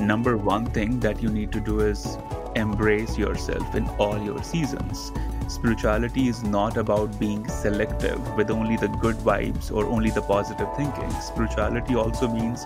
number 0.00 0.36
one 0.36 0.66
thing 0.66 1.00
that 1.00 1.22
you 1.22 1.28
need 1.28 1.52
to 1.52 1.60
do 1.60 1.80
is 1.80 2.18
embrace 2.56 3.16
yourself 3.16 3.74
in 3.74 3.88
all 3.90 4.18
your 4.22 4.42
seasons. 4.42 5.12
Spirituality 5.48 6.28
is 6.28 6.42
not 6.42 6.76
about 6.76 7.18
being 7.18 7.46
selective 7.48 8.20
with 8.36 8.50
only 8.50 8.76
the 8.76 8.88
good 8.88 9.16
vibes 9.16 9.74
or 9.74 9.86
only 9.86 10.10
the 10.10 10.22
positive 10.22 10.68
thinking. 10.76 11.10
Spirituality 11.20 11.94
also 11.94 12.28
means 12.28 12.64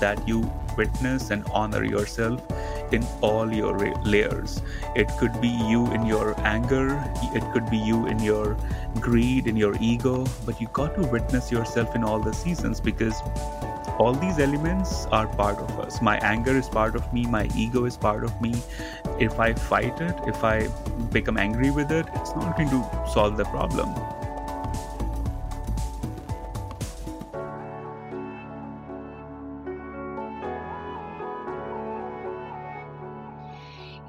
that 0.00 0.26
you 0.26 0.50
witness 0.76 1.30
and 1.30 1.44
honor 1.52 1.84
yourself 1.84 2.42
in 2.92 3.06
all 3.20 3.52
your 3.52 3.78
layers. 4.04 4.62
It 4.96 5.08
could 5.18 5.40
be 5.40 5.48
you 5.48 5.86
in 5.92 6.06
your 6.06 6.34
anger, 6.40 7.02
it 7.34 7.44
could 7.52 7.68
be 7.70 7.76
you 7.76 8.06
in 8.06 8.18
your 8.18 8.56
greed, 9.00 9.46
in 9.46 9.56
your 9.56 9.76
ego, 9.80 10.24
but 10.46 10.60
you 10.60 10.68
got 10.72 10.94
to 10.94 11.02
witness 11.02 11.52
yourself 11.52 11.94
in 11.94 12.04
all 12.04 12.20
the 12.20 12.32
seasons 12.32 12.80
because 12.80 13.20
all 13.98 14.12
these 14.12 14.38
elements 14.38 15.06
are 15.06 15.26
part 15.26 15.58
of 15.58 15.78
us. 15.78 16.02
My 16.02 16.18
anger 16.18 16.56
is 16.56 16.68
part 16.68 16.96
of 16.96 17.12
me, 17.12 17.26
my 17.26 17.48
ego 17.56 17.84
is 17.84 17.96
part 17.96 18.24
of 18.24 18.40
me. 18.40 18.54
If 19.18 19.38
I 19.38 19.54
fight 19.54 20.00
it, 20.00 20.16
if 20.26 20.42
I 20.42 20.68
become 21.12 21.36
angry 21.36 21.70
with 21.70 21.92
it, 21.92 22.06
it's 22.14 22.34
not 22.34 22.56
going 22.56 22.70
to 22.70 23.10
solve 23.12 23.36
the 23.36 23.44
problem. 23.44 23.94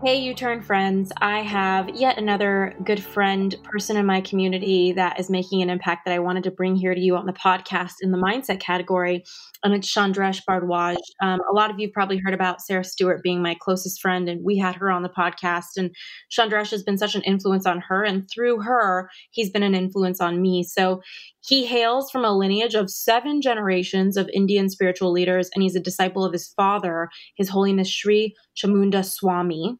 Hey, 0.05 0.19
U 0.19 0.35
Turn 0.35 0.61
friends. 0.61 1.11
I 1.19 1.39
have 1.39 1.89
yet 1.95 2.19
another 2.19 2.75
good 2.83 3.01
friend, 3.03 3.55
person 3.63 3.97
in 3.97 4.05
my 4.05 4.21
community 4.21 4.91
that 4.91 5.19
is 5.19 5.31
making 5.31 5.63
an 5.63 5.71
impact 5.71 6.05
that 6.05 6.13
I 6.13 6.19
wanted 6.19 6.43
to 6.43 6.51
bring 6.51 6.75
here 6.75 6.93
to 6.93 7.01
you 7.01 7.15
on 7.15 7.25
the 7.25 7.33
podcast 7.33 7.93
in 8.01 8.11
the 8.11 8.19
mindset 8.19 8.59
category. 8.59 9.23
And 9.63 9.73
it's 9.73 9.91
Chandresh 9.91 10.43
Bhardwaj. 10.47 10.97
Um, 11.23 11.41
a 11.49 11.55
lot 11.55 11.71
of 11.71 11.79
you 11.79 11.89
probably 11.91 12.19
heard 12.19 12.35
about 12.35 12.61
Sarah 12.61 12.83
Stewart 12.83 13.23
being 13.23 13.41
my 13.41 13.55
closest 13.59 13.99
friend, 13.99 14.29
and 14.29 14.45
we 14.45 14.59
had 14.59 14.75
her 14.75 14.91
on 14.91 15.01
the 15.01 15.09
podcast. 15.09 15.75
And 15.75 15.89
Chandresh 16.29 16.69
has 16.69 16.83
been 16.83 16.99
such 16.99 17.15
an 17.15 17.23
influence 17.23 17.65
on 17.65 17.81
her. 17.89 18.03
And 18.03 18.29
through 18.31 18.61
her, 18.61 19.09
he's 19.31 19.49
been 19.49 19.63
an 19.63 19.73
influence 19.73 20.21
on 20.21 20.39
me. 20.39 20.61
So 20.61 21.01
he 21.47 21.65
hails 21.65 22.11
from 22.11 22.23
a 22.23 22.37
lineage 22.37 22.75
of 22.75 22.91
seven 22.91 23.41
generations 23.41 24.17
of 24.17 24.29
Indian 24.31 24.69
spiritual 24.69 25.11
leaders, 25.11 25.49
and 25.55 25.63
he's 25.63 25.75
a 25.75 25.79
disciple 25.79 26.23
of 26.23 26.31
his 26.31 26.47
father, 26.49 27.09
His 27.37 27.49
Holiness 27.49 27.89
Sri 27.89 28.35
Chamunda 28.55 29.03
Swami 29.03 29.79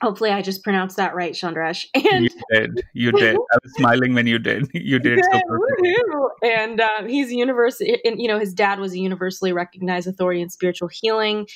Hopefully, 0.00 0.30
I 0.30 0.42
just 0.42 0.62
pronounced 0.62 0.96
that 0.96 1.14
right, 1.14 1.32
Chandresh. 1.32 1.86
And 1.94 2.24
you 2.24 2.30
did. 2.52 2.84
You 2.94 3.12
did. 3.12 3.34
I 3.34 3.58
was 3.62 3.72
smiling 3.76 4.14
when 4.14 4.26
you 4.26 4.38
did. 4.38 4.68
You 4.74 4.98
did. 4.98 5.24
So 5.24 6.30
and 6.42 6.80
uh, 6.80 7.04
he's 7.04 7.32
universally, 7.32 8.00
and 8.04 8.20
you 8.20 8.28
know, 8.28 8.38
his 8.38 8.54
dad 8.54 8.78
was 8.78 8.92
a 8.92 8.98
universally 8.98 9.52
recognized 9.52 10.06
authority 10.06 10.40
in 10.40 10.50
spiritual 10.50 10.88
healing. 10.88 11.46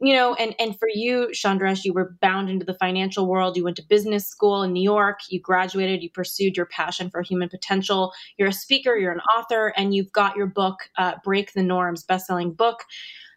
You 0.00 0.14
know, 0.14 0.34
and 0.34 0.54
and 0.58 0.78
for 0.78 0.88
you, 0.92 1.28
Chandresh, 1.32 1.84
you 1.84 1.92
were 1.92 2.16
bound 2.22 2.48
into 2.48 2.64
the 2.64 2.74
financial 2.74 3.26
world. 3.26 3.56
You 3.56 3.64
went 3.64 3.76
to 3.76 3.82
business 3.82 4.26
school 4.26 4.62
in 4.62 4.72
New 4.72 4.82
York. 4.82 5.20
You 5.28 5.40
graduated. 5.40 6.02
You 6.02 6.10
pursued 6.10 6.56
your 6.56 6.66
passion 6.66 7.10
for 7.10 7.20
human 7.20 7.48
potential. 7.48 8.12
You're 8.38 8.48
a 8.48 8.52
speaker. 8.52 8.96
You're 8.96 9.12
an 9.12 9.20
author, 9.36 9.74
and 9.76 9.94
you've 9.94 10.12
got 10.12 10.36
your 10.36 10.46
book, 10.46 10.88
uh, 10.96 11.14
"Break 11.24 11.52
the 11.52 11.62
Norms," 11.62 12.04
best-selling 12.04 12.52
book 12.52 12.84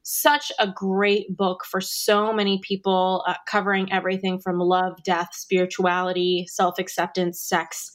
such 0.03 0.51
a 0.59 0.67
great 0.67 1.35
book 1.35 1.63
for 1.65 1.81
so 1.81 2.33
many 2.33 2.59
people, 2.63 3.23
uh, 3.27 3.35
covering 3.47 3.91
everything 3.91 4.39
from 4.39 4.59
love, 4.59 5.01
death, 5.03 5.29
spirituality, 5.33 6.45
self 6.49 6.79
acceptance, 6.79 7.39
sex, 7.39 7.91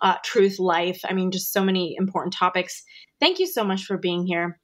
uh, 0.00 0.16
truth, 0.24 0.58
life. 0.58 1.00
I 1.04 1.12
mean, 1.12 1.30
just 1.30 1.52
so 1.52 1.64
many 1.64 1.96
important 1.98 2.34
topics. 2.34 2.82
Thank 3.20 3.38
you 3.38 3.46
so 3.46 3.64
much 3.64 3.84
for 3.84 3.98
being 3.98 4.26
here. 4.26 4.60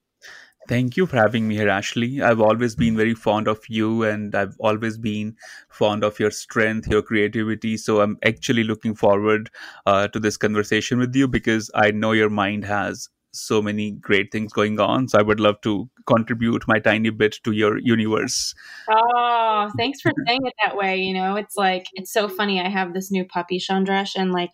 Thank 0.67 0.97
you 0.97 1.05
for 1.05 1.17
having 1.17 1.47
me 1.47 1.57
here, 1.57 1.69
Ashley. 1.69 2.23
I've 2.23 2.41
always 2.41 2.75
been 2.75 2.97
very 2.97 3.15
fond 3.15 3.49
of 3.49 3.61
you 3.69 4.03
and 4.03 4.35
I've 4.35 4.57
always 4.61 4.97
been 4.97 5.37
fond 5.69 6.03
of 6.03 6.19
your 6.19 6.31
strength, 6.31 6.89
your 6.89 7.03
creativity. 7.03 7.77
So 7.77 8.01
I'm 8.01 8.17
actually 8.25 8.65
looking 8.65 8.95
forward 8.95 9.51
uh, 9.85 10.09
to 10.09 10.19
this 10.19 10.39
conversation 10.39 10.99
with 10.99 11.15
you 11.15 11.29
because 11.29 11.71
I 11.75 11.91
know 11.91 12.13
your 12.13 12.31
mind 12.31 12.65
has 12.65 13.11
so 13.35 13.61
many 13.61 13.91
great 13.93 14.31
things 14.33 14.53
going 14.53 14.79
on. 14.79 15.09
So 15.09 15.19
I 15.19 15.23
would 15.23 15.41
love 15.41 15.61
to 15.63 15.89
contribute 16.07 16.67
my 16.69 16.79
tiny 16.79 17.11
bit 17.11 17.39
to 17.45 17.53
your 17.53 17.79
universe. 17.79 18.55
Oh, 18.91 19.71
thanks 19.77 20.01
for 20.01 20.13
saying 20.27 20.41
it 20.45 20.55
that 20.65 20.77
way. 20.77 20.99
You 20.99 21.15
know, 21.15 21.37
it's 21.37 21.57
like, 21.57 21.87
it's 21.95 22.13
so 22.13 22.29
funny. 22.29 22.61
I 22.61 22.69
have 22.69 22.95
this 22.95 23.11
new 23.11 23.25
puppy, 23.25 23.59
Chandresh, 23.59 24.13
and 24.17 24.33
like 24.33 24.51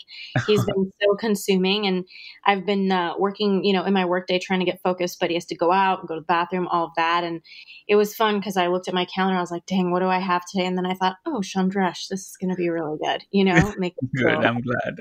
he's 0.46 0.64
been 0.64 0.90
so 1.02 1.16
consuming. 1.16 1.86
And 1.86 2.04
I've 2.46 2.64
been 2.64 2.90
uh, 2.90 3.14
working, 3.18 3.64
you 3.64 3.72
know, 3.72 3.84
in 3.84 3.92
my 3.92 4.04
workday 4.04 4.38
trying 4.38 4.60
to 4.60 4.66
get 4.66 4.80
focused, 4.82 5.18
but 5.20 5.30
he 5.30 5.34
has 5.34 5.46
to 5.46 5.56
go 5.56 5.72
out 5.72 6.00
and 6.00 6.08
go 6.08 6.14
to 6.14 6.20
the 6.20 6.26
bathroom, 6.26 6.68
all 6.68 6.86
of 6.86 6.92
that. 6.96 7.24
And 7.24 7.42
it 7.88 7.96
was 7.96 8.14
fun 8.14 8.38
because 8.38 8.56
I 8.56 8.68
looked 8.68 8.88
at 8.88 8.94
my 8.94 9.04
calendar. 9.04 9.38
I 9.38 9.40
was 9.40 9.50
like, 9.50 9.66
dang, 9.66 9.90
what 9.90 10.00
do 10.00 10.06
I 10.06 10.20
have 10.20 10.42
today? 10.50 10.66
And 10.66 10.76
then 10.76 10.86
I 10.86 10.94
thought, 10.94 11.16
oh, 11.26 11.42
Chandresh, 11.42 12.08
this 12.08 12.20
is 12.20 12.36
going 12.40 12.50
to 12.50 12.56
be 12.56 12.68
really 12.68 12.98
good. 13.02 13.24
You 13.30 13.44
know, 13.44 13.74
make 13.78 13.94
it 14.00 14.10
good. 14.14 14.44
I'm 14.44 14.60
glad. 14.60 14.98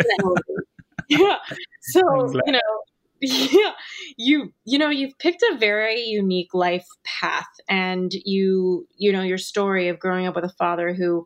yeah. 1.07 1.37
So, 1.81 2.01
you 2.45 2.51
know, 2.51 2.59
yeah. 3.21 3.71
You 4.17 4.53
you 4.65 4.77
know 4.77 4.89
you've 4.89 5.17
picked 5.19 5.43
a 5.43 5.57
very 5.57 6.01
unique 6.01 6.53
life 6.53 6.85
path 7.03 7.49
and 7.67 8.11
you 8.13 8.87
you 8.95 9.11
know 9.11 9.21
your 9.21 9.37
story 9.37 9.89
of 9.89 9.99
growing 9.99 10.25
up 10.25 10.35
with 10.35 10.45
a 10.45 10.55
father 10.57 10.93
who 10.93 11.25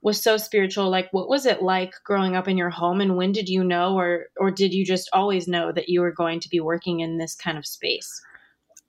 was 0.00 0.22
so 0.22 0.36
spiritual 0.36 0.90
like 0.90 1.08
what 1.12 1.28
was 1.28 1.46
it 1.46 1.62
like 1.62 1.92
growing 2.04 2.36
up 2.36 2.48
in 2.48 2.58
your 2.58 2.70
home 2.70 3.00
and 3.00 3.16
when 3.16 3.32
did 3.32 3.48
you 3.48 3.64
know 3.64 3.94
or 3.94 4.26
or 4.38 4.50
did 4.50 4.72
you 4.72 4.84
just 4.84 5.08
always 5.12 5.46
know 5.48 5.72
that 5.72 5.88
you 5.88 6.00
were 6.00 6.12
going 6.12 6.40
to 6.40 6.48
be 6.48 6.60
working 6.60 7.00
in 7.00 7.18
this 7.18 7.34
kind 7.34 7.58
of 7.58 7.66
space? 7.66 8.22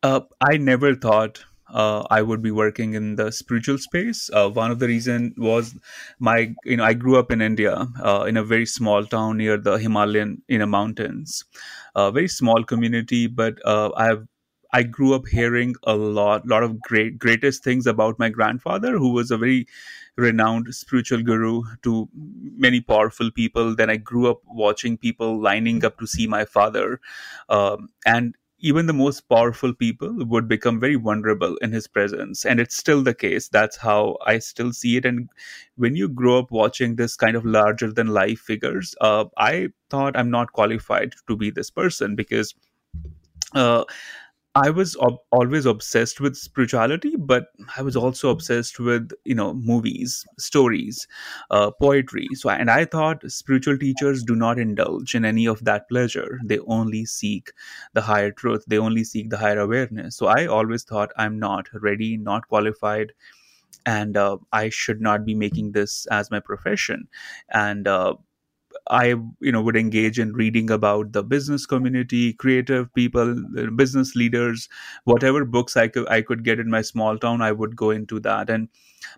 Uh, 0.03 0.21
i 0.41 0.55
never 0.55 0.95
thought 0.95 1.43
uh, 1.73 2.03
I 2.09 2.21
would 2.21 2.41
be 2.41 2.51
working 2.51 2.93
in 2.93 3.15
the 3.15 3.31
spiritual 3.31 3.77
space. 3.77 4.29
Uh, 4.33 4.49
one 4.49 4.71
of 4.71 4.79
the 4.79 4.87
reason 4.87 5.33
was 5.37 5.75
my, 6.19 6.53
you 6.63 6.77
know, 6.77 6.83
I 6.83 6.93
grew 6.93 7.17
up 7.17 7.31
in 7.31 7.41
India 7.41 7.87
uh, 8.03 8.25
in 8.27 8.37
a 8.37 8.43
very 8.43 8.65
small 8.65 9.05
town 9.05 9.37
near 9.37 9.57
the 9.57 9.77
Himalayan, 9.77 10.41
you 10.47 10.59
know, 10.59 10.65
mountains, 10.65 11.43
a 11.95 12.11
very 12.11 12.27
small 12.27 12.63
community. 12.63 13.27
But 13.27 13.59
uh, 13.65 13.91
I've 13.95 14.27
I 14.73 14.83
grew 14.83 15.13
up 15.13 15.27
hearing 15.27 15.75
a 15.83 15.95
lot, 15.95 16.45
lot 16.45 16.61
of 16.63 16.81
great, 16.81 17.17
greatest 17.17 17.63
things 17.63 17.87
about 17.87 18.19
my 18.19 18.27
grandfather, 18.29 18.97
who 18.97 19.11
was 19.13 19.31
a 19.31 19.37
very 19.37 19.67
renowned 20.17 20.73
spiritual 20.75 21.21
guru 21.23 21.61
to 21.83 22.09
many 22.13 22.81
powerful 22.81 23.31
people. 23.31 23.73
Then 23.75 23.89
I 23.89 23.97
grew 23.97 24.29
up 24.29 24.41
watching 24.45 24.97
people 24.97 25.39
lining 25.41 25.85
up 25.85 25.97
to 25.99 26.07
see 26.07 26.27
my 26.27 26.43
father, 26.45 26.99
um, 27.49 27.89
and 28.05 28.35
even 28.59 28.85
the 28.87 28.93
most 28.93 29.21
powerful 29.29 29.73
people 29.73 30.13
would 30.25 30.47
become 30.47 30.79
very 30.79 30.95
vulnerable 30.95 31.55
in 31.57 31.71
his 31.71 31.87
presence. 31.87 32.45
And 32.45 32.59
it's 32.59 32.75
still 32.77 33.03
the 33.03 33.13
case. 33.13 33.47
That's 33.49 33.77
how 33.77 34.17
i 34.25 34.39
still 34.39 34.71
see 34.73 34.97
it. 34.97 35.05
And 35.05 35.29
when 35.75 35.95
you 35.95 36.07
grow 36.09 36.39
up 36.39 36.51
watching 36.51 36.95
this 36.95 37.15
kind 37.15 37.35
of 37.35 37.45
larger 37.45 37.91
than 37.91 38.07
life 38.07 38.39
figures 38.39 38.95
uh, 39.01 39.25
i 39.37 39.67
thought 39.89 40.17
i'm 40.17 40.31
not 40.31 40.51
qualified 40.53 41.13
to 41.27 41.35
be 41.37 41.49
this 41.51 41.69
person 41.69 42.15
because 42.15 42.53
uh, 43.53 43.83
I 44.57 44.69
was 44.69 44.95
ob- 44.97 45.19
always 45.31 45.65
obsessed 45.65 46.21
with 46.21 46.37
spirituality, 46.37 47.15
but 47.17 47.47
I 47.77 47.81
was 47.81 47.95
also 47.97 48.29
obsessed 48.29 48.79
with 48.79 49.11
you 49.25 49.35
know 49.35 49.53
movies, 49.53 50.25
stories, 50.39 51.07
uh, 51.51 51.71
poetry. 51.71 52.27
So, 52.35 52.49
and 52.49 52.71
I 52.71 52.85
thought 52.85 53.29
spiritual 53.29 53.77
teachers 53.77 54.23
do 54.23 54.33
not 54.35 54.57
indulge 54.57 55.13
in 55.13 55.25
any 55.25 55.45
of 55.45 55.63
that 55.65 55.89
pleasure. 55.89 56.39
They 56.45 56.59
only 56.59 57.05
seek 57.05 57.51
the 57.93 58.01
higher 58.01 58.31
truth. 58.31 58.63
They 58.67 58.77
only 58.77 59.03
seek 59.03 59.29
the 59.29 59.37
higher 59.37 59.59
awareness. 59.59 60.15
So, 60.15 60.27
I 60.27 60.45
always 60.47 60.83
thought 60.85 61.11
I'm 61.17 61.37
not 61.37 61.67
ready, 61.73 62.15
not 62.17 62.47
qualified. 62.47 63.13
and 63.85 64.17
uh, 64.17 64.37
I 64.51 64.69
should 64.69 65.01
not 65.01 65.25
be 65.25 65.35
making 65.35 65.71
this 65.71 66.05
as 66.07 66.31
my 66.31 66.39
profession. 66.39 67.07
And 67.49 67.87
uh, 67.87 68.15
I, 68.89 69.15
you 69.39 69.51
know, 69.51 69.61
would 69.61 69.75
engage 69.75 70.19
in 70.19 70.33
reading 70.33 70.69
about 70.69 71.11
the 71.13 71.23
business 71.23 71.65
community, 71.65 72.33
creative 72.33 72.93
people, 72.93 73.35
business 73.75 74.15
leaders, 74.15 74.69
whatever 75.05 75.45
books 75.45 75.77
I 75.77 75.87
could 75.87 76.07
I 76.09 76.21
could 76.21 76.43
get 76.43 76.59
in 76.59 76.69
my 76.69 76.81
small 76.81 77.17
town, 77.17 77.41
I 77.41 77.51
would 77.51 77.75
go 77.75 77.91
into 77.91 78.19
that. 78.21 78.49
And 78.49 78.69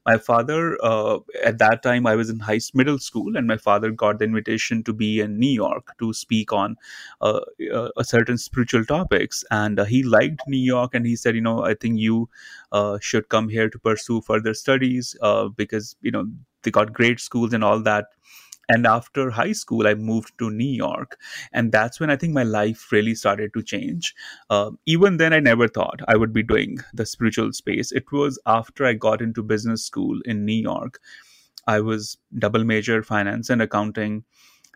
my 0.05 0.17
father, 0.17 0.77
uh, 0.83 1.19
at 1.43 1.57
that 1.59 1.83
time, 1.83 2.07
I 2.07 2.15
was 2.15 2.29
in 2.29 2.39
high 2.39 2.59
middle 2.73 2.99
school, 2.99 3.37
and 3.37 3.47
my 3.47 3.57
father 3.57 3.91
got 3.91 4.19
the 4.19 4.25
invitation 4.25 4.83
to 4.83 4.93
be 4.93 5.19
in 5.19 5.39
New 5.39 5.51
York 5.51 5.93
to 5.99 6.13
speak 6.13 6.53
on 6.53 6.75
uh, 7.21 7.41
uh, 7.73 7.89
a 7.97 8.03
certain 8.03 8.37
spiritual 8.37 8.85
topics, 8.85 9.43
and 9.51 9.79
uh, 9.79 9.85
he 9.85 10.03
liked 10.03 10.41
New 10.47 10.57
York, 10.59 10.93
and 10.95 11.05
he 11.05 11.15
said, 11.15 11.35
you 11.35 11.41
know, 11.41 11.63
I 11.63 11.73
think 11.73 11.99
you 11.99 12.29
uh, 12.71 12.97
should 13.01 13.29
come 13.29 13.49
here 13.49 13.69
to 13.69 13.79
pursue 13.79 14.21
further 14.21 14.53
studies 14.53 15.15
uh, 15.21 15.47
because 15.49 15.95
you 16.01 16.11
know 16.11 16.27
they 16.63 16.71
got 16.71 16.93
great 16.93 17.19
schools 17.19 17.53
and 17.53 17.63
all 17.63 17.79
that 17.81 18.07
and 18.69 18.85
after 18.85 19.29
high 19.29 19.51
school 19.51 19.87
i 19.87 19.93
moved 19.93 20.33
to 20.39 20.49
new 20.49 20.73
york. 20.83 21.17
And 21.53 21.71
that's 21.71 21.99
when 21.99 22.09
i 22.09 22.15
think 22.15 22.33
my 22.33 22.43
life 22.43 22.91
really 22.91 23.15
started 23.15 23.53
to 23.53 23.63
change. 23.63 24.13
Uh, 24.49 24.71
even 24.85 25.17
then 25.17 25.33
i 25.33 25.39
never 25.39 25.67
thought 25.67 26.01
i 26.07 26.15
would 26.15 26.33
be 26.33 26.43
doing 26.43 26.77
the 26.93 27.05
spiritual 27.05 27.53
space. 27.53 27.91
It 27.91 28.11
was 28.11 28.39
after 28.45 28.85
i 28.85 28.93
got 28.93 29.21
into 29.21 29.43
business 29.43 29.85
school 29.85 30.19
in 30.25 30.45
new 30.45 30.61
york. 30.61 30.99
I 31.67 31.81
was 31.81 32.17
double 32.39 32.63
major 32.63 33.03
finance 33.03 33.49
and 33.49 33.61
accounting. 33.61 34.23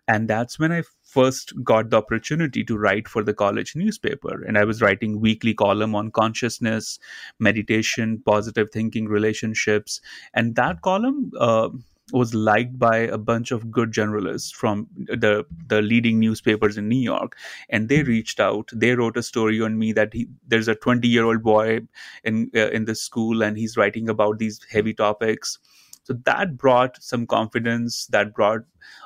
And 0.08 0.28
that's 0.28 0.60
when 0.60 0.72
i 0.72 0.84
first 1.04 1.54
got 1.64 1.90
the 1.90 1.98
opportunity 1.98 2.64
to 2.66 2.78
write 2.78 3.08
for 3.08 3.24
the 3.24 3.34
college 3.34 3.76
newspaper. 3.76 4.44
And 4.44 4.58
i 4.58 4.64
was 4.66 4.82
writing 4.82 5.20
weekly 5.22 5.54
column 5.54 5.96
on 5.96 6.12
consciousness 6.12 7.00
meditation 7.40 8.22
positive 8.26 8.70
thinking 8.72 9.08
relationships. 9.08 10.02
And 10.34 10.56
that 10.56 10.82
column 10.82 11.32
uh, 11.40 11.70
was 12.12 12.34
liked 12.34 12.78
by 12.78 12.98
a 12.98 13.18
bunch 13.18 13.52
of 13.52 13.72
good 13.72 13.92
journalists 13.92 14.52
from 14.52 14.88
the 14.96 15.46
the 15.68 15.82
leading 15.82 16.20
newspapers 16.20 16.78
in 16.78 16.88
New 16.90 17.00
York, 17.00 17.38
and 17.70 17.90
they 17.90 18.04
reached 18.04 18.40
out. 18.40 18.70
They 18.74 18.96
wrote 18.96 19.18
a 19.18 19.24
story 19.24 19.62
on 19.62 19.78
me 19.78 19.92
that 19.94 20.14
he, 20.14 20.28
there's 20.48 20.68
a 20.68 20.76
20 20.76 21.08
year 21.08 21.26
old 21.26 21.44
boy 21.44 21.82
in 22.24 22.50
uh, 22.56 22.70
in 22.70 22.86
the 22.86 22.96
school, 22.96 23.44
and 23.44 23.58
he's 23.58 23.78
writing 23.78 24.10
about 24.10 24.40
these 24.40 24.60
heavy 24.70 24.94
topics. 24.94 25.60
So 26.04 26.14
that 26.26 26.58
brought 26.58 27.02
some 27.02 27.28
confidence. 27.28 28.08
That 28.08 28.34
brought 28.34 28.62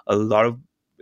a 0.07 0.15
lot 0.15 0.45
of 0.45 0.59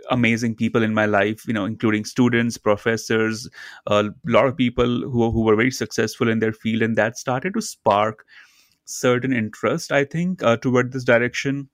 amazing 0.09 0.55
people 0.55 0.83
in 0.83 0.93
my 0.93 1.05
life 1.05 1.47
you 1.47 1.53
know 1.53 1.65
including 1.65 2.03
students 2.03 2.57
professors 2.57 3.49
a 3.87 4.09
lot 4.25 4.45
of 4.45 4.57
people 4.57 4.85
who, 4.85 5.31
who 5.31 5.41
were 5.41 5.55
very 5.55 5.71
successful 5.71 6.29
in 6.29 6.39
their 6.39 6.51
field 6.51 6.81
and 6.81 6.97
that 6.97 7.17
started 7.17 7.53
to 7.53 7.61
spark 7.61 8.25
certain 8.85 9.31
interest 9.31 9.91
i 9.91 10.03
think 10.03 10.43
uh, 10.43 10.57
toward 10.57 10.91
this 10.91 11.05
direction 11.05 11.69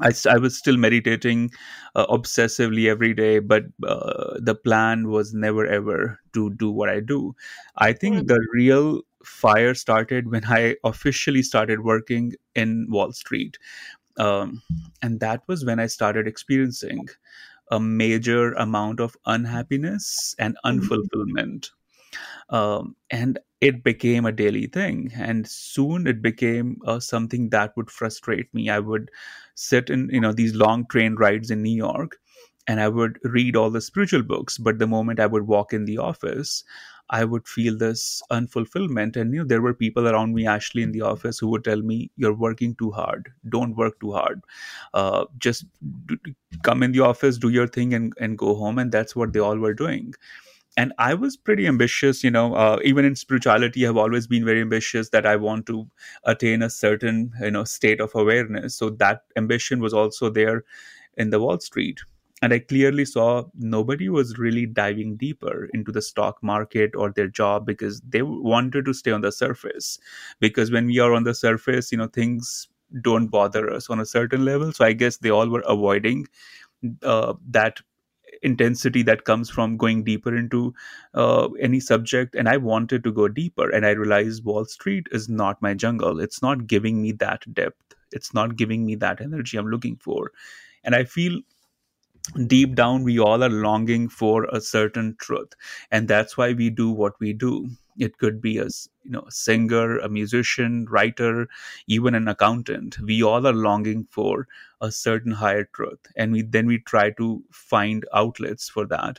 I, 0.00 0.12
I 0.30 0.38
was 0.38 0.56
still 0.56 0.76
meditating 0.76 1.50
uh, 1.94 2.06
obsessively 2.06 2.88
every 2.88 3.14
day, 3.14 3.38
but 3.38 3.64
uh, 3.86 4.38
the 4.38 4.54
plan 4.54 5.08
was 5.08 5.34
never 5.34 5.66
ever 5.66 6.20
to 6.34 6.50
do 6.50 6.70
what 6.70 6.88
I 6.88 7.00
do. 7.00 7.34
I 7.76 7.92
think 7.92 8.16
mm-hmm. 8.16 8.26
the 8.26 8.46
real 8.52 9.02
fire 9.24 9.74
started 9.74 10.30
when 10.30 10.44
I 10.44 10.76
officially 10.84 11.42
started 11.42 11.84
working 11.84 12.34
in 12.54 12.86
Wall 12.88 13.12
Street. 13.12 13.58
Um, 14.18 14.62
and 15.02 15.20
that 15.20 15.42
was 15.46 15.64
when 15.64 15.78
I 15.78 15.86
started 15.86 16.26
experiencing 16.26 17.08
a 17.70 17.78
major 17.78 18.52
amount 18.54 19.00
of 19.00 19.16
unhappiness 19.26 20.34
and 20.38 20.56
mm-hmm. 20.64 20.80
unfulfillment. 20.80 21.70
Um, 22.50 22.96
and 23.10 23.38
it 23.60 23.82
became 23.82 24.24
a 24.24 24.32
daily 24.32 24.66
thing 24.66 25.10
and 25.16 25.46
soon 25.46 26.06
it 26.06 26.22
became 26.22 26.78
uh, 26.86 27.00
something 27.00 27.50
that 27.50 27.76
would 27.76 27.90
frustrate 27.90 28.52
me 28.54 28.70
i 28.70 28.78
would 28.78 29.10
sit 29.58 29.90
in 29.90 30.08
you 30.12 30.20
know 30.20 30.32
these 30.32 30.54
long 30.54 30.86
train 30.86 31.14
rides 31.16 31.50
in 31.50 31.62
new 31.62 31.76
york 31.76 32.16
and 32.68 32.80
i 32.80 32.88
would 32.88 33.18
read 33.24 33.56
all 33.56 33.70
the 33.70 33.80
spiritual 33.80 34.22
books 34.22 34.56
but 34.56 34.78
the 34.78 34.86
moment 34.86 35.18
i 35.18 35.26
would 35.26 35.48
walk 35.48 35.72
in 35.72 35.84
the 35.84 35.98
office 35.98 36.62
i 37.10 37.24
would 37.24 37.48
feel 37.48 37.76
this 37.76 38.22
unfulfillment 38.30 39.16
and 39.16 39.34
you 39.34 39.40
know 39.40 39.46
there 39.52 39.62
were 39.62 39.74
people 39.74 40.08
around 40.08 40.34
me 40.34 40.46
actually 40.46 40.82
in 40.82 40.92
the 40.92 41.00
office 41.00 41.38
who 41.38 41.48
would 41.48 41.64
tell 41.64 41.82
me 41.82 42.10
you're 42.16 42.34
working 42.34 42.74
too 42.76 42.90
hard. 42.90 43.30
Don't 43.48 43.74
work 43.76 43.98
too 44.00 44.12
hard. 44.12 44.42
Uh, 44.92 45.24
just 45.38 45.64
do, 46.06 46.18
come 46.62 46.82
in 46.82 46.92
the 46.92 47.00
office 47.00 47.38
do 47.38 47.48
your 47.48 47.66
thing 47.66 47.94
and, 47.94 48.12
and 48.20 48.36
go 48.38 48.54
home 48.54 48.78
and 48.78 48.92
that's 48.92 49.16
what 49.16 49.32
they 49.32 49.40
all 49.40 49.56
were 49.56 49.74
doing 49.74 50.12
and 50.82 50.92
i 50.98 51.12
was 51.14 51.36
pretty 51.36 51.66
ambitious 51.66 52.22
you 52.24 52.30
know 52.30 52.54
uh, 52.54 52.78
even 52.84 53.04
in 53.04 53.16
spirituality 53.22 53.86
i've 53.86 53.96
always 54.04 54.26
been 54.26 54.44
very 54.44 54.60
ambitious 54.60 55.10
that 55.10 55.26
i 55.26 55.34
want 55.36 55.66
to 55.66 55.78
attain 56.34 56.62
a 56.62 56.70
certain 56.70 57.32
you 57.40 57.50
know 57.50 57.64
state 57.64 58.00
of 58.00 58.14
awareness. 58.14 58.74
So 58.76 58.90
that 58.90 59.22
ambition 59.36 59.80
was 59.80 59.94
also 59.94 60.30
there 60.30 60.64
in 61.16 61.30
the 61.30 61.40
wall 61.40 61.60
street. 61.60 62.00
And 62.42 62.54
i 62.54 62.58
clearly 62.60 63.04
saw 63.04 63.44
nobody 63.54 64.08
was 64.08 64.38
really 64.38 64.66
diving 64.66 65.16
deeper 65.16 65.68
into 65.74 65.92
the 65.92 66.02
stock 66.02 66.42
market 66.42 66.96
or 66.96 67.12
their 67.12 67.28
job 67.28 67.66
because 67.66 68.00
they 68.16 68.22
wanted 68.22 68.86
to 68.86 68.94
stay 68.94 69.10
on 69.12 69.22
the 69.22 69.32
surface. 69.32 69.98
Because 70.40 70.70
when 70.70 70.86
we 70.86 71.00
are 71.00 71.14
on 71.14 71.24
the 71.24 71.34
surface 71.34 71.92
you 71.92 71.98
know 71.98 72.08
things 72.08 72.68
don't 73.02 73.28
bother 73.28 73.70
us 73.70 73.90
on 73.90 74.00
a 74.00 74.06
certain 74.06 74.44
level. 74.44 74.72
So 74.72 74.84
i 74.84 74.92
guess 74.94 75.18
they 75.18 75.30
all 75.30 75.48
were 75.48 75.64
avoiding 75.76 76.26
uh, 77.02 77.34
that 77.50 77.80
intensity 78.42 79.02
that 79.02 79.24
comes 79.24 79.50
from 79.50 79.76
going 79.76 80.04
deeper 80.04 80.36
into 80.36 80.74
uh, 81.14 81.48
any 81.60 81.80
subject 81.80 82.34
and 82.34 82.48
i 82.48 82.56
wanted 82.56 83.02
to 83.04 83.12
go 83.12 83.28
deeper 83.28 83.70
and 83.70 83.86
i 83.86 83.90
realized 83.90 84.44
wall 84.44 84.64
street 84.64 85.06
is 85.12 85.28
not 85.28 85.60
my 85.62 85.74
jungle. 85.74 86.20
It's 86.20 86.42
not 86.42 86.66
giving 86.66 87.02
me 87.02 87.12
that 87.12 87.42
depth. 87.54 87.94
It's 88.12 88.32
not 88.34 88.56
giving 88.56 88.86
me 88.86 88.94
that 88.96 89.20
energy 89.20 89.56
i'm 89.56 89.68
looking 89.68 89.96
for. 89.96 90.32
And 90.84 90.94
i 90.94 91.04
feel 91.04 91.40
deep 92.46 92.74
down 92.74 93.04
we 93.04 93.18
all 93.18 93.42
are 93.42 93.48
longing 93.48 94.08
for 94.08 94.44
a 94.44 94.60
certain 94.60 95.16
truth 95.18 95.54
and 95.90 96.08
that's 96.08 96.36
why 96.36 96.52
we 96.52 96.68
do 96.68 96.90
what 96.90 97.18
we 97.20 97.32
do 97.32 97.68
it 97.98 98.18
could 98.18 98.40
be 98.40 98.58
a 98.58 98.64
you 99.04 99.10
know 99.10 99.24
a 99.26 99.30
singer 99.30 99.98
a 99.98 100.08
musician 100.08 100.86
writer 100.88 101.48
even 101.86 102.14
an 102.14 102.28
accountant. 102.28 102.98
We 103.00 103.22
all 103.22 103.46
are 103.46 103.52
longing 103.52 104.04
for 104.04 104.46
a 104.80 104.90
certain 104.92 105.32
higher 105.32 105.64
truth 105.74 106.00
and 106.16 106.32
we 106.32 106.42
then 106.42 106.66
we 106.66 106.78
try 106.80 107.10
to 107.12 107.42
find 107.52 108.04
outlets 108.14 108.68
for 108.68 108.86
that. 108.86 109.18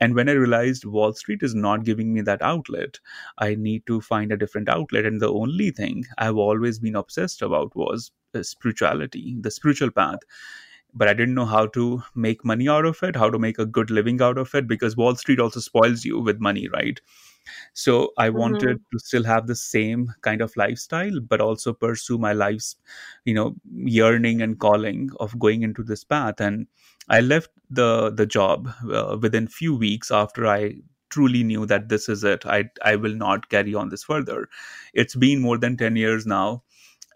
And 0.00 0.14
when 0.16 0.28
i 0.28 0.32
realized 0.32 0.84
wall 0.84 1.12
street 1.12 1.42
is 1.42 1.54
not 1.54 1.84
giving 1.84 2.12
me 2.14 2.20
that 2.22 2.42
outlet 2.42 2.98
i 3.38 3.54
need 3.54 3.86
to 3.86 4.00
find 4.00 4.32
a 4.32 4.36
different 4.36 4.68
outlet. 4.68 5.06
And 5.06 5.20
the 5.20 5.32
only 5.32 5.70
thing 5.70 6.04
i've 6.18 6.36
always 6.36 6.80
been 6.80 6.96
obsessed 6.96 7.42
about 7.42 7.76
was 7.76 8.10
uh, 8.34 8.42
spirituality 8.42 9.36
the 9.40 9.50
spiritual 9.52 9.90
path. 9.92 10.20
But 10.94 11.08
I 11.08 11.14
didn't 11.14 11.34
know 11.34 11.46
how 11.46 11.66
to 11.68 12.02
make 12.14 12.44
money 12.44 12.68
out 12.68 12.84
of 12.84 13.02
it, 13.02 13.16
how 13.16 13.30
to 13.30 13.38
make 13.38 13.58
a 13.58 13.64
good 13.66 13.90
living 13.90 14.20
out 14.20 14.36
of 14.38 14.54
it, 14.54 14.66
because 14.66 14.96
Wall 14.96 15.14
Street 15.16 15.40
also 15.40 15.60
spoils 15.60 16.04
you 16.04 16.18
with 16.20 16.40
money, 16.40 16.68
right? 16.68 17.00
So 17.72 18.12
I 18.18 18.28
mm-hmm. 18.28 18.38
wanted 18.38 18.80
to 18.92 18.98
still 18.98 19.24
have 19.24 19.46
the 19.46 19.56
same 19.56 20.12
kind 20.22 20.40
of 20.40 20.56
lifestyle, 20.56 21.20
but 21.20 21.40
also 21.40 21.72
pursue 21.72 22.18
my 22.18 22.32
life's, 22.32 22.76
you 23.24 23.34
know, 23.34 23.56
yearning 23.72 24.42
and 24.42 24.58
calling 24.58 25.10
of 25.20 25.38
going 25.38 25.62
into 25.62 25.82
this 25.82 26.04
path. 26.04 26.40
And 26.40 26.66
I 27.08 27.20
left 27.20 27.50
the 27.70 28.10
the 28.10 28.26
job 28.26 28.70
uh, 28.92 29.16
within 29.20 29.48
few 29.48 29.76
weeks 29.76 30.10
after 30.10 30.46
I 30.46 30.74
truly 31.10 31.42
knew 31.42 31.64
that 31.66 31.88
this 31.88 32.08
is 32.08 32.24
it. 32.24 32.44
I 32.44 32.70
I 32.84 32.96
will 32.96 33.14
not 33.14 33.48
carry 33.48 33.74
on 33.74 33.88
this 33.88 34.04
further. 34.04 34.48
It's 34.92 35.14
been 35.14 35.40
more 35.40 35.58
than 35.58 35.76
ten 35.76 35.96
years 35.96 36.26
now 36.26 36.62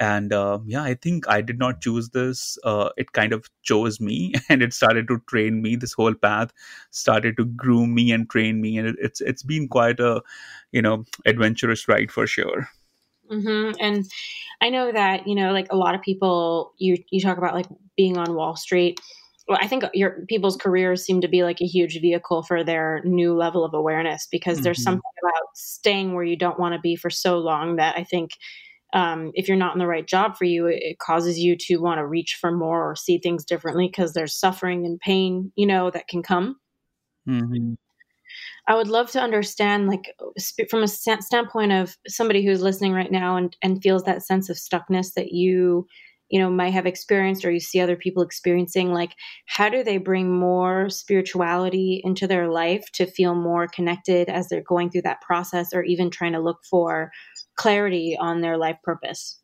and 0.02 0.32
uh, 0.32 0.58
yeah 0.66 0.82
i 0.82 0.94
think 0.94 1.28
i 1.28 1.40
did 1.40 1.58
not 1.58 1.80
choose 1.80 2.08
this 2.10 2.58
uh, 2.64 2.88
it 2.96 3.12
kind 3.12 3.32
of 3.32 3.48
chose 3.62 4.00
me 4.00 4.34
and 4.48 4.62
it 4.62 4.74
started 4.74 5.06
to 5.08 5.20
train 5.32 5.62
me 5.62 5.76
this 5.76 5.92
whole 5.92 6.14
path 6.14 6.52
started 6.90 7.36
to 7.36 7.44
groom 7.44 7.94
me 7.94 8.10
and 8.10 8.28
train 8.28 8.60
me 8.60 8.76
and 8.76 8.88
it, 8.88 8.96
it's 8.98 9.20
it's 9.20 9.42
been 9.42 9.68
quite 9.68 10.00
a 10.00 10.20
you 10.72 10.82
know 10.82 11.04
adventurous 11.26 11.86
ride 11.88 12.10
for 12.10 12.26
sure 12.26 12.68
mm-hmm. 13.30 13.70
and 13.80 14.10
i 14.60 14.68
know 14.68 14.90
that 14.90 15.26
you 15.26 15.34
know 15.34 15.52
like 15.52 15.72
a 15.72 15.76
lot 15.76 15.94
of 15.94 16.02
people 16.02 16.72
you 16.78 16.96
you 17.10 17.20
talk 17.20 17.38
about 17.38 17.54
like 17.54 17.66
being 17.96 18.16
on 18.18 18.34
wall 18.34 18.56
street 18.56 19.00
well, 19.48 19.58
I 19.60 19.66
think 19.66 19.82
your 19.92 20.24
people's 20.28 20.56
careers 20.56 21.04
seem 21.04 21.20
to 21.20 21.26
be 21.26 21.42
like 21.42 21.60
a 21.60 21.66
huge 21.66 22.00
vehicle 22.00 22.44
for 22.44 22.62
their 22.62 23.02
new 23.04 23.34
level 23.34 23.64
of 23.64 23.74
awareness 23.74 24.28
because 24.30 24.58
mm-hmm. 24.58 24.62
there's 24.62 24.82
something 24.84 25.02
about 25.20 25.48
staying 25.54 26.14
where 26.14 26.22
you 26.22 26.36
don't 26.36 26.60
want 26.60 26.74
to 26.74 26.80
be 26.80 26.94
for 26.94 27.10
so 27.10 27.38
long 27.38 27.74
that 27.74 27.96
I 27.96 28.04
think 28.04 28.30
um, 28.92 29.30
if 29.34 29.48
you're 29.48 29.56
not 29.56 29.74
in 29.74 29.78
the 29.78 29.86
right 29.86 30.06
job 30.06 30.36
for 30.36 30.44
you, 30.44 30.66
it, 30.66 30.98
causes 30.98 31.38
you 31.38 31.56
to 31.56 31.78
want 31.78 31.98
to 31.98 32.06
reach 32.06 32.36
for 32.40 32.52
more 32.52 32.90
or 32.90 32.94
see 32.94 33.18
things 33.18 33.44
differently 33.44 33.88
because 33.88 34.12
there's 34.12 34.38
suffering 34.38 34.84
and 34.84 35.00
pain, 35.00 35.52
you 35.56 35.66
know, 35.66 35.90
that 35.90 36.08
can 36.08 36.22
come. 36.22 36.56
Mm-hmm. 37.28 37.74
I 38.68 38.76
would 38.76 38.88
love 38.88 39.10
to 39.12 39.20
understand, 39.20 39.88
like, 39.88 40.14
from 40.70 40.82
a 40.82 40.88
standpoint 40.88 41.72
of 41.72 41.96
somebody 42.06 42.44
who's 42.44 42.62
listening 42.62 42.92
right 42.92 43.10
now 43.10 43.36
and, 43.36 43.56
and 43.62 43.82
feels 43.82 44.04
that 44.04 44.22
sense 44.22 44.48
of 44.48 44.56
stuckness 44.56 45.14
that 45.14 45.32
you, 45.32 45.86
you 46.28 46.38
know, 46.38 46.48
might 46.48 46.72
have 46.72 46.86
experienced 46.86 47.44
or 47.44 47.50
you 47.50 47.60
see 47.60 47.80
other 47.80 47.96
people 47.96 48.22
experiencing. 48.22 48.92
Like, 48.92 49.14
how 49.46 49.68
do 49.68 49.82
they 49.82 49.98
bring 49.98 50.30
more 50.30 50.88
spirituality 50.90 52.00
into 52.04 52.26
their 52.28 52.48
life 52.48 52.84
to 52.92 53.04
feel 53.04 53.34
more 53.34 53.66
connected 53.66 54.28
as 54.28 54.48
they're 54.48 54.62
going 54.62 54.90
through 54.90 55.02
that 55.02 55.20
process 55.22 55.74
or 55.74 55.82
even 55.82 56.08
trying 56.08 56.32
to 56.32 56.40
look 56.40 56.60
for 56.70 57.10
clarity 57.56 58.16
on 58.18 58.40
their 58.40 58.56
life 58.56 58.78
purpose? 58.82 59.42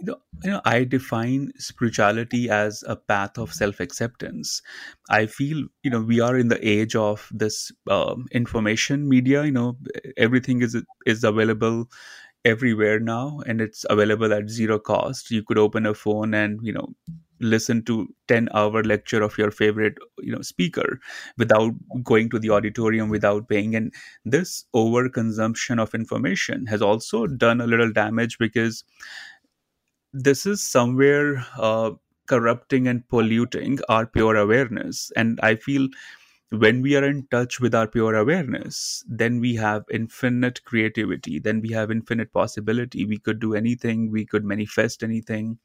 you 0.00 0.06
know, 0.06 0.16
you 0.44 0.50
know 0.50 0.60
i 0.64 0.84
define 0.84 1.50
spirituality 1.56 2.48
as 2.50 2.84
a 2.86 2.96
path 2.96 3.38
of 3.38 3.52
self 3.52 3.80
acceptance 3.80 4.62
i 5.10 5.26
feel 5.26 5.64
you 5.82 5.90
know 5.90 6.00
we 6.00 6.20
are 6.20 6.36
in 6.36 6.48
the 6.48 6.68
age 6.68 6.94
of 6.94 7.28
this 7.32 7.72
um, 7.90 8.26
information 8.32 9.08
media 9.08 9.44
you 9.44 9.50
know 9.50 9.76
everything 10.16 10.62
is 10.62 10.76
is 11.06 11.24
available 11.24 11.86
everywhere 12.44 13.00
now 13.00 13.40
and 13.46 13.60
it's 13.60 13.84
available 13.90 14.32
at 14.32 14.48
zero 14.48 14.78
cost 14.78 15.30
you 15.30 15.42
could 15.42 15.58
open 15.58 15.86
a 15.86 15.94
phone 15.94 16.34
and 16.34 16.60
you 16.62 16.72
know 16.72 16.88
listen 17.40 17.84
to 17.84 18.08
10 18.28 18.48
hour 18.54 18.82
lecture 18.82 19.22
of 19.22 19.36
your 19.38 19.50
favorite 19.50 19.98
you 20.18 20.32
know 20.32 20.42
speaker 20.42 21.00
without 21.36 21.72
going 22.02 22.28
to 22.30 22.38
the 22.38 22.50
auditorium 22.50 23.08
without 23.08 23.48
paying. 23.48 23.74
And 23.74 23.92
this 24.24 24.64
overconsumption 24.74 25.80
of 25.80 25.94
information 25.94 26.66
has 26.66 26.82
also 26.82 27.26
done 27.26 27.60
a 27.60 27.66
little 27.66 27.92
damage 27.92 28.38
because 28.38 28.84
this 30.12 30.46
is 30.46 30.62
somewhere 30.62 31.44
uh, 31.58 31.92
corrupting 32.26 32.88
and 32.88 33.06
polluting 33.08 33.78
our 33.88 34.06
pure 34.06 34.36
awareness. 34.36 35.10
And 35.16 35.38
i 35.42 35.54
feel 35.54 35.88
when 36.50 36.82
we 36.82 36.96
are 36.96 37.04
in 37.04 37.26
touch 37.30 37.60
with 37.60 37.74
our 37.74 37.86
pure 37.86 38.14
awareness 38.14 39.04
then 39.06 39.38
we 39.38 39.54
have 39.54 39.84
infinite 39.90 40.64
creativity 40.64 41.38
then 41.38 41.60
we 41.60 41.70
have 41.70 41.90
infinite 41.90 42.32
possibility. 42.32 43.04
We 43.04 43.18
could 43.18 43.40
do 43.40 43.54
anything 43.54 44.10
we 44.10 44.26
could 44.26 44.44
manifest 44.44 45.02
anything. 45.02 45.58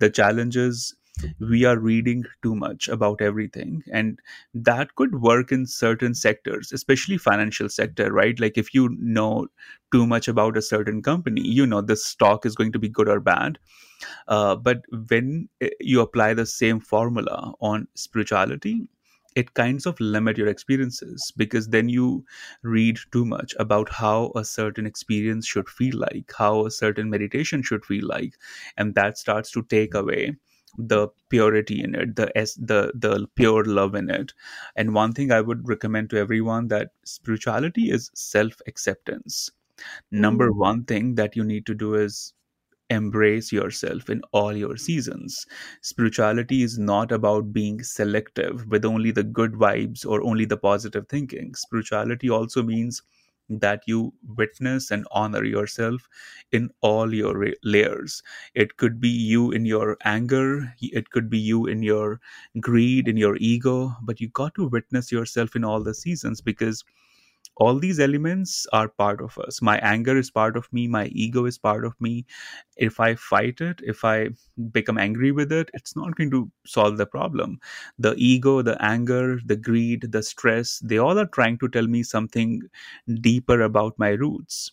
The 0.00 0.10
challenges 0.10 0.94
we 1.40 1.64
are 1.64 1.78
reading 1.78 2.24
too 2.42 2.54
much 2.54 2.88
about 2.88 3.20
everything. 3.20 3.82
And 3.92 4.18
that 4.54 4.94
could 4.94 5.20
work 5.20 5.52
in 5.52 5.66
certain 5.66 6.14
sectors 6.14 6.72
especially 6.72 7.18
financial 7.18 7.68
sector 7.68 8.12
right? 8.12 8.38
Like 8.38 8.56
if 8.58 8.74
you 8.74 8.96
know 9.00 9.48
too 9.92 10.06
much 10.06 10.28
about 10.28 10.56
a 10.56 10.62
certain 10.62 11.02
company 11.02 11.42
you 11.42 11.66
know 11.66 11.80
the 11.80 11.96
stock 11.96 12.46
is 12.46 12.54
going 12.54 12.72
to 12.72 12.78
be 12.78 12.88
good 12.88 13.08
or 13.08 13.20
bad. 13.20 13.58
Uh, 14.28 14.56
but 14.56 14.82
when 15.08 15.48
eh, 15.60 15.70
you 15.80 16.00
apply 16.00 16.34
the 16.34 16.46
same 16.46 16.80
formula 16.80 17.52
on 17.60 17.86
spirituality 17.94 18.88
it 19.36 19.54
kinds 19.54 19.86
of 19.86 19.98
limit 20.00 20.36
your 20.36 20.48
experiences 20.48 21.32
because 21.36 21.68
then 21.68 21.88
you 21.88 22.24
read 22.64 22.98
too 23.12 23.24
much 23.24 23.54
about 23.60 23.88
how 23.88 24.32
a 24.34 24.44
certain 24.44 24.86
experience 24.86 25.46
should 25.46 25.68
feel 25.68 25.96
like 25.96 26.32
how 26.36 26.66
a 26.66 26.70
certain 26.70 27.08
meditation 27.08 27.62
should 27.62 27.84
feel 27.84 28.06
like 28.08 28.34
and 28.76 28.94
that 28.96 29.16
starts 29.16 29.50
to 29.52 29.62
take 29.64 29.94
away 29.94 30.34
the 30.78 31.08
purity 31.28 31.82
in 31.82 31.94
it 31.94 32.16
the 32.16 32.26
s 32.38 32.54
the 32.54 32.92
the 32.94 33.26
pure 33.34 33.64
love 33.64 33.94
in 33.94 34.10
it. 34.10 34.32
And 34.76 34.94
one 34.94 35.12
thing 35.12 35.32
i 35.32 35.40
would 35.40 35.68
recommend 35.68 36.10
to 36.10 36.18
everyone 36.18 36.68
that 36.68 36.92
spirituality 37.04 37.90
is 37.90 38.10
self 38.14 38.60
acceptance 38.66 39.50
number 40.10 40.50
Mm. 40.50 40.52
one 40.52 40.84
thing 40.84 41.14
that 41.16 41.36
you 41.36 41.44
need 41.44 41.66
to 41.66 41.74
do 41.74 41.94
is 41.94 42.32
embrace 42.90 43.52
yourself 43.52 44.10
in 44.10 44.20
all 44.32 44.56
your 44.56 44.76
seasons. 44.76 45.46
Spirituality 45.82 46.62
is 46.62 46.78
not 46.78 47.12
about 47.12 47.52
being 47.52 47.82
selective 47.82 48.66
with 48.68 48.84
only 48.84 49.10
the 49.12 49.22
good 49.24 49.52
vibes 49.52 50.04
or 50.06 50.22
only 50.22 50.44
the 50.44 50.56
positive 50.56 51.08
thinking. 51.08 51.54
Spirituality 51.54 52.30
also 52.30 52.62
means 52.62 53.02
that 53.50 53.82
you 53.86 54.12
witness 54.36 54.90
and 54.90 55.06
honor 55.10 55.44
yourself 55.44 56.08
in 56.52 56.70
all 56.80 57.12
your 57.12 57.48
layers. 57.64 58.22
It 58.54 58.76
could 58.76 59.00
be 59.00 59.08
you 59.08 59.50
in 59.50 59.64
your 59.64 59.96
anger 60.04 60.72
it 60.80 61.10
could 61.10 61.28
be 61.30 61.38
you 61.38 61.66
in 61.66 61.82
your 61.82 62.20
greed 62.60 63.08
in 63.08 63.16
your 63.16 63.36
ego 63.38 63.94
but 64.02 64.20
you 64.20 64.28
got 64.28 64.54
to 64.54 64.68
witness 64.68 65.10
yourself 65.12 65.54
in 65.56 65.64
all 65.64 65.82
the 65.82 65.94
seasons 65.94 66.40
because 66.40 66.84
all 67.56 67.78
these 67.78 68.00
elements 68.00 68.66
are 68.72 68.88
part 68.88 69.20
of 69.20 69.36
us. 69.38 69.60
My 69.60 69.78
anger 69.78 70.16
is 70.16 70.30
part 70.30 70.56
of 70.56 70.72
me. 70.72 70.86
My 70.88 71.06
ego 71.06 71.44
is 71.44 71.58
part 71.58 71.84
of 71.84 71.94
me. 72.00 72.24
If 72.76 73.00
i 73.00 73.14
fight 73.14 73.60
it 73.60 73.80
if 73.84 74.04
i 74.04 74.30
become 74.72 74.98
angry 74.98 75.30
with 75.32 75.52
it 75.52 75.70
it's 75.74 75.94
not 75.96 76.16
going 76.16 76.30
to 76.30 76.50
solve 76.66 76.96
the 76.96 77.06
problem. 77.06 77.60
The 77.98 78.14
ego 78.16 78.62
the 78.62 78.76
anger 78.82 79.40
the 79.44 79.56
greed 79.56 80.12
the 80.12 80.22
stress 80.22 80.78
they 80.80 80.98
all 80.98 81.18
are 81.18 81.26
trying 81.26 81.58
to 81.58 81.68
tell 81.68 81.86
me 81.86 82.02
something 82.02 82.62
deeper 83.20 83.60
about 83.62 83.98
my 83.98 84.10
roots. 84.10 84.72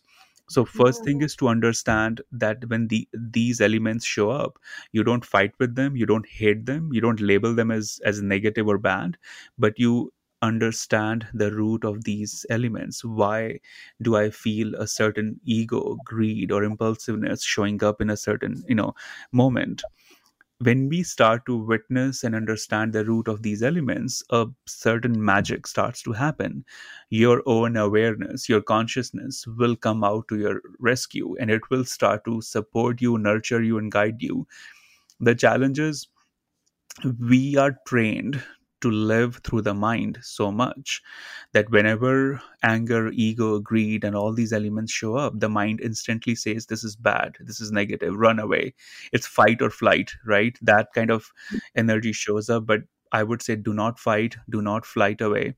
So 0.50 0.64
first 0.64 1.04
thing 1.04 1.22
is 1.22 1.36
to 1.38 1.50
understand 1.50 2.22
that 2.32 2.70
when 2.70 2.88
the 2.88 3.08
these 3.14 3.60
elements 3.60 4.06
show 4.06 4.30
up 4.30 4.58
you 4.94 5.04
don't 5.04 5.26
fight 5.26 5.52
with 5.60 5.76
them 5.76 5.98
you 5.98 6.06
don't 6.06 6.26
hate 6.28 6.66
them 6.66 6.94
you 6.94 7.02
don't 7.02 7.20
label 7.20 7.54
them 7.54 7.70
as 7.70 8.00
as 8.06 8.22
negative 8.22 8.66
or 8.68 8.78
bad 8.78 9.18
but 9.58 9.78
you 9.78 10.14
understand 10.42 11.28
the 11.34 11.52
root 11.52 11.84
of 11.84 12.04
these 12.04 12.46
elements. 12.50 13.04
Why 13.04 13.60
do 14.02 14.16
i 14.16 14.30
feel 14.30 14.76
a 14.76 14.88
certain 14.88 15.40
ego 15.46 15.98
greed 16.06 16.52
or 16.52 16.64
impulsiveness 16.64 17.44
showing 17.44 17.84
up 17.84 18.02
in 18.02 18.10
a 18.10 18.18
certain 18.18 18.64
you 18.68 18.76
know 18.76 18.94
moment? 19.32 19.84
When 20.60 20.90
we 20.90 21.04
start 21.04 21.46
to 21.46 21.56
witness 21.58 22.24
and 22.24 22.34
understand 22.36 22.94
the 22.94 23.06
root 23.06 23.28
of 23.28 23.44
these 23.44 23.62
elements 23.62 24.24
a 24.32 24.48
certain 24.66 25.24
magic 25.24 25.68
starts 25.68 26.02
to 26.04 26.14
happen. 26.14 26.66
Your 27.10 27.44
own 27.46 27.78
awareness 27.78 28.50
your 28.50 28.62
consciousness 28.62 29.46
will 29.48 29.76
come 29.76 30.04
out 30.04 30.28
to 30.30 30.38
your 30.38 30.62
rescue 30.80 31.36
and 31.40 31.52
it 31.52 31.70
will 31.70 31.86
start 31.86 32.26
to 32.26 32.42
support 32.42 33.02
you 33.02 33.18
nurture 33.18 33.62
you 33.62 33.78
and 33.78 33.92
guide 33.92 34.22
you. 34.22 34.48
The 35.20 35.36
challenge 35.36 35.80
is 35.80 36.08
we 37.20 37.58
are 37.58 37.78
trained 37.88 38.42
to 38.82 38.92
live 38.92 39.42
through 39.44 39.62
the 39.62 39.74
mind 39.74 40.20
so 40.22 40.52
much 40.52 41.02
that 41.54 41.70
whenever 41.72 42.42
anger, 42.64 43.10
ego, 43.14 43.60
greed, 43.60 44.04
and 44.04 44.16
all 44.16 44.34
these 44.34 44.54
elements 44.54 44.92
show 44.92 45.16
up, 45.16 45.40
the 45.40 45.50
mind 45.50 45.82
instantly 45.82 46.36
says, 46.36 46.66
This 46.68 46.84
is 46.84 46.96
bad, 46.96 47.38
this 47.40 47.60
is 47.60 47.72
negative, 47.72 48.16
run 48.16 48.40
away. 48.40 48.74
It's 49.14 49.28
fight 49.28 49.62
or 49.62 49.70
flight, 49.70 50.12
right? 50.26 50.58
That 50.62 50.94
kind 50.94 51.12
of 51.12 51.32
energy 51.76 52.14
shows 52.14 52.50
up. 52.50 52.66
But 52.66 52.82
I 53.12 53.24
would 53.24 53.42
say, 53.42 53.56
do 53.56 53.74
not 53.74 54.00
fight, 54.00 54.36
do 54.50 54.62
not 54.62 54.86
flight 54.86 55.22
away. 55.22 55.56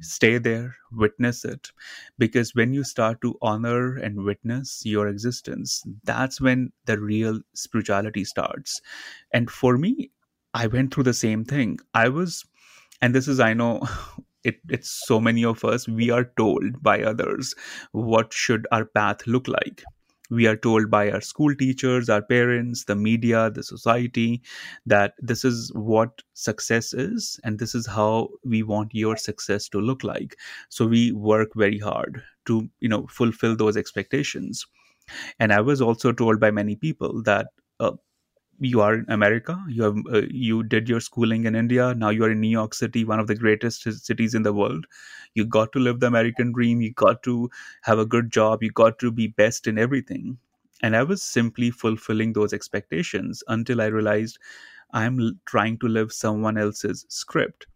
Stay 0.00 0.38
there, 0.38 0.76
witness 0.92 1.44
it. 1.44 1.70
Because 2.18 2.54
when 2.54 2.72
you 2.72 2.84
start 2.84 3.20
to 3.22 3.38
honor 3.42 3.96
and 3.96 4.24
witness 4.24 4.82
your 4.84 5.08
existence, 5.08 5.84
that's 6.04 6.40
when 6.40 6.72
the 6.86 6.98
real 6.98 7.40
spirituality 7.54 8.24
starts. 8.24 8.80
And 9.32 9.50
for 9.50 9.78
me, 9.78 10.10
I 10.54 10.66
went 10.66 10.92
through 10.92 11.04
the 11.04 11.14
same 11.14 11.44
thing. 11.44 11.78
I 11.94 12.08
was, 12.08 12.44
and 13.00 13.14
this 13.14 13.28
is, 13.28 13.40
I 13.40 13.54
know, 13.54 13.82
it, 14.44 14.60
it's 14.68 14.90
so 15.06 15.20
many 15.20 15.44
of 15.44 15.64
us, 15.64 15.88
we 15.88 16.10
are 16.10 16.30
told 16.36 16.82
by 16.82 17.02
others 17.02 17.54
what 17.92 18.32
should 18.32 18.66
our 18.72 18.84
path 18.84 19.26
look 19.26 19.48
like. 19.48 19.82
We 20.30 20.46
are 20.46 20.56
told 20.56 20.90
by 20.90 21.10
our 21.10 21.22
school 21.22 21.54
teachers, 21.54 22.10
our 22.10 22.20
parents, 22.20 22.84
the 22.84 22.94
media, 22.94 23.50
the 23.50 23.62
society 23.62 24.42
that 24.84 25.14
this 25.20 25.42
is 25.42 25.72
what 25.74 26.20
success 26.34 26.92
is, 26.92 27.40
and 27.44 27.58
this 27.58 27.74
is 27.74 27.86
how 27.86 28.28
we 28.44 28.62
want 28.62 28.94
your 28.94 29.16
success 29.16 29.70
to 29.70 29.80
look 29.80 30.04
like. 30.04 30.36
So 30.68 30.86
we 30.86 31.12
work 31.12 31.48
very 31.56 31.78
hard 31.78 32.22
to, 32.46 32.68
you 32.80 32.90
know, 32.90 33.06
fulfill 33.06 33.56
those 33.56 33.78
expectations. 33.78 34.66
And 35.38 35.52
I 35.52 35.60
was 35.60 35.80
also 35.80 36.12
told 36.12 36.40
by 36.40 36.50
many 36.50 36.76
people 36.76 37.22
that 37.22 37.46
uh, 37.80 37.92
you 38.60 38.80
are 38.80 38.94
in 38.94 39.04
America. 39.08 39.62
You 39.68 39.82
have 39.84 39.96
uh, 40.12 40.22
you 40.30 40.62
did 40.62 40.88
your 40.88 41.00
schooling 41.00 41.44
in 41.44 41.54
India. 41.54 41.94
Now 41.94 42.10
you 42.10 42.24
are 42.24 42.30
in 42.30 42.40
New 42.40 42.48
York 42.48 42.74
City, 42.74 43.04
one 43.04 43.20
of 43.20 43.26
the 43.26 43.34
greatest 43.34 43.82
cities 44.04 44.34
in 44.34 44.42
the 44.42 44.52
world. 44.52 44.86
You 45.34 45.46
got 45.46 45.72
to 45.72 45.78
live 45.78 46.00
the 46.00 46.06
American 46.06 46.52
dream. 46.52 46.80
You 46.80 46.92
got 46.92 47.22
to 47.24 47.50
have 47.82 47.98
a 47.98 48.06
good 48.06 48.30
job. 48.30 48.62
You 48.62 48.70
got 48.70 48.98
to 49.00 49.10
be 49.12 49.28
best 49.28 49.66
in 49.66 49.78
everything. 49.78 50.38
And 50.82 50.96
I 50.96 51.02
was 51.02 51.22
simply 51.22 51.70
fulfilling 51.70 52.32
those 52.32 52.52
expectations 52.52 53.42
until 53.48 53.80
I 53.80 53.86
realized 53.86 54.38
I'm 54.92 55.40
trying 55.46 55.78
to 55.80 55.88
live 55.88 56.12
someone 56.12 56.58
else's 56.58 57.04
script 57.08 57.66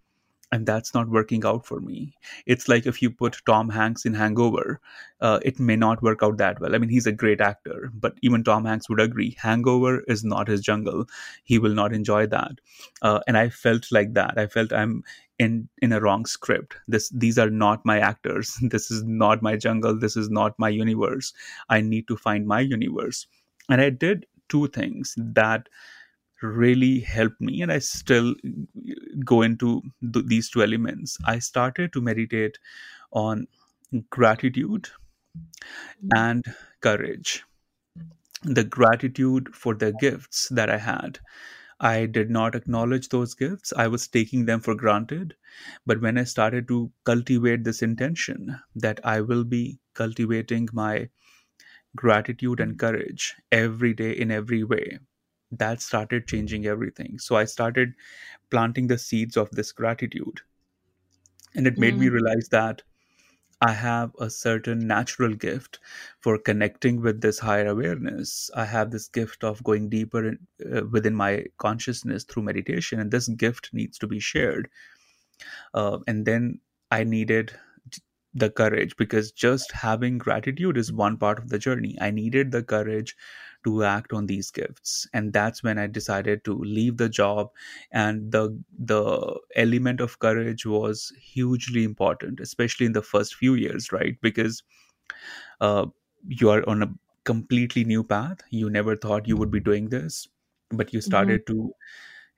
and 0.53 0.67
that's 0.67 0.93
not 0.93 1.09
working 1.09 1.45
out 1.47 1.65
for 1.65 1.81
me. 1.81 2.15
It's 2.47 2.69
like 2.69 2.87
if 2.87 3.01
you 3.01 3.11
put 3.11 3.41
Tom 3.47 3.71
Hanks 3.71 4.05
in 4.05 4.13
Hangover, 4.13 4.81
uh, 5.23 5.41
it 5.43 5.59
may 5.59 5.77
not 5.77 6.03
work 6.03 6.23
out 6.23 6.37
that 6.37 6.61
well. 6.61 6.75
I 6.75 6.79
mean, 6.79 6.91
he's 6.91 7.07
a 7.07 7.13
great 7.13 7.41
actor, 7.41 7.91
but 7.95 8.15
even 8.21 8.45
Tom 8.45 8.67
Hanks 8.67 8.89
would 8.89 9.01
agree 9.01 9.35
Hangover 9.41 10.05
is 10.09 10.23
not 10.23 10.49
his 10.49 10.61
jungle. 10.61 11.07
He 11.45 11.59
will 11.59 11.73
not 11.75 11.95
enjoy 11.95 12.27
that. 12.27 12.53
Uh, 13.01 13.21
and 13.27 13.39
I 13.39 13.49
felt 13.49 13.87
like 13.91 14.13
that. 14.13 14.39
I 14.39 14.47
felt 14.47 14.73
I'm 14.73 15.03
in 15.39 15.69
in 15.81 15.93
a 15.93 16.01
wrong 16.01 16.27
script. 16.27 16.77
This 16.87 17.09
these 17.09 17.39
are 17.39 17.51
not 17.51 17.85
my 17.87 17.99
actors. 17.99 18.57
This 18.71 18.91
is 18.91 19.03
not 19.05 19.43
my 19.43 19.57
jungle. 19.57 19.99
This 19.99 20.17
is 20.17 20.29
not 20.29 20.59
my 20.59 20.69
universe. 20.69 21.33
I 21.71 21.81
need 21.81 22.07
to 22.09 22.17
find 22.17 22.47
my 22.47 22.61
universe. 22.61 23.27
And 23.71 23.81
I 23.81 23.89
did 23.91 24.27
two 24.51 24.69
things 24.69 25.15
that 25.17 25.69
really 26.43 27.01
helped 27.01 27.41
me 27.41 27.63
and 27.63 27.73
i 27.73 27.79
still 27.79 28.31
uh, 28.31 28.93
go 29.25 29.43
into 29.43 29.83
th- 30.13 30.27
these 30.27 30.51
two 30.51 30.63
elements. 30.63 31.19
I 31.27 31.39
started 31.39 31.93
to 31.93 32.01
meditate 32.01 32.59
on 33.13 33.47
gratitude 34.11 34.89
and 36.15 36.45
courage. 36.81 37.45
The 38.45 38.63
gratitude 38.63 39.53
for 39.53 39.75
the 39.75 39.93
gifts 39.93 40.49
that 40.51 40.71
i 40.71 40.79
had. 40.79 41.19
I 41.81 42.07
did 42.07 42.31
not 42.31 42.55
acknowledge 42.55 43.09
those 43.11 43.35
gifts. 43.35 43.73
I 43.77 43.89
was 43.89 44.09
taking 44.09 44.47
them 44.47 44.61
for 44.61 44.75
granted. 44.75 45.37
But 45.87 46.01
when 46.01 46.19
i 46.19 46.25
started 46.25 46.69
to 46.69 46.93
cultivate 47.05 47.65
this 47.65 47.83
intention 47.83 48.61
that 48.77 49.01
i 49.05 49.21
will 49.21 49.45
be 49.45 49.81
cultivating 49.95 50.69
my 50.73 51.11
gratitude 51.97 52.61
and 52.61 52.79
courage 52.79 53.35
every 53.53 53.95
day 53.95 54.13
in 54.13 54.31
every 54.31 54.65
way 54.65 54.99
that 55.53 55.81
started 55.83 56.27
changing 56.29 56.67
everything 56.67 57.19
so 57.19 57.37
i 57.37 57.45
started 57.45 57.95
planting 58.51 58.87
the 58.89 58.99
seeds 58.99 59.37
of 59.37 59.51
this 59.53 59.73
gratitude 59.73 60.43
and 61.55 61.67
it 61.67 61.79
made 61.79 61.99
me 61.99 62.09
Mm, 62.09 62.09
realize 62.09 62.49
that 62.51 62.83
I 63.63 63.73
have 63.73 64.15
a 64.21 64.31
certain 64.31 64.87
natural 64.87 65.35
gift 65.35 65.81
for 66.21 66.39
connecting 66.39 67.01
with 67.01 67.23
this 67.23 67.39
higher 67.41 67.69
awareness. 67.69 68.51
I 68.55 68.67
have 68.67 68.91
this 68.91 69.09
gift 69.09 69.45
of 69.45 69.63
going 69.65 69.89
deeper 69.89 70.29
in, 70.29 70.47
uh, 70.75 70.87
within 70.91 71.15
my 71.15 71.47
consciousness 71.59 72.25
through 72.25 72.45
meditation, 72.45 73.01
and 73.01 73.11
this 73.11 73.29
gift 73.29 73.71
needs 73.73 73.99
to 73.99 74.07
be 74.09 74.21
shared. 74.21 74.71
Uh, 75.75 75.99
and 76.07 76.27
then 76.27 76.61
I 76.91 77.05
needed 77.05 77.53
the 78.35 78.51
courage 78.51 78.97
because 78.97 79.31
just 79.31 79.73
having 79.73 80.19
gratitude 80.19 80.77
is 80.77 80.93
one 80.93 81.17
part 81.17 81.39
of 81.39 81.51
the 81.51 81.59
journey. 81.59 81.97
I 82.01 82.11
needed 82.11 82.51
the 82.51 82.63
courage 82.63 83.17
to 83.65 83.85
act 83.85 84.13
on 84.13 84.27
these 84.27 84.51
gifts 84.51 85.07
and 85.13 85.33
that's 85.33 85.63
when 85.63 85.79
i 85.79 85.87
decided 85.87 86.45
to 86.45 86.55
leave 86.59 86.97
the 86.97 87.09
job 87.09 87.51
and 87.93 88.33
the 88.33 88.59
the 88.79 89.39
element 89.57 90.01
of 90.01 90.19
courage 90.19 90.67
was 90.67 91.13
hugely 91.21 91.85
important 91.85 92.41
especially 92.41 92.87
in 92.87 92.93
the 92.93 93.03
first 93.03 93.35
few 93.35 93.55
years 93.55 93.93
right 93.93 94.21
because 94.21 94.63
uh, 95.61 95.87
you 96.27 96.51
are 96.51 96.69
on 96.69 96.83
a 96.83 96.93
completely 97.25 97.85
new 97.85 98.03
path 98.03 98.41
you 98.51 98.69
never 98.69 98.97
thought 98.97 99.29
you 99.29 99.37
would 99.37 99.51
be 99.51 99.61
doing 99.61 99.89
this 99.89 100.27
but 100.71 100.93
you 100.93 100.99
mhm. 100.99 101.05
started 101.05 101.47
to 101.47 101.73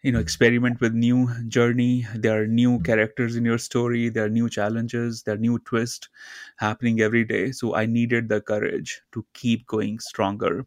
you 0.04 0.12
know 0.12 0.20
experiment 0.20 0.80
with 0.82 0.92
new 0.92 1.30
journey. 1.48 2.06
There 2.14 2.42
are 2.42 2.46
new 2.46 2.78
characters 2.80 3.36
in 3.36 3.44
your 3.46 3.56
story. 3.56 4.10
There 4.10 4.26
are 4.26 4.28
new 4.28 4.50
challenges. 4.50 5.22
There 5.22 5.34
are 5.34 5.38
new 5.38 5.58
twists 5.60 6.10
happening 6.56 7.00
every 7.00 7.24
day. 7.24 7.52
So 7.52 7.74
i 7.74 7.86
needed 7.86 8.28
the 8.28 8.40
courage 8.42 9.00
to 9.12 9.24
keep 9.32 9.66
going 9.66 9.98
stronger. 10.00 10.66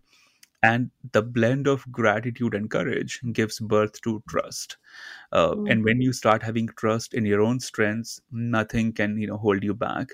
And 0.63 0.89
the 1.12 1.22
blend 1.22 1.67
of 1.67 1.86
gratitude 1.91 2.56
and 2.56 2.70
courage 2.70 3.22
gives 3.32 3.60
birth 3.60 4.01
to 4.01 4.24
trust. 4.27 4.77
Uh, 5.32 5.53
Mm, 5.53 5.72
and 5.72 5.84
when 5.84 6.01
you 6.01 6.13
start 6.13 6.41
having 6.41 6.67
trust 6.70 7.13
in 7.13 7.25
your 7.25 7.41
own 7.41 7.60
strengths 7.60 8.20
nothing 8.32 8.91
can 8.91 9.17
you 9.20 9.27
know 9.27 9.38
hold 9.38 9.63
you 9.63 9.75
back. 9.75 10.10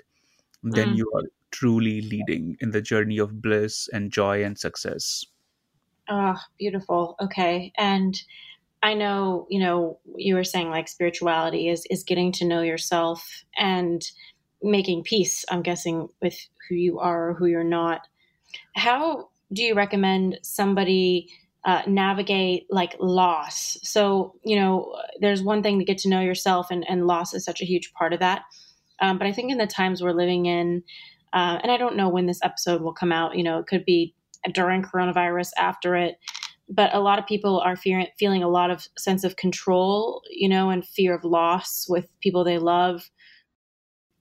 Then 0.62 0.90
mm. 0.90 0.96
you 0.98 1.10
are 1.16 1.24
truly 1.50 2.02
leading 2.02 2.58
in 2.60 2.72
the 2.72 2.82
journey 2.82 3.18
of 3.18 3.40
bliss 3.40 3.88
and 3.88 4.12
joy 4.12 4.44
and 4.44 4.58
success. 4.58 5.24
Oh, 6.10 6.36
beautiful. 6.58 7.16
Okay. 7.20 7.72
And 7.78 8.20
I 8.84 8.92
know, 8.92 9.46
you 9.48 9.60
know, 9.60 9.98
you 10.14 10.34
were 10.34 10.44
saying 10.44 10.68
like 10.68 10.88
spirituality 10.88 11.70
is 11.70 11.86
is 11.88 12.04
getting 12.04 12.32
to 12.32 12.44
know 12.44 12.60
yourself 12.60 13.26
and 13.56 14.04
making 14.62 15.04
peace, 15.04 15.42
I'm 15.50 15.62
guessing, 15.62 16.08
with 16.20 16.36
who 16.68 16.74
you 16.74 16.98
are 16.98 17.30
or 17.30 17.34
who 17.34 17.46
you're 17.46 17.64
not. 17.64 18.02
How 18.76 19.30
do 19.54 19.62
you 19.62 19.74
recommend 19.74 20.38
somebody 20.42 21.30
uh, 21.64 21.80
navigate 21.86 22.66
like 22.68 22.94
loss? 23.00 23.78
So, 23.82 24.34
you 24.44 24.56
know, 24.56 24.94
there's 25.18 25.42
one 25.42 25.62
thing 25.62 25.78
to 25.78 25.84
get 25.86 25.96
to 25.98 26.10
know 26.10 26.20
yourself, 26.20 26.70
and, 26.70 26.84
and 26.86 27.06
loss 27.06 27.32
is 27.32 27.42
such 27.42 27.62
a 27.62 27.66
huge 27.66 27.90
part 27.94 28.12
of 28.12 28.20
that. 28.20 28.42
Um, 29.00 29.16
but 29.16 29.26
I 29.26 29.32
think 29.32 29.50
in 29.50 29.56
the 29.56 29.66
times 29.66 30.02
we're 30.02 30.12
living 30.12 30.44
in, 30.44 30.82
uh, 31.32 31.58
and 31.62 31.72
I 31.72 31.78
don't 31.78 31.96
know 31.96 32.10
when 32.10 32.26
this 32.26 32.40
episode 32.42 32.82
will 32.82 32.92
come 32.92 33.12
out, 33.12 33.34
you 33.34 33.42
know, 33.42 33.60
it 33.60 33.66
could 33.66 33.86
be 33.86 34.14
during 34.52 34.82
coronavirus, 34.82 35.52
after 35.56 35.96
it, 35.96 36.16
but 36.68 36.94
a 36.94 37.00
lot 37.00 37.18
of 37.18 37.26
people 37.26 37.60
are 37.60 37.76
fearing, 37.76 38.06
feeling 38.18 38.42
a 38.42 38.48
lot 38.48 38.70
of 38.70 38.88
sense 38.96 39.24
of 39.24 39.36
control, 39.36 40.22
you 40.30 40.48
know, 40.48 40.70
and 40.70 40.86
fear 40.86 41.14
of 41.14 41.24
loss 41.24 41.86
with 41.88 42.08
people 42.20 42.44
they 42.44 42.58
love. 42.58 43.10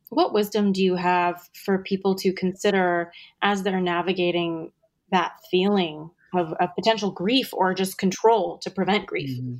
What 0.09 0.33
wisdom 0.33 0.71
do 0.71 0.83
you 0.83 0.95
have 0.95 1.49
for 1.65 1.79
people 1.79 2.15
to 2.15 2.33
consider 2.33 3.11
as 3.41 3.63
they're 3.63 3.81
navigating 3.81 4.71
that 5.11 5.33
feeling 5.49 6.09
of, 6.35 6.53
of 6.53 6.69
potential 6.75 7.11
grief 7.11 7.53
or 7.53 7.73
just 7.73 7.97
control 7.97 8.57
to 8.59 8.69
prevent 8.69 9.05
grief? 9.07 9.29
Mhm. 9.39 9.59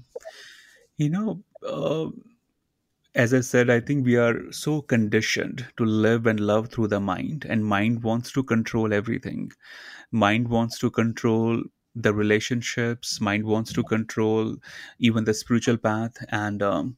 you 0.98 1.10
know 1.10 1.44
uh, 1.66 2.08
as 3.16 3.34
i 3.34 3.40
said 3.40 3.70
i 3.70 3.80
think 3.80 4.06
we 4.06 4.16
are 4.16 4.52
so 4.52 4.82
conditioned 4.82 5.66
to 5.78 5.86
live 5.86 6.28
and 6.28 6.40
love 6.40 6.70
through 6.70 6.88
the 6.88 7.00
mind 7.00 7.46
and 7.50 7.66
mind 7.66 8.04
wants 8.04 8.32
to 8.32 8.44
control 8.44 8.94
everything 8.94 9.52
mind 10.12 10.48
wants 10.48 10.78
to 10.80 10.92
control 10.92 11.64
the 11.96 12.14
relationships 12.14 13.22
mind 13.22 13.46
wants 13.46 13.74
to 13.74 13.84
control 13.84 14.56
even 15.00 15.26
the 15.26 15.34
spiritual 15.34 15.78
path. 15.78 16.18
And 16.30 16.62
um, 16.64 16.98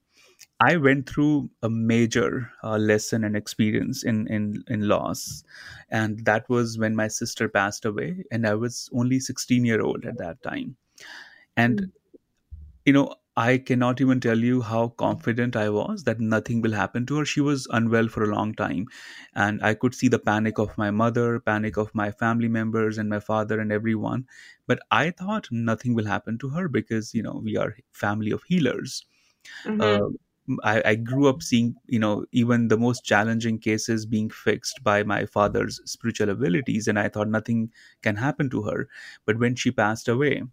i 0.62 0.75
went 0.77 1.10
through 1.10 1.49
a 1.63 1.69
major 1.69 2.51
uh, 2.63 2.77
lesson 2.77 3.23
and 3.23 3.36
experience 3.38 4.03
in, 4.03 4.27
in 4.27 4.63
in 4.67 4.88
loss. 4.88 5.43
And 5.89 6.25
that 6.25 6.49
was 6.49 6.77
when 6.77 6.95
my 6.95 7.08
sister 7.10 7.49
passed 7.49 7.86
away 7.86 8.23
and 8.31 8.47
i 8.47 8.55
was 8.55 8.89
only 8.93 9.19
16 9.19 9.65
year 9.65 9.81
old 9.81 10.05
at 10.05 10.17
that 10.19 10.41
time. 10.43 10.77
And 11.58 11.81
Mm, 11.81 11.91
you 12.86 12.93
know 12.93 13.15
i 13.41 13.58
cannot 13.58 14.00
even 14.04 14.19
tell 14.24 14.39
you 14.48 14.62
how 14.69 14.88
confident 15.02 15.56
i 15.62 15.69
was 15.76 16.04
that 16.04 16.19
nothing 16.19 16.62
will 16.62 16.71
happen 16.74 17.06
to 17.06 17.17
her. 17.17 17.26
She 17.26 17.41
was 17.41 17.67
unwell 17.71 18.08
for 18.08 18.24
a 18.24 18.34
long 18.36 18.54
time 18.56 18.88
and 19.34 19.62
i 19.63 19.74
could 19.74 19.95
see 19.95 20.08
the 20.10 20.19
panic 20.19 20.58
of 20.60 20.78
my 20.78 20.91
mother 20.91 21.39
panic 21.39 21.78
of 21.78 21.93
my 21.95 22.12
family 22.12 22.48
members 22.50 22.98
and 22.98 23.10
my 23.10 23.19
father 23.19 23.60
and 23.60 23.71
everyone. 23.71 24.26
But 24.67 24.80
i 24.91 25.12
thought 25.12 25.48
nothing 25.52 25.93
will 25.95 26.06
happen 26.13 26.38
to 26.39 26.50
her 26.50 26.67
because 26.67 27.13
you 27.13 27.24
know 27.24 27.41
we 27.43 27.56
are 27.58 27.76
family 27.91 28.32
of 28.32 28.43
healers. 28.43 29.06
Mhm, 29.65 29.80
uh, 29.80 30.08
I, 30.63 30.82
I 30.86 30.95
grew 30.95 31.28
up 31.28 31.41
seeing 31.41 31.76
you 31.88 32.00
know 32.00 32.26
even 32.32 32.67
the 32.67 32.78
most 32.78 33.04
challenging 33.04 33.58
cases 33.60 34.06
being 34.06 34.30
fixed 34.30 34.84
by 34.84 35.04
my 35.04 35.26
father's 35.26 35.82
spiritual 35.86 36.30
abilities 36.30 36.88
and 36.88 37.00
i 37.00 37.10
thought 37.10 37.28
nothing 37.30 37.71
can 38.04 38.15
happen 38.17 38.50
to 38.52 38.63
her. 38.63 38.88
But 39.26 39.39
when 39.39 39.56
she 39.56 39.71
passed 39.71 40.08
away 40.08 40.43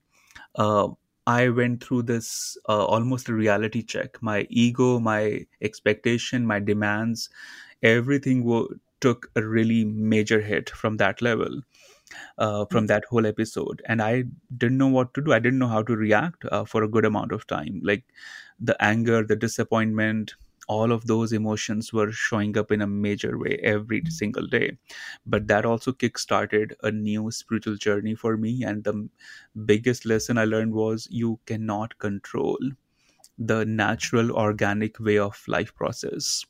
uh, 0.56 0.88
I 1.26 1.48
went 1.50 1.82
through 1.84 2.02
this 2.04 2.56
uh, 2.68 2.84
almost 2.84 3.28
a 3.28 3.34
reality 3.34 3.82
check. 3.82 4.20
My 4.22 4.46
ego, 4.50 4.98
my 4.98 5.46
expectation, 5.60 6.46
my 6.46 6.58
demands, 6.60 7.28
everything 7.82 8.44
wo- 8.44 8.68
took 9.00 9.30
a 9.36 9.42
really 9.46 9.84
major 9.84 10.40
hit 10.40 10.70
from 10.70 10.96
that 10.98 11.22
level, 11.22 11.62
uh, 12.38 12.66
from 12.66 12.86
that 12.88 13.04
whole 13.06 13.26
episode. 13.26 13.82
And 13.86 14.02
I 14.02 14.24
didn't 14.56 14.78
know 14.78 14.88
what 14.88 15.14
to 15.14 15.22
do. 15.22 15.32
I 15.32 15.38
didn't 15.40 15.58
know 15.60 15.68
how 15.68 15.82
to 15.82 15.96
react 15.96 16.44
uh, 16.52 16.64
for 16.64 16.82
a 16.82 16.88
good 16.88 17.04
amount 17.04 17.32
of 17.32 17.46
time. 17.46 17.80
Like 17.84 18.04
the 18.60 18.80
anger, 18.84 19.24
the 19.24 19.36
disappointment, 19.36 20.34
all 20.72 20.92
of 20.96 21.06
those 21.06 21.32
emotions 21.38 21.92
were 21.92 22.10
showing 22.12 22.56
up 22.62 22.72
in 22.76 22.82
a 22.82 22.86
major 22.86 23.38
way 23.38 23.58
every 23.62 24.02
single 24.08 24.46
day. 24.46 24.78
But 25.26 25.46
that 25.48 25.64
also 25.66 25.92
kick-started 25.92 26.76
a 26.82 26.90
new 26.92 27.30
spiritual 27.30 27.76
journey 27.76 28.14
for 28.14 28.36
me. 28.36 28.62
And 28.64 28.84
the 28.84 29.08
biggest 29.72 30.06
lesson 30.06 30.38
I 30.38 30.44
learned 30.44 30.72
was 30.74 31.08
you 31.10 31.40
cannot 31.46 31.98
control 31.98 32.58
the 33.38 33.64
natural 33.64 34.32
organic 34.32 34.98
way 35.00 35.18
of 35.18 35.42
life 35.48 35.74
process. 35.74 36.44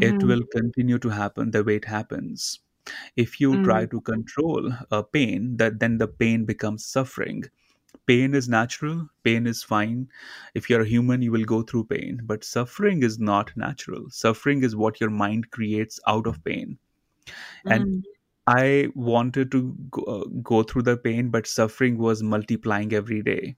It 0.00 0.22
mhm, 0.22 0.32
will 0.32 0.44
continue 0.52 0.98
to 1.00 1.10
happen 1.10 1.50
the 1.52 1.64
way 1.64 1.76
it 1.76 1.84
happens. 1.86 2.60
If 3.16 3.40
you 3.40 3.58
try 3.58 3.86
mm, 3.86 3.88
to 3.88 4.00
control 4.02 4.72
a 4.90 5.04
pain, 5.04 5.58
that 5.58 5.80
then 5.80 5.98
the 5.98 6.08
pain 6.08 6.44
becomes 6.46 6.84
suffering 6.86 7.44
pain 8.08 8.34
is 8.34 8.48
natural 8.48 9.08
pain 9.24 9.46
is 9.46 9.62
fine. 9.62 10.08
If 10.54 10.70
you're 10.70 10.82
a 10.82 10.88
human 10.88 11.22
you 11.22 11.32
will 11.32 11.44
go 11.44 11.62
through 11.62 11.84
pain 11.86 12.22
but 12.24 12.44
suffering 12.44 13.02
is 13.04 13.18
not 13.20 13.56
natural. 13.56 14.10
Suffering 14.10 14.64
is 14.64 14.76
what 14.76 15.00
your 15.00 15.10
mind 15.10 15.50
creates 15.52 16.00
out 16.08 16.26
of 16.26 16.44
pain. 16.44 16.78
And 17.68 17.86
mm, 17.86 18.02
i 18.46 18.88
wanted 18.94 19.50
to 19.52 19.74
go, 19.90 20.02
uh, 20.04 20.24
go 20.42 20.62
through 20.62 20.82
the 20.82 20.96
pain 20.96 21.30
but 21.30 21.46
suffering 21.46 21.98
was 21.98 22.22
multiplying 22.22 22.92
every 22.94 23.22
day. 23.22 23.56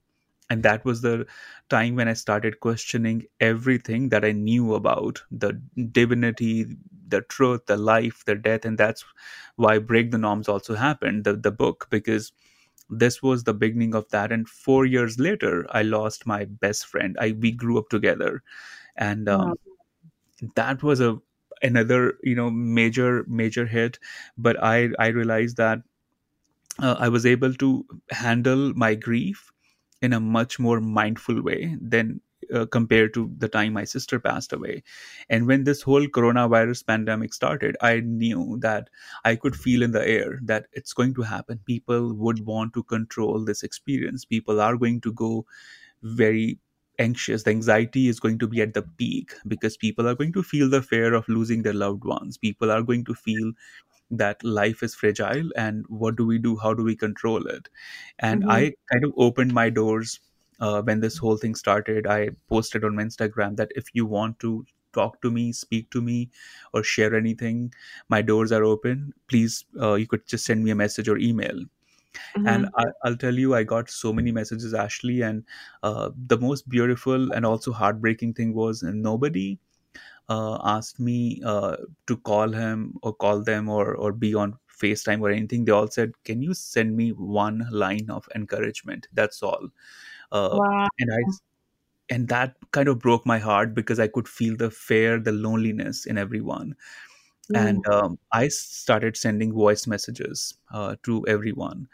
And 0.51 0.63
that 0.65 0.85
was 0.85 1.03
the 1.03 1.27
time 1.71 1.97
when 1.97 2.09
i 2.09 2.15
started 2.15 2.61
questioning 2.61 3.25
everything 3.41 4.09
that 4.11 4.25
i 4.25 4.33
knew 4.33 4.75
about 4.75 5.23
the 5.31 5.53
divinity 5.93 6.67
the 7.09 7.23
truth 7.23 7.67
the 7.67 7.77
life 7.77 8.25
the 8.27 8.35
death 8.37 8.65
and 8.65 8.79
that's 8.79 9.05
why 9.57 9.79
break 9.79 10.11
the 10.13 10.19
norms 10.19 10.49
also 10.49 10.75
happened 10.75 11.25
the, 11.25 11.35
the 11.37 11.53
book 11.53 11.87
because 11.91 12.33
this 12.91 13.23
was 13.23 13.45
the 13.45 13.55
beginning 13.55 13.95
of 13.95 14.09
that. 14.11 14.33
And 14.33 14.49
four 14.49 14.87
years 14.87 15.19
later 15.19 15.67
i 15.71 15.83
lost 15.83 16.27
my 16.27 16.45
best 16.47 16.87
friend. 16.87 17.17
I 17.21 17.33
we 17.33 17.53
grew 17.53 17.79
up 17.79 17.89
together. 17.91 18.43
And 18.97 19.29
um, 19.29 19.55
that 20.57 20.83
was 20.83 21.01
a 21.01 21.19
another 21.63 22.19
you 22.23 22.35
know 22.35 22.51
major 22.51 23.25
major 23.29 23.67
hit. 23.67 23.99
But 24.39 24.63
i 24.63 24.91
i 24.99 25.09
realized 25.09 25.57
that 25.59 25.83
uh, 26.81 26.97
i 26.99 27.09
was 27.09 27.27
able 27.27 27.55
to 27.55 27.85
handle 28.11 28.73
my 28.75 28.95
grief 28.95 29.51
in 30.03 30.13
a 30.13 30.21
much 30.21 30.59
more 30.59 30.81
mindful 30.81 31.43
way 31.43 31.77
than 31.81 32.21
uh, 32.55 32.67
compared 32.67 33.15
to 33.15 33.31
the 33.39 33.49
time 33.49 33.73
my 33.75 33.85
sister 33.85 34.19
passed 34.21 34.53
away. 34.53 34.83
And 35.29 35.47
when 35.47 35.65
this 35.65 35.83
whole 35.83 36.07
coronavirus 36.07 36.87
pandemic 36.87 37.35
started, 37.35 37.77
I 37.81 38.01
knew 38.01 38.59
that 38.63 38.89
I 39.25 39.37
could 39.37 39.57
feel 39.57 39.83
in 39.83 39.93
the 39.93 40.07
air 40.07 40.41
that 40.45 40.67
it's 40.73 40.93
going 40.93 41.15
to 41.15 41.23
happen. 41.23 41.61
People 41.67 42.15
would 42.15 42.45
want 42.47 42.75
to 42.75 42.83
control 42.85 43.45
this 43.45 43.63
experience. 43.63 44.25
People 44.25 44.61
are 44.61 44.77
going 44.77 45.01
to 45.03 45.13
go 45.13 45.47
very 46.03 46.59
anxious. 46.99 47.45
The 47.45 47.51
anxiety 47.51 48.09
is 48.09 48.21
going 48.21 48.39
to 48.41 48.49
be 48.49 48.61
at 48.61 48.75
the 48.75 48.83
peak 48.83 49.33
because 49.49 49.77
people 49.77 50.07
are 50.09 50.15
going 50.15 50.33
to 50.35 50.43
feel 50.43 50.69
the 50.71 50.83
fear 50.83 51.15
of 51.15 51.29
losing 51.29 51.63
their 51.63 51.73
loved 51.75 52.05
ones. 52.05 52.37
People 52.39 52.71
are 52.71 52.83
going 52.83 53.05
to 53.07 53.15
feel 53.15 53.53
that 54.11 54.43
life 54.45 54.83
is 54.83 54.95
fragile 54.95 55.51
and 55.57 55.85
what 55.89 56.17
do 56.17 56.27
we 56.27 56.39
do 56.39 56.57
how 56.57 56.75
do 56.75 56.83
we 56.83 56.97
control 56.97 57.47
it 57.47 57.69
and 58.19 58.43
Mhm. 58.43 58.49
i 58.49 58.73
kind 58.93 59.05
of 59.05 59.13
opened 59.17 59.53
my 59.55 59.71
doors 59.71 60.21
uh, 60.61 60.83
when 60.83 61.01
this 61.01 61.17
whole 61.19 61.37
thing 61.37 61.55
started 61.55 62.07
i 62.07 62.29
posted 62.49 62.85
on 62.85 62.95
my 62.95 63.03
instagram 63.05 63.57
that 63.57 63.71
if 63.77 63.87
you 63.95 64.07
want 64.07 64.39
to 64.39 64.65
talk 64.93 65.21
to 65.23 65.31
me 65.31 65.53
speak 65.53 65.91
to 65.91 66.01
me 66.03 66.29
or 66.75 66.83
share 66.83 67.15
anything 67.15 67.73
my 68.09 68.21
doors 68.23 68.53
are 68.53 68.65
open 68.65 69.13
please 69.29 69.65
uh, 69.81 69.95
you 69.95 70.07
could 70.07 70.27
just 70.27 70.45
send 70.45 70.65
me 70.65 70.71
a 70.71 70.75
message 70.75 71.09
or 71.09 71.19
email 71.19 71.61
and 72.47 72.67
Mhm. 72.67 72.73
I, 72.77 72.85
I'll 73.05 73.17
tell 73.17 73.35
you, 73.35 73.55
I 73.55 73.63
got 73.65 73.91
so 73.91 74.13
many 74.13 74.33
messages, 74.33 74.75
Ashley, 74.75 75.23
and 75.23 75.45
uh, 75.83 76.11
the 76.27 76.39
most 76.39 76.69
beautiful 76.69 77.33
and 77.33 77.45
also 77.45 77.73
heartbreaking 77.73 78.35
thing 78.35 78.55
was 78.55 78.83
nobody 78.83 79.59
uh, 80.29 80.59
asked 80.65 81.01
me 81.01 81.41
uh, 81.45 81.77
to 82.07 82.17
call 82.19 82.51
him 82.51 82.95
or 83.03 83.13
call 83.15 83.43
them 83.43 83.69
or 83.69 83.95
or 83.95 84.13
be 84.13 84.35
on 84.35 84.57
FaceTime 84.83 85.21
or 85.21 85.31
anything. 85.31 85.65
They 85.65 85.73
all 85.73 85.89
said, 85.89 86.13
"Can 86.25 86.43
you 86.43 86.55
send 86.55 86.97
me 86.97 87.11
one 87.11 87.67
line 87.71 88.09
of 88.11 88.29
encouragement?" 88.35 89.09
That's 89.13 89.43
all. 89.43 89.69
Uh, 90.33 90.59
Wow. 90.59 90.89
and 90.99 91.11
I 91.13 91.23
and 92.15 92.29
that 92.29 92.57
kind 92.73 92.89
of 92.89 92.99
broke 92.99 93.25
my 93.27 93.39
heart 93.39 93.75
because 93.75 94.01
I 94.01 94.09
could 94.09 94.29
feel 94.29 94.57
the 94.57 94.71
fear, 94.71 95.19
the 95.21 95.33
loneliness 95.33 96.07
in 96.07 96.19
everyone. 96.19 96.75
Mm. 97.53 97.69
And 97.69 97.87
um, 97.89 98.19
I 98.33 98.49
started 98.49 99.17
sending 99.17 99.53
voice 99.53 99.87
messages 99.87 100.55
uh, 100.73 100.97
to 101.05 101.27
everyone 101.27 101.89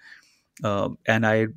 um, 0.65 0.99
and 1.07 1.27
I 1.27 1.49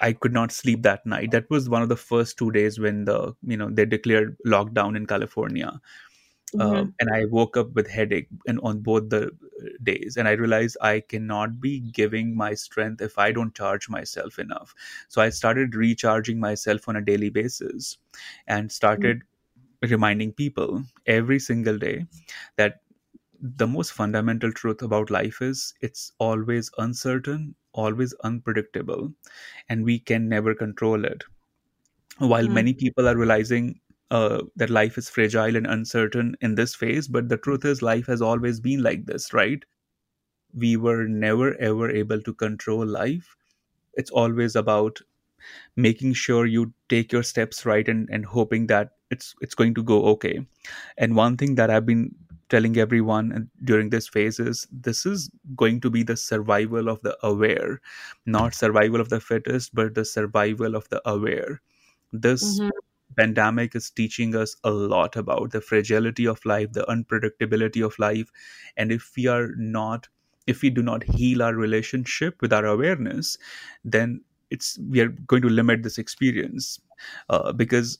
I 0.00 0.12
could 0.12 0.32
not 0.32 0.52
sleep 0.52 0.82
that 0.82 1.06
night. 1.06 1.30
That 1.30 1.48
was 1.50 1.68
one 1.70 1.82
of 1.82 1.88
the 1.88 1.96
first 1.96 2.36
two 2.38 2.50
days 2.50 2.78
when 2.78 3.04
the 3.06 3.34
you 3.42 3.56
know 3.56 3.70
they 3.70 3.84
declared 3.86 4.36
lockdown 4.46 4.96
in 4.96 5.06
California, 5.06 5.80
uh, 6.58 6.84
Mhm. 6.84 6.96
and 7.00 7.10
I 7.12 7.24
woke 7.26 7.56
up 7.56 7.72
with 7.74 7.88
headache 7.88 8.28
and 8.46 8.60
on 8.62 8.80
both 8.80 9.10
the 9.10 9.30
days, 9.82 10.16
and 10.16 10.28
I 10.28 10.32
realized 10.32 10.76
I 10.80 11.00
cannot 11.00 11.60
be 11.60 11.80
giving 11.80 12.36
my 12.36 12.54
strength 12.54 13.02
if 13.02 13.18
I 13.18 13.32
don't 13.32 13.54
charge 13.54 13.88
myself 13.88 14.38
enough. 14.38 14.74
So 15.08 15.22
I 15.22 15.30
started 15.30 15.74
recharging 15.74 16.40
myself 16.40 16.88
on 16.88 16.96
a 16.96 17.02
daily 17.02 17.30
basis, 17.30 17.98
and 18.46 18.72
started 18.72 19.22
reminding 19.82 20.32
people 20.32 20.84
every 21.06 21.38
single 21.38 21.78
day 21.78 22.06
that 22.56 22.82
the 23.40 23.66
most 23.66 23.92
fundamental 23.92 24.52
truth 24.52 24.82
about 24.82 25.10
life 25.10 25.42
is 25.42 25.74
it's 25.80 26.12
always 26.18 26.70
uncertain, 26.78 27.54
always 27.72 28.14
unpredictable, 28.24 29.12
and 29.68 29.84
we 29.84 29.98
can 30.00 30.28
never 30.28 30.54
control 30.54 31.04
it. 31.04 31.24
While 32.18 32.48
Mhm. 32.48 32.60
many 32.60 32.74
people 32.74 33.08
are 33.08 33.16
realizing 33.16 33.80
uh, 34.10 34.42
that 34.56 34.70
life 34.70 34.98
is 34.98 35.08
fragile 35.10 35.56
and 35.56 35.66
uncertain 35.66 36.36
in 36.40 36.54
this 36.54 36.74
phase, 36.74 37.08
but 37.08 37.28
the 37.28 37.36
truth 37.38 37.64
is, 37.64 37.82
life 37.82 38.06
has 38.06 38.22
always 38.22 38.60
been 38.60 38.82
like 38.82 39.06
this, 39.06 39.32
right? 39.32 39.64
We 40.54 40.76
were 40.76 41.06
never 41.08 41.54
ever 41.60 41.90
able 41.90 42.20
to 42.22 42.34
control 42.34 42.86
life. 42.86 43.36
It's 43.94 44.10
always 44.10 44.56
about 44.56 45.00
making 45.76 46.14
sure 46.14 46.46
you 46.46 46.72
take 46.88 47.12
your 47.12 47.22
steps 47.22 47.64
right 47.66 47.88
and, 47.88 48.08
and 48.10 48.24
hoping 48.26 48.66
that 48.68 48.90
it's 49.10 49.34
it's 49.40 49.54
going 49.54 49.74
to 49.74 49.82
go 49.82 50.04
okay 50.06 50.40
and 50.98 51.16
one 51.16 51.36
thing 51.36 51.54
that 51.56 51.70
i've 51.70 51.86
been 51.86 52.14
telling 52.48 52.76
everyone 52.76 53.48
during 53.64 53.90
this 53.90 54.08
phase 54.08 54.38
is 54.40 54.66
this 54.72 55.06
is 55.06 55.30
going 55.56 55.80
to 55.80 55.90
be 55.90 56.02
the 56.02 56.16
survival 56.16 56.88
of 56.88 57.00
the 57.02 57.16
aware 57.22 57.80
not 58.26 58.54
survival 58.54 59.00
of 59.00 59.08
the 59.10 59.20
fittest 59.20 59.74
but 59.74 59.94
the 59.94 60.04
survival 60.04 60.74
of 60.76 60.88
the 60.90 61.00
aware 61.08 61.60
this 62.12 62.62
Mhm. 62.62 62.85
Pandemic 63.16 63.74
is 63.74 63.90
teaching 63.90 64.34
us 64.34 64.56
a 64.64 64.70
lot 64.70 65.16
about 65.16 65.50
the 65.52 65.60
fragility 65.60 66.26
of 66.26 66.44
life 66.44 66.72
the 66.72 66.84
unpredictability 66.88 67.84
of 67.84 67.98
life. 67.98 68.30
And 68.76 68.92
if 68.92 69.12
we 69.16 69.26
are 69.26 69.48
not 69.56 70.08
if 70.46 70.62
we 70.62 70.70
do 70.70 70.82
not 70.82 71.02
heal 71.04 71.42
our 71.42 71.54
relationship 71.54 72.40
with 72.40 72.52
our 72.52 72.66
awareness 72.66 73.36
then 73.84 74.20
it's 74.50 74.78
we 74.78 75.00
are 75.00 75.08
going 75.08 75.42
to 75.42 75.48
limit 75.48 75.82
this 75.82 75.98
experience. 75.98 76.80
Uh, 77.28 77.52
because 77.52 77.98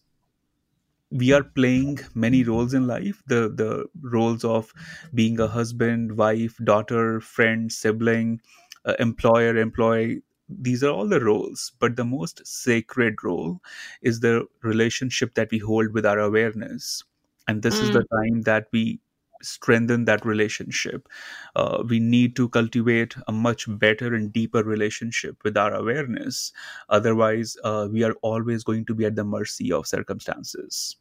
we 1.11 1.33
are 1.33 1.43
playing 1.45 1.99
many 2.15 2.43
roles 2.43 2.75
in 2.75 2.87
life. 2.87 3.23
The 3.27 3.49
the 3.49 3.87
roles 4.03 4.45
of 4.45 4.73
being 5.15 5.39
a 5.41 5.47
husband 5.47 6.17
wife 6.17 6.57
daughter 6.65 7.21
friend 7.21 7.73
sibling 7.73 8.41
uh, 8.85 8.95
employer 8.99 9.57
employee 9.57 10.23
these 10.49 10.83
are 10.85 10.91
all 10.91 11.09
the 11.09 11.21
roles 11.21 11.73
but 11.81 11.97
the 11.97 12.05
most 12.05 12.47
sacred 12.47 13.23
role 13.25 13.61
is 14.03 14.21
the 14.21 14.47
relationship 14.63 15.35
that 15.35 15.51
we 15.51 15.59
hold 15.59 15.93
with 15.93 16.07
our 16.07 16.19
awareness. 16.19 17.03
And 17.49 17.63
this 17.63 17.81
is 17.83 17.91
Mm. 17.91 17.93
the 17.93 18.05
time 18.13 18.43
that 18.43 18.69
we 18.73 19.01
strengthen 19.43 20.05
that 20.07 20.25
relationship. 20.25 21.09
Uh, 21.55 21.83
we 21.89 22.01
need 22.01 22.35
to 22.37 22.49
cultivate 22.49 23.15
a 23.29 23.33
much 23.33 23.67
better 23.79 24.15
and 24.15 24.33
deeper 24.33 24.63
relationship 24.65 25.37
with 25.45 25.57
our 25.57 25.75
awareness. 25.75 26.53
Otherwise 26.89 27.57
uh, 27.65 27.89
we 27.91 28.03
are 28.05 28.15
always 28.23 28.65
going 28.65 28.85
to 28.87 28.95
be 28.95 29.05
at 29.05 29.17
the 29.17 29.25
mercy 29.25 29.71
of 29.73 29.87
circumstances. 29.87 30.97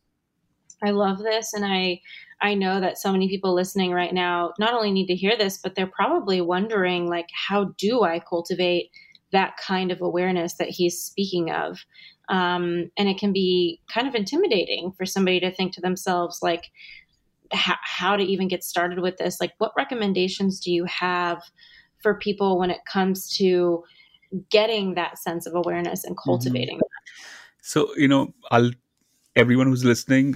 I 0.84 0.92
love 0.92 1.20
this, 1.20 1.54
and 1.54 1.66
I 1.66 2.02
I 2.42 2.54
know 2.54 2.80
that 2.82 2.98
so 2.98 3.12
many 3.12 3.30
people 3.30 3.54
listening 3.54 3.92
right 3.92 4.14
now 4.14 4.54
not 4.60 4.74
only 4.74 4.92
need 4.92 5.08
to 5.08 5.16
hear 5.16 5.38
this, 5.38 5.58
but 5.58 5.76
they're 5.76 5.88
probably 5.88 6.42
wondering 6.42 7.08
like, 7.10 7.28
how 7.48 7.74
do 7.78 8.04
I 8.04 8.20
cultivate 8.20 8.92
that 9.32 9.58
kind 9.58 9.92
of 9.92 10.02
awareness 10.02 10.56
that 10.56 10.70
he's 10.70 11.02
speaking 11.02 11.52
of? 11.52 11.86
Um, 12.30 12.92
and 12.98 13.08
it 13.08 13.18
can 13.18 13.34
be 13.34 13.82
kind 13.88 14.08
of 14.08 14.16
intimidating 14.16 14.92
for 14.92 15.06
somebody 15.06 15.40
to 15.42 15.52
think 15.52 15.74
to 15.74 15.82
themselves 15.82 16.40
like, 16.42 16.72
how, 17.52 17.76
how 17.84 18.16
to 18.16 18.24
even 18.24 18.48
get 18.48 18.64
started 18.64 19.00
with 19.00 19.18
this. 19.18 19.40
Like, 19.40 19.54
what 19.60 19.72
recommendations 19.78 20.60
do 20.60 20.72
you 20.72 20.86
have 20.86 21.44
for 22.02 22.16
people 22.16 22.58
when 22.58 22.72
it 22.72 22.80
comes 22.92 23.36
to 23.38 23.84
getting 24.50 24.96
that 24.96 25.18
sense 25.18 25.46
of 25.46 25.54
awareness 25.56 26.04
and 26.04 26.18
cultivating 26.18 26.78
that? 26.78 26.86
so 27.62 27.90
you 27.96 28.08
know 28.08 28.34
i'll 28.52 28.72
everyone 29.36 29.68
who's 29.68 29.86
listening 29.86 30.36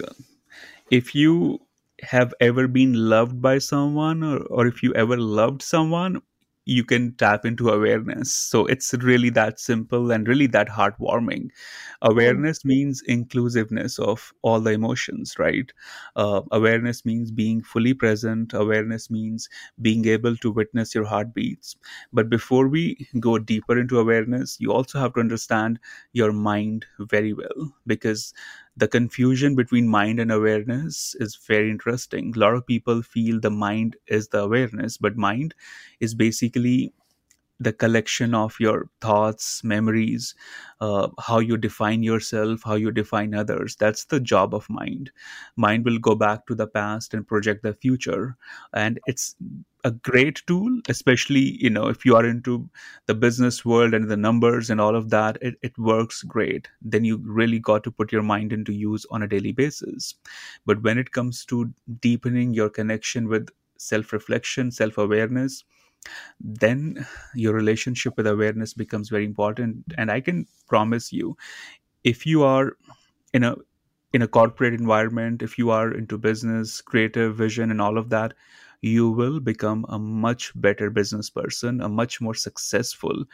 if 0.90 1.14
you 1.14 1.60
have 2.02 2.34
ever 2.40 2.68
been 2.68 2.94
loved 2.94 3.42
by 3.42 3.58
someone 3.58 4.24
or, 4.24 4.38
or 4.46 4.66
if 4.66 4.82
you 4.82 4.94
ever 4.94 5.18
loved 5.18 5.62
someone 5.62 6.22
you 6.70 6.84
can 6.84 7.14
tap 7.16 7.46
into 7.46 7.70
awareness. 7.70 8.34
So 8.34 8.66
it's 8.66 8.94
really 8.96 9.30
that 9.32 9.60
simple 9.60 10.12
and 10.12 10.28
really 10.28 10.48
that 10.48 10.68
heartwarming. 10.70 11.50
Awareness 12.02 12.64
means 12.66 13.02
inclusiveness 13.08 14.00
of 14.00 14.34
all 14.42 14.60
the 14.60 14.72
emotions 14.72 15.36
right? 15.40 15.72
Uh, 16.16 16.42
awareness 16.52 17.06
means 17.06 17.32
being 17.32 17.62
fully 17.62 17.94
present. 17.94 18.54
Awareness 18.54 19.10
means 19.10 19.50
being 19.82 20.06
able 20.08 20.36
to 20.38 20.52
witness 20.52 20.94
your 20.96 21.06
heartbeats. 21.06 21.76
But 22.14 22.30
before 22.30 22.68
we 22.68 23.08
go 23.20 23.38
deeper 23.40 23.78
into 23.80 24.00
awareness 24.00 24.58
you 24.60 24.72
also 24.72 25.00
have 25.00 25.14
to 25.14 25.20
understand 25.20 25.80
your 26.14 26.32
mind 26.32 26.86
very 27.00 27.34
well 27.34 27.74
because 27.88 28.34
the 28.80 28.88
confusion 28.88 29.56
between 29.56 29.88
mind 29.88 30.20
and 30.20 30.32
awareness 30.32 31.16
is 31.20 31.36
very 31.36 31.70
interesting. 31.70 32.34
A 32.36 32.40
lot 32.40 32.56
of 32.56 32.66
people 32.66 33.02
feel 33.02 33.40
the 33.40 33.52
mind 33.52 33.98
is 34.08 34.30
the 34.30 34.40
awareness, 34.42 34.98
but 34.98 35.18
mind 35.18 35.54
is 36.00 36.16
basically 36.16 36.94
the 37.60 37.74
collection 37.74 38.34
of 38.34 38.56
your 38.60 38.90
thoughts, 39.02 39.64
memories, 39.64 40.34
uh, 40.82 41.10
how 41.20 41.40
you 41.40 41.58
define 41.58 42.04
yourself, 42.04 42.62
how 42.64 42.76
you 42.76 42.92
define 42.92 43.34
others. 43.34 43.76
That's 43.76 44.06
the 44.06 44.20
job 44.20 44.54
of 44.56 44.70
mind. 44.70 45.12
Mind 45.58 45.86
will 45.86 46.00
go 46.00 46.16
back 46.16 46.48
to 46.48 46.56
the 46.56 46.68
past 46.68 47.14
and 47.14 47.28
project 47.28 47.64
the 47.64 47.74
future. 47.74 48.38
And 48.74 49.00
it's 49.08 49.36
a 49.84 49.92
great 49.92 50.42
tool, 50.46 50.82
especially, 50.90 51.58
you 51.62 51.70
know, 51.70 51.88
if 51.88 52.06
you 52.06 52.16
are 52.16 52.26
into 52.26 52.70
the 53.06 53.14
business 53.16 53.64
world 53.64 53.94
and 53.94 54.10
the 54.10 54.18
numbers 54.18 54.70
and 54.70 54.82
all 54.82 54.96
of 54.96 55.10
that, 55.10 55.38
it, 55.42 55.56
it 55.62 55.78
works 55.78 56.22
great. 56.24 56.68
Then 56.82 57.06
you 57.06 57.18
really 57.24 57.60
got 57.60 57.84
to 57.86 57.92
put 57.92 58.12
your 58.12 58.24
mind 58.24 58.52
into 58.52 58.74
use 58.74 59.06
on 59.12 59.24
a 59.24 59.28
daily 59.28 59.52
basis. 59.54 60.16
But 60.66 60.82
when 60.84 60.98
it 60.98 61.12
comes 61.12 61.46
to 61.46 61.74
deepening 62.02 62.54
your 62.54 62.70
connection 62.70 63.28
with 63.28 63.50
self 63.78 64.12
reflection, 64.12 64.72
self 64.72 64.98
awareness, 64.98 65.64
then 66.40 67.06
your 67.36 67.54
relationship 67.54 68.18
with 68.18 68.28
awareness 68.28 68.74
becomes 68.74 69.10
very 69.10 69.26
important. 69.26 69.84
And 69.98 70.12
i 70.12 70.22
can 70.22 70.48
promise 70.68 71.12
you 71.14 71.38
if 72.04 72.26
you 72.26 72.44
are 72.44 72.78
in 73.34 73.44
a 73.44 73.56
in 74.14 74.22
a 74.22 74.28
corporate 74.28 74.74
environment 74.74 75.42
if 75.42 75.58
you 75.58 75.70
are 75.70 75.94
into 75.94 76.18
business 76.18 76.82
creative 76.82 77.36
vision 77.36 77.70
and 77.72 77.82
all 77.82 77.98
of 77.98 78.10
that 78.10 78.34
you 78.82 79.10
will 79.10 79.40
become 79.40 79.86
a 79.90 80.00
much 80.00 80.52
better 80.56 80.90
business 80.90 81.30
person 81.30 81.82
a 81.82 81.90
much 81.90 82.22
more 82.22 82.34
successful 82.34 83.26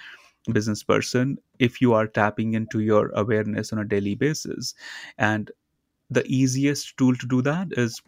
business 0.52 0.84
person 0.84 1.38
if 1.60 1.82
you 1.82 1.94
are 1.94 2.08
tapping 2.08 2.54
into 2.54 2.80
your 2.80 3.10
awareness 3.16 3.72
on 3.74 3.80
a 3.80 3.86
daily 3.86 4.16
basis. 4.16 4.74
And 5.18 5.52
the 6.10 6.26
easiest 6.28 6.98
tool 6.98 7.16
to 7.16 7.28
do 7.28 7.42
that 7.42 7.70
is 7.72 8.02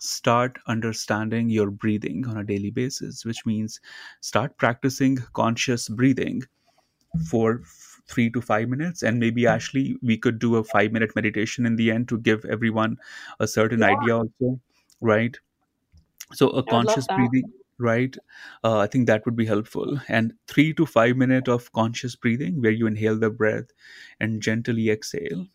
start 0.00 0.58
understanding 0.66 1.50
your 1.50 1.70
breathing 1.70 2.26
on 2.26 2.38
a 2.38 2.44
daily 2.44 2.70
basis, 2.70 3.24
which 3.24 3.44
means 3.46 3.80
start 4.20 4.56
practicing 4.58 5.18
conscious 5.34 5.88
breathing 5.88 6.42
for 7.28 7.62
three 8.08 8.30
to 8.30 8.40
five 8.40 8.68
minutes. 8.68 9.02
And 9.02 9.18
maybe, 9.20 9.46
Ashley, 9.46 9.96
we 10.02 10.16
could 10.18 10.38
do 10.38 10.56
a 10.56 10.64
five 10.64 10.92
minute 10.92 11.14
meditation 11.14 11.66
in 11.66 11.76
the 11.76 11.90
end 11.90 12.08
to 12.08 12.18
give 12.18 12.44
everyone 12.46 12.98
a 13.40 13.46
certain 13.46 13.80
Yeah. 13.80 13.88
idea, 13.88 14.16
also, 14.16 14.60
right? 15.00 15.38
So, 16.32 16.48
a 16.50 16.62
I 16.62 16.70
conscious 16.70 17.06
breathing. 17.08 17.52
right? 17.78 18.16
Uh, 18.64 18.78
I 18.78 18.86
think 18.86 19.06
that 19.06 19.24
would 19.24 19.36
be 19.36 19.46
helpful. 19.46 20.00
And 20.08 20.34
three 20.46 20.74
to 20.74 20.86
five 20.86 21.16
minutes 21.16 21.48
of 21.48 21.72
conscious 21.72 22.14
breathing 22.16 22.60
where 22.60 22.70
you 22.72 22.86
inhale 22.86 23.18
the 23.18 23.30
breath 23.30 23.72
and 24.20 24.42
gently 24.42 24.90
exhale. 24.90 25.46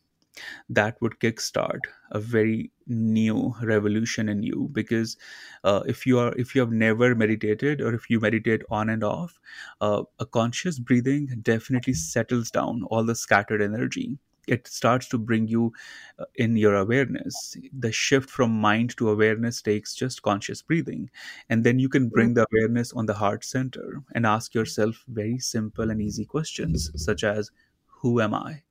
That 0.69 1.02
would 1.02 1.19
kickstart 1.19 1.80
a 2.12 2.19
very 2.19 2.71
new 2.88 3.54
revolution 3.62 4.30
in 4.30 4.43
you 4.43 4.69
because 4.71 5.17
uh, 5.63 5.84
if 5.88 6.06
you 6.06 6.19
are 6.19 6.34
if 6.38 6.56
you 6.56 6.62
have 6.62 6.71
never 6.71 7.15
meditated 7.15 7.82
or 7.82 7.93
if 7.93 8.10
you 8.10 8.19
meditate 8.19 8.63
on 8.69 8.89
and 8.89 9.04
off, 9.04 9.39
uh, 9.82 10.04
a 10.19 10.26
conscious 10.26 10.80
breathing 10.80 11.28
definitely 11.41 11.93
settles 11.93 12.52
down 12.52 12.84
all 12.89 13.04
the 13.04 13.15
scattered 13.15 13.62
energy. 13.62 14.17
It 14.48 14.67
starts 14.67 15.08
to 15.10 15.17
bring 15.17 15.48
you 15.48 15.74
uh, 16.19 16.26
in 16.36 16.56
your 16.56 16.76
awareness. 16.76 17.58
The 17.78 17.91
shift 17.91 18.30
from 18.30 18.52
mind 18.52 18.95
to 18.98 19.10
awareness 19.10 19.62
takes 19.62 19.95
just 19.95 20.21
conscious 20.21 20.62
breathing. 20.62 21.10
And 21.50 21.63
then 21.63 21.80
you 21.80 21.89
can 21.89 22.10
bring 22.10 22.34
the 22.36 22.45
awareness 22.52 22.93
on 22.93 23.08
the 23.08 23.15
heart 23.15 23.43
center 23.43 24.04
and 24.13 24.26
ask 24.26 24.54
yourself 24.54 25.04
very 25.08 25.39
simple 25.39 25.89
and 25.89 26.02
easy 26.02 26.26
questions 26.26 26.91
such 26.95 27.24
as 27.24 27.50
who 27.88 28.21
am 28.21 28.34
i 28.36 28.62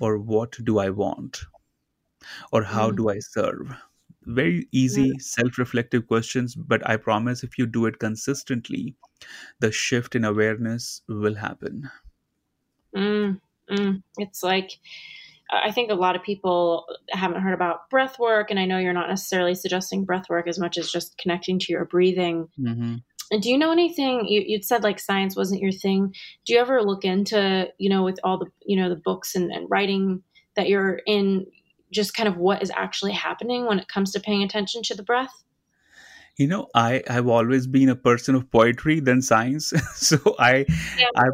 or 0.00 0.18
what 0.18 0.56
do 0.64 0.78
i 0.78 0.90
want? 0.90 1.44
Or 2.52 2.62
how 2.62 2.90
do 2.90 3.08
i 3.10 3.18
serve? 3.18 3.74
Very 4.22 4.68
easy 4.72 5.18
self-reflective 5.18 6.06
questions 6.06 6.54
but 6.54 6.86
i 6.88 6.96
promise 6.96 7.42
if 7.42 7.58
you 7.58 7.66
do 7.66 7.86
it 7.86 7.98
consistently 7.98 8.94
the 9.60 9.72
shift 9.72 10.14
in 10.14 10.24
awareness 10.24 11.02
will 11.08 11.34
happen. 11.34 11.90
Mm, 12.94 13.40
mm. 13.70 14.02
It's 14.18 14.42
like 14.42 14.78
I 15.50 15.70
think 15.70 15.90
a 15.90 15.94
lot 15.94 16.14
of 16.14 16.22
people 16.22 16.86
haven't 17.10 17.40
heard 17.40 17.54
about 17.54 17.88
breath 17.88 18.18
work, 18.18 18.50
and 18.50 18.60
I 18.60 18.66
know 18.66 18.78
you're 18.78 18.92
not 18.92 19.08
necessarily 19.08 19.54
suggesting 19.54 20.04
breath 20.04 20.28
work 20.28 20.46
as 20.46 20.58
much 20.58 20.76
as 20.76 20.90
just 20.90 21.16
connecting 21.16 21.58
to 21.60 21.72
your 21.72 21.86
breathing. 21.86 22.48
hmm 22.56 22.72
And 22.72 23.02
do 23.30 23.50
you 23.50 23.58
know 23.58 23.72
anything? 23.72 24.26
You, 24.26 24.42
you'd 24.46 24.64
said 24.64 24.82
like 24.82 24.98
science 24.98 25.36
wasn't 25.36 25.60
your 25.60 25.72
thing. 25.72 26.14
Do 26.46 26.54
you 26.54 26.60
ever 26.60 26.82
look 26.82 27.04
into, 27.04 27.68
you 27.78 27.90
know, 27.90 28.02
with 28.02 28.18
all 28.24 28.38
the, 28.38 28.46
you 28.64 28.76
know, 28.76 28.88
the 28.88 29.00
books 29.04 29.34
and, 29.34 29.50
and 29.50 29.66
writing 29.70 30.22
that 30.56 30.68
you're 30.68 31.00
in, 31.06 31.46
just 31.90 32.14
kind 32.14 32.28
of 32.28 32.36
what 32.36 32.62
is 32.62 32.70
actually 32.74 33.12
happening 33.12 33.66
when 33.66 33.78
it 33.78 33.88
comes 33.88 34.12
to 34.12 34.20
paying 34.20 34.42
attention 34.42 34.82
to 34.84 34.94
the 34.94 35.02
breath? 35.02 35.32
you 36.36 36.46
know 36.46 36.68
i 36.72 37.02
have 37.08 37.26
always 37.26 37.66
been 37.66 37.88
a 37.88 37.96
person 37.96 38.36
of 38.36 38.48
poetry 38.52 39.00
than 39.00 39.20
science 39.20 39.72
so 39.94 40.36
i 40.38 40.64
Yeah, 40.96 41.06
i 41.16 41.26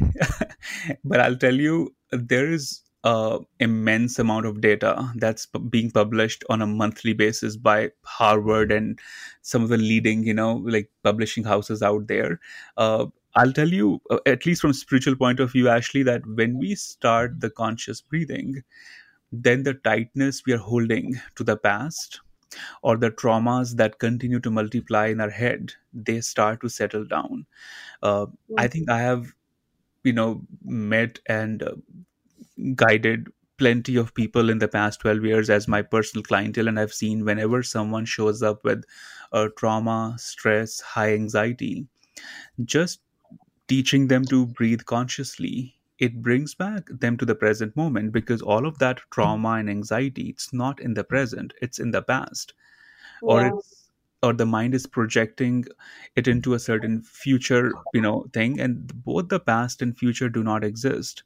but 1.04 1.20
I'll 1.20 1.36
tell 1.36 1.54
you, 1.54 1.94
there 2.10 2.50
is 2.50 2.82
a 3.06 3.38
immense 3.60 4.18
amount 4.18 4.46
of 4.46 4.60
data 4.60 5.12
that's 5.14 5.46
p- 5.46 5.60
being 5.60 5.90
published 5.92 6.42
on 6.50 6.60
a 6.60 6.66
monthly 6.66 7.12
basis 7.12 7.56
by 7.56 7.90
Harvard 8.02 8.72
and 8.72 8.98
some 9.42 9.62
of 9.62 9.68
the 9.68 9.76
leading, 9.76 10.24
you 10.24 10.34
know, 10.34 10.54
like 10.54 10.90
publishing 11.04 11.44
houses 11.44 11.82
out 11.82 12.08
there. 12.08 12.40
Uh, 12.76 13.06
I'll 13.36 13.52
tell 13.52 13.68
you, 13.68 14.00
uh, 14.10 14.18
at 14.26 14.44
least 14.44 14.60
from 14.62 14.72
spiritual 14.72 15.14
point 15.14 15.38
of 15.38 15.52
view, 15.52 15.68
Ashley, 15.68 16.02
that 16.02 16.22
when 16.26 16.58
we 16.58 16.74
start 16.74 17.40
the 17.40 17.50
conscious 17.50 18.00
breathing, 18.00 18.62
then 19.30 19.62
the 19.62 19.74
tightness 19.74 20.42
we 20.44 20.52
are 20.54 20.58
holding 20.58 21.20
to 21.36 21.44
the 21.44 21.56
past 21.56 22.20
or 22.82 22.96
the 22.96 23.10
traumas 23.10 23.76
that 23.76 24.00
continue 24.00 24.40
to 24.40 24.50
multiply 24.50 25.06
in 25.06 25.20
our 25.20 25.30
head, 25.30 25.74
they 25.92 26.20
start 26.20 26.60
to 26.62 26.68
settle 26.68 27.04
down. 27.04 27.46
Uh, 28.02 28.26
I 28.58 28.66
think 28.68 28.90
I 28.90 28.98
have 28.98 29.32
you 30.04 30.12
know 30.12 30.42
met 30.64 31.18
and 31.26 31.62
uh, 31.62 31.72
guided 32.74 33.28
plenty 33.58 33.96
of 33.96 34.14
people 34.14 34.50
in 34.50 34.58
the 34.58 34.68
past 34.68 35.00
12 35.00 35.24
years 35.24 35.50
as 35.50 35.66
my 35.66 35.80
personal 35.82 36.22
clientele 36.22 36.68
and 36.68 36.78
i've 36.78 36.92
seen 36.92 37.24
whenever 37.24 37.62
someone 37.62 38.04
shows 38.04 38.42
up 38.42 38.62
with 38.64 38.84
a 39.32 39.48
trauma 39.56 40.14
stress 40.18 40.80
high 40.80 41.12
anxiety 41.12 41.86
just 42.64 43.00
teaching 43.68 44.08
them 44.08 44.24
to 44.24 44.46
breathe 44.46 44.84
consciously 44.84 45.74
it 45.98 46.20
brings 46.22 46.54
back 46.54 46.86
them 46.90 47.16
to 47.16 47.24
the 47.24 47.34
present 47.34 47.74
moment 47.76 48.12
because 48.12 48.42
all 48.42 48.66
of 48.66 48.78
that 48.78 49.00
trauma 49.10 49.52
and 49.52 49.70
anxiety 49.70 50.28
it's 50.28 50.52
not 50.52 50.80
in 50.80 50.94
the 50.94 51.04
present 51.04 51.54
it's 51.62 51.78
in 51.78 51.90
the 51.90 52.02
past. 52.02 52.52
Or 53.22 53.46
it's 53.46 53.90
or 54.22 54.32
the 54.32 54.46
mind 54.46 54.74
is 54.74 54.86
projecting 54.86 55.64
it 56.16 56.26
into 56.26 56.54
a 56.54 56.58
certain 56.58 57.02
future 57.02 57.72
you 57.94 58.00
know 58.00 58.26
thing 58.32 58.60
and 58.60 59.04
both 59.04 59.28
the 59.28 59.40
past 59.40 59.82
and 59.82 59.96
future 59.96 60.28
do 60.28 60.42
not 60.42 60.64
exist 60.64 61.22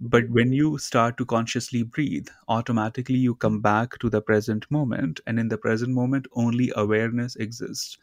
but 0.00 0.28
when 0.30 0.52
you 0.52 0.78
start 0.78 1.16
to 1.16 1.24
consciously 1.24 1.82
breathe 1.82 2.28
automatically 2.48 3.16
you 3.16 3.34
come 3.34 3.60
back 3.60 3.98
to 3.98 4.08
the 4.08 4.20
present 4.20 4.70
moment 4.70 5.20
and 5.26 5.38
in 5.40 5.48
the 5.48 5.58
present 5.58 5.92
moment 5.92 6.26
only 6.34 6.72
awareness 6.76 7.34
exists. 7.36 7.98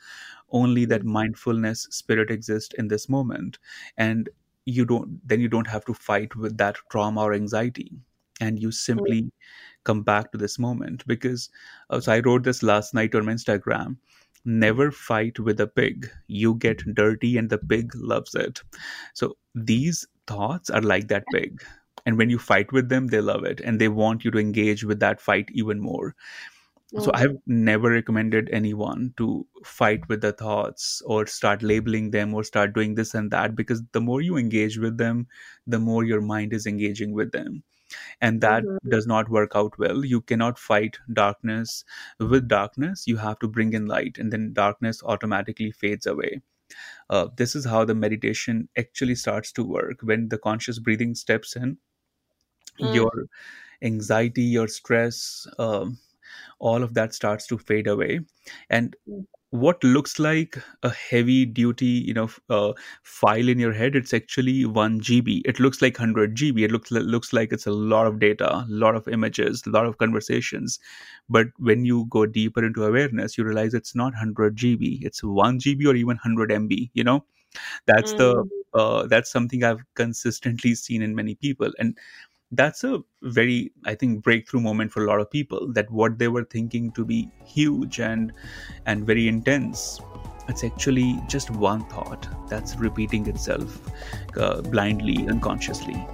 Only 0.52 0.86
that 0.86 1.06
mindfulness 1.06 1.88
spirit 1.92 2.32
exists 2.32 2.76
in 2.78 2.88
this 2.88 3.08
moment. 3.08 3.60
And 3.98 4.30
you 4.66 4.86
don't 4.86 5.26
then 5.28 5.40
you 5.40 5.48
don't 5.48 5.68
have 5.68 5.86
to 5.86 5.94
fight 5.94 6.36
with 6.36 6.58
that 6.58 6.78
trauma 6.92 7.22
or 7.22 7.34
anxiety. 7.34 7.92
And 8.42 8.60
you 8.60 8.72
simply 8.72 9.32
come 9.86 10.02
back 10.04 10.32
to 10.32 10.38
this 10.38 10.60
moment. 10.60 11.06
Because 11.08 11.50
uh, 11.90 12.00
so 12.02 12.12
i 12.12 12.20
wrote 12.20 12.44
this 12.44 12.62
last 12.64 12.94
night 12.94 13.16
on 13.16 13.26
my 13.26 13.34
instagram 13.34 13.98
never 14.48 14.92
fight 14.92 15.40
with 15.40 15.60
a 15.60 15.66
pig. 15.66 16.08
You 16.28 16.56
get 16.56 16.94
dirty 16.94 17.38
and 17.38 17.50
the 17.50 17.58
pig 17.58 17.96
loves 17.96 18.36
it. 18.36 18.62
So 19.16 19.38
these 19.56 20.06
thoughts 20.28 20.70
are 20.70 20.82
like 20.82 21.08
that 21.08 21.24
pig 21.34 21.64
and 22.06 22.18
when 22.18 22.30
you 22.30 22.40
fight 22.40 22.72
with 22.72 22.90
them 22.90 23.08
they 23.08 23.22
love 23.22 23.44
it 23.46 23.62
and 23.62 23.80
they 23.82 23.88
want 23.90 24.24
you 24.26 24.32
to 24.32 24.38
engage 24.40 24.84
with 24.84 25.00
that 25.00 25.22
fight 25.22 25.50
even 25.54 25.80
more. 25.80 26.16
So 26.98 27.12
Mm, 27.12 27.16
i've 27.16 27.38
never 27.46 27.90
recommended 27.92 28.50
anyone 28.52 29.14
to 29.18 29.46
fight 29.66 30.08
with 30.10 30.22
the 30.22 30.32
thoughts 30.34 31.02
or 31.06 31.26
start 31.28 31.62
labeling 31.64 32.12
them 32.12 32.34
or 32.34 32.44
start 32.44 32.74
doing 32.74 32.96
this 32.96 33.14
and 33.14 33.32
that 33.32 33.56
because 33.56 33.84
the 33.94 34.02
more 34.02 34.22
you 34.22 34.38
engage 34.38 34.78
with 34.78 34.98
them 34.98 35.28
the 35.68 35.80
more 35.80 36.04
your 36.04 36.22
mind 36.22 36.54
is 36.54 36.66
engaging 36.68 37.14
with 37.14 37.32
them. 37.32 37.64
And 38.22 38.42
that 38.42 38.68
mhm, 38.68 38.78
does 38.90 39.08
not 39.08 39.30
work 39.30 39.52
out 39.56 39.78
well. 39.80 40.06
You 40.06 40.22
cannot 40.22 40.60
fight 40.60 40.98
darkness. 41.14 41.84
With 42.20 42.48
darkness 42.50 43.08
you 43.08 43.18
have 43.18 43.40
to 43.40 43.48
bring 43.48 43.74
in 43.74 43.86
light 43.88 44.18
and 44.20 44.34
then 44.34 44.54
darkness 44.54 45.04
automatically 45.04 45.72
fades 45.72 46.06
away. 46.08 46.42
Uh, 47.10 47.28
this 47.38 47.56
is 47.56 47.66
how 47.66 47.86
the 47.86 47.96
meditation 47.96 48.70
actually 48.78 49.16
starts 49.16 49.52
to 49.54 49.64
work. 49.64 50.02
When 50.02 50.30
the 50.30 50.38
conscious 50.38 50.80
breathing 50.80 51.16
steps 51.16 51.56
in 51.56 51.78
mm, 52.80 52.96
your 52.96 53.12
anxiety 53.84 54.44
your 54.44 54.68
stress 54.68 55.48
um, 55.60 55.98
all 56.60 56.84
of 56.84 56.94
that 56.96 57.14
starts 57.14 57.48
to 57.48 57.58
fade 57.58 57.88
away. 57.88 58.20
And 58.70 58.96
mm, 59.08 59.26
what 59.52 59.84
looks 59.84 60.20
like 60.20 60.58
a 60.84 60.90
heavy 60.90 61.46
duty 61.46 61.86
you 61.86 62.14
know 62.14 62.30
uh, 62.50 62.74
file 63.04 63.48
in 63.48 63.60
your 63.60 63.72
head 63.74 63.96
it's 63.96 64.14
actually 64.14 64.66
1 64.66 65.00
gb 65.02 65.42
it 65.46 65.60
looks 65.60 65.82
like 65.82 65.98
100 65.98 66.36
gb 66.36 66.64
it 66.66 66.72
looks 66.72 66.92
looks 66.92 67.34
like 67.34 67.54
it's 67.54 67.66
a 67.68 67.72
lot 67.72 68.06
of 68.08 68.20
data 68.20 68.50
a 68.54 68.66
lot 68.70 68.96
of 68.96 69.08
images 69.08 69.64
a 69.66 69.70
lot 69.70 69.86
of 69.86 69.98
conversations. 69.98 70.80
But 71.30 71.48
when 71.58 71.86
you 71.86 72.06
go 72.10 72.26
deeper 72.26 72.66
into 72.66 72.84
awareness 72.86 73.38
you 73.38 73.46
realize 73.46 73.74
it's 73.74 73.96
not 73.96 74.14
100 74.14 74.58
gb 74.58 75.00
it's 75.06 75.24
1 75.24 75.60
gb 75.60 75.86
or 75.88 75.96
even 75.96 76.08
100 76.18 76.52
mb 76.52 76.90
you 76.94 77.04
know? 77.04 77.26
That's 77.88 78.14
the 78.14 78.44
mm, 78.44 78.50
uh, 78.74 79.08
that's 79.08 79.32
something 79.32 79.64
i've 79.64 79.84
consistently 79.96 80.76
seen 80.76 81.02
in 81.02 81.16
many 81.16 81.36
people. 81.36 81.72
And 81.80 81.98
that's 82.56 82.84
a 82.84 83.00
very 83.22 83.72
i 83.86 83.96
think 83.96 84.24
breakthrough 84.24 84.60
moment 84.60 84.92
for 84.92 85.04
a 85.04 85.08
lot 85.08 85.20
of 85.20 85.30
people 85.30 85.72
that 85.74 85.90
what 85.92 86.18
they 86.20 86.28
were 86.28 86.44
thinking 86.44 86.92
to 86.92 87.06
be 87.06 87.30
huge 87.44 88.00
and 88.00 88.32
and 88.86 89.06
very 89.06 89.28
intense 89.28 90.00
it's 90.48 90.64
actually 90.64 91.20
just 91.28 91.50
one 91.50 91.84
thought 91.86 92.28
that's 92.48 92.76
repeating 92.76 93.28
itself 93.28 93.80
uh, 94.38 94.62
blindly 94.62 95.28
unconsciously. 95.28 96.06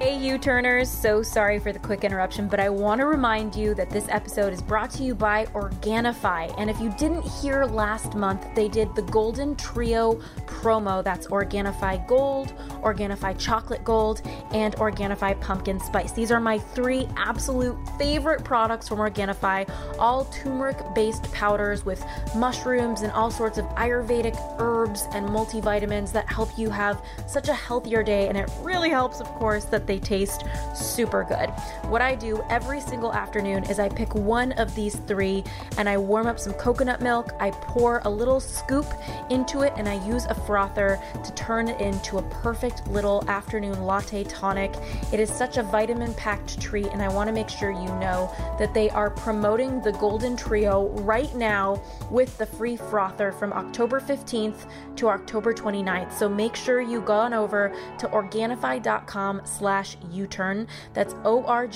Hey, 0.00 0.18
U 0.20 0.36
Turners, 0.36 0.90
so 0.90 1.22
sorry 1.22 1.58
for 1.58 1.72
the 1.72 1.78
quick 1.78 2.04
interruption, 2.04 2.46
but 2.46 2.60
I 2.60 2.68
want 2.68 3.00
to 3.00 3.06
remind 3.06 3.56
you 3.56 3.74
that 3.74 3.88
this 3.88 4.06
episode 4.10 4.52
is 4.52 4.60
brought 4.60 4.90
to 4.90 5.02
you 5.02 5.14
by 5.14 5.46
Organifi. 5.46 6.54
And 6.58 6.68
if 6.68 6.78
you 6.78 6.94
didn't 6.98 7.22
hear 7.22 7.64
last 7.64 8.14
month, 8.14 8.46
they 8.54 8.68
did 8.68 8.94
the 8.94 9.00
Golden 9.02 9.56
Trio 9.56 10.20
promo 10.44 11.02
that's 11.02 11.26
Organifi 11.28 12.06
Gold, 12.06 12.52
Organifi 12.82 13.38
Chocolate 13.38 13.82
Gold, 13.82 14.20
and 14.52 14.76
Organifi 14.76 15.40
Pumpkin 15.40 15.80
Spice. 15.80 16.12
These 16.12 16.30
are 16.30 16.40
my 16.40 16.58
three 16.58 17.08
absolute 17.16 17.78
favorite 17.98 18.44
products 18.44 18.88
from 18.88 18.98
Organifi, 18.98 19.70
all 19.98 20.26
turmeric 20.26 20.76
based 20.94 21.32
powders 21.32 21.86
with 21.86 22.04
mushrooms 22.36 23.00
and 23.00 23.12
all 23.12 23.30
sorts 23.30 23.56
of 23.56 23.64
Ayurvedic 23.76 24.36
herbs 24.60 25.06
and 25.12 25.26
multivitamins 25.30 26.12
that 26.12 26.28
help 26.30 26.58
you 26.58 26.68
have 26.68 27.02
such 27.26 27.48
a 27.48 27.54
healthier 27.54 28.02
day. 28.02 28.28
And 28.28 28.36
it 28.36 28.50
really 28.60 28.90
helps, 28.90 29.20
of 29.20 29.26
course, 29.28 29.64
that 29.66 29.86
they 29.86 29.98
taste 30.10 30.44
super 30.74 31.22
good. 31.22 31.50
What 31.88 32.02
I 32.02 32.16
do 32.16 32.42
every 32.50 32.80
single 32.80 33.12
afternoon 33.12 33.62
is 33.64 33.78
I 33.78 33.88
pick 33.88 34.12
one 34.14 34.50
of 34.52 34.74
these 34.74 34.96
three 34.96 35.44
and 35.78 35.88
I 35.88 35.96
warm 35.98 36.26
up 36.26 36.40
some 36.40 36.52
coconut 36.54 37.00
milk. 37.00 37.30
I 37.38 37.52
pour 37.52 38.02
a 38.04 38.10
little 38.10 38.40
scoop 38.40 38.86
into 39.30 39.60
it 39.62 39.72
and 39.76 39.88
I 39.88 40.04
use 40.06 40.26
a 40.26 40.34
frother 40.34 40.98
to 41.24 41.34
turn 41.34 41.68
it 41.68 41.80
into 41.80 42.18
a 42.18 42.22
perfect 42.42 42.88
little 42.88 43.24
afternoon 43.28 43.84
latte 43.84 44.24
tonic. 44.24 44.74
It 45.12 45.20
is 45.20 45.30
such 45.30 45.56
a 45.58 45.62
vitamin 45.62 46.12
packed 46.14 46.60
treat, 46.60 46.86
and 46.86 47.00
I 47.00 47.08
want 47.08 47.28
to 47.28 47.32
make 47.32 47.48
sure 47.48 47.70
you 47.70 47.88
know 48.00 48.34
that 48.58 48.74
they 48.74 48.90
are 48.90 49.10
promoting 49.10 49.80
the 49.82 49.92
Golden 49.92 50.36
Trio 50.36 50.88
right 51.00 51.32
now 51.36 51.80
with 52.10 52.36
the 52.38 52.46
free 52.46 52.76
frother 52.76 53.30
from 53.32 53.52
October 53.52 54.00
15th 54.00 54.68
to 54.96 55.08
October 55.08 55.52
29th. 55.52 56.12
So 56.12 56.28
make 56.28 56.56
sure 56.56 56.80
you 56.80 57.00
go 57.00 57.14
on 57.14 57.32
over 57.32 57.72
to 57.98 58.08
Organifi.com 58.08 59.42
slash 59.44 59.96
U-turn. 60.12 60.66
That's 60.94 61.14
O-R-G-A-N-I-F-I 61.24 61.72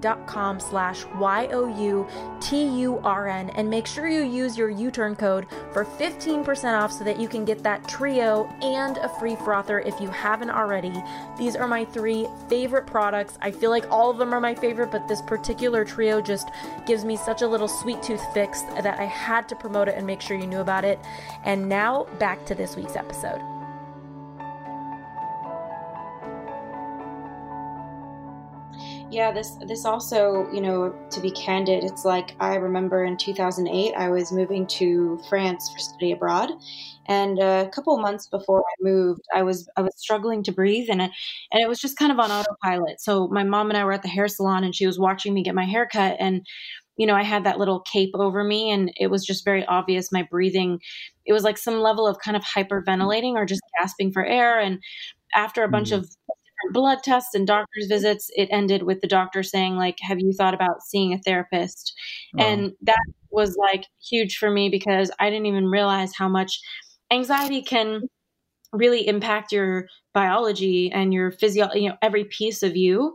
dot 0.00 0.26
com 0.26 0.60
slash 0.60 1.04
Y-O-U-T-U-R-N 1.16 1.60
and 3.50 3.70
make 3.70 3.86
sure 3.86 4.08
you 4.08 4.22
use 4.22 4.56
your 4.58 4.70
U-turn 4.70 5.16
code 5.16 5.46
for 5.72 5.84
15% 5.84 6.78
off 6.78 6.92
so 6.92 7.04
that 7.04 7.18
you 7.20 7.28
can 7.28 7.44
get 7.44 7.62
that 7.62 7.86
trio 7.88 8.46
and 8.62 8.96
a 8.98 9.08
free 9.08 9.36
frother 9.36 9.80
if 9.80 10.00
you 10.00 10.08
haven't 10.08 10.50
already. 10.50 11.02
These 11.36 11.56
are 11.56 11.68
my 11.68 11.84
three 11.84 12.26
favorite 12.48 12.86
products. 12.86 13.38
I 13.40 13.50
feel 13.50 13.70
like 13.70 13.90
all 13.90 14.10
of 14.10 14.18
them 14.18 14.32
are 14.34 14.40
my 14.40 14.54
favorite, 14.54 14.90
but 14.90 15.08
this 15.08 15.22
particular 15.22 15.84
trio 15.84 16.20
just 16.20 16.48
gives 16.86 17.04
me 17.04 17.16
such 17.16 17.42
a 17.42 17.48
little 17.48 17.68
sweet 17.68 18.02
tooth 18.02 18.24
fix 18.32 18.62
that 18.62 18.98
I 18.98 19.04
had 19.04 19.48
to 19.48 19.56
promote 19.56 19.88
it 19.88 19.94
and 19.96 20.06
make 20.06 20.20
sure 20.20 20.36
you 20.38 20.46
knew 20.46 20.60
about 20.60 20.84
it. 20.84 20.98
And 21.44 21.68
now 21.68 22.04
back 22.18 22.44
to 22.46 22.54
this 22.54 22.76
week's 22.76 22.96
episode. 22.96 23.57
Yeah, 29.10 29.32
this 29.32 29.52
this 29.66 29.86
also, 29.86 30.46
you 30.52 30.60
know, 30.60 30.94
to 31.10 31.20
be 31.20 31.30
candid, 31.30 31.82
it's 31.82 32.04
like 32.04 32.34
I 32.40 32.56
remember 32.56 33.04
in 33.04 33.16
2008 33.16 33.94
I 33.94 34.10
was 34.10 34.30
moving 34.30 34.66
to 34.66 35.18
France 35.30 35.70
for 35.72 35.78
study 35.78 36.12
abroad, 36.12 36.50
and 37.06 37.38
a 37.38 37.70
couple 37.70 37.94
of 37.94 38.02
months 38.02 38.26
before 38.26 38.60
I 38.60 38.74
moved, 38.82 39.22
I 39.34 39.42
was 39.42 39.66
I 39.78 39.80
was 39.80 39.94
struggling 39.96 40.42
to 40.42 40.52
breathe, 40.52 40.88
and 40.90 41.00
it, 41.00 41.10
and 41.52 41.62
it 41.62 41.68
was 41.68 41.80
just 41.80 41.96
kind 41.96 42.12
of 42.12 42.18
on 42.18 42.30
autopilot. 42.30 43.00
So 43.00 43.28
my 43.28 43.44
mom 43.44 43.70
and 43.70 43.78
I 43.78 43.84
were 43.84 43.92
at 43.92 44.02
the 44.02 44.08
hair 44.08 44.28
salon, 44.28 44.62
and 44.62 44.74
she 44.74 44.86
was 44.86 44.98
watching 44.98 45.32
me 45.32 45.42
get 45.42 45.54
my 45.54 45.64
hair 45.64 45.88
cut, 45.90 46.16
and 46.20 46.46
you 46.98 47.06
know, 47.06 47.14
I 47.14 47.22
had 47.22 47.44
that 47.44 47.58
little 47.58 47.80
cape 47.80 48.10
over 48.14 48.44
me, 48.44 48.70
and 48.70 48.92
it 48.98 49.06
was 49.06 49.24
just 49.24 49.42
very 49.42 49.64
obvious 49.64 50.12
my 50.12 50.24
breathing. 50.30 50.80
It 51.24 51.32
was 51.32 51.44
like 51.44 51.56
some 51.56 51.80
level 51.80 52.06
of 52.06 52.18
kind 52.18 52.36
of 52.36 52.42
hyperventilating 52.44 53.34
or 53.34 53.46
just 53.46 53.62
gasping 53.80 54.12
for 54.12 54.26
air, 54.26 54.60
and 54.60 54.80
after 55.34 55.62
a 55.62 55.68
bunch 55.68 55.90
mm-hmm. 55.92 56.00
of 56.00 56.10
blood 56.72 56.98
tests 57.02 57.34
and 57.34 57.46
doctor's 57.46 57.86
visits, 57.86 58.30
it 58.36 58.48
ended 58.50 58.82
with 58.82 59.00
the 59.00 59.08
doctor 59.08 59.42
saying, 59.42 59.76
like, 59.76 59.98
have 60.00 60.20
you 60.20 60.32
thought 60.32 60.54
about 60.54 60.82
seeing 60.82 61.12
a 61.12 61.18
therapist? 61.18 61.92
Oh. 62.38 62.42
And 62.42 62.72
that 62.82 62.98
was 63.30 63.56
like 63.56 63.86
huge 64.02 64.38
for 64.38 64.50
me 64.50 64.68
because 64.68 65.10
I 65.18 65.30
didn't 65.30 65.46
even 65.46 65.66
realize 65.66 66.14
how 66.16 66.28
much 66.28 66.60
anxiety 67.10 67.62
can 67.62 68.02
really 68.72 69.06
impact 69.06 69.52
your 69.52 69.86
biology 70.12 70.90
and 70.92 71.12
your 71.12 71.30
physio, 71.30 71.72
you 71.74 71.88
know, 71.88 71.96
every 72.02 72.24
piece 72.24 72.62
of 72.62 72.76
you. 72.76 73.14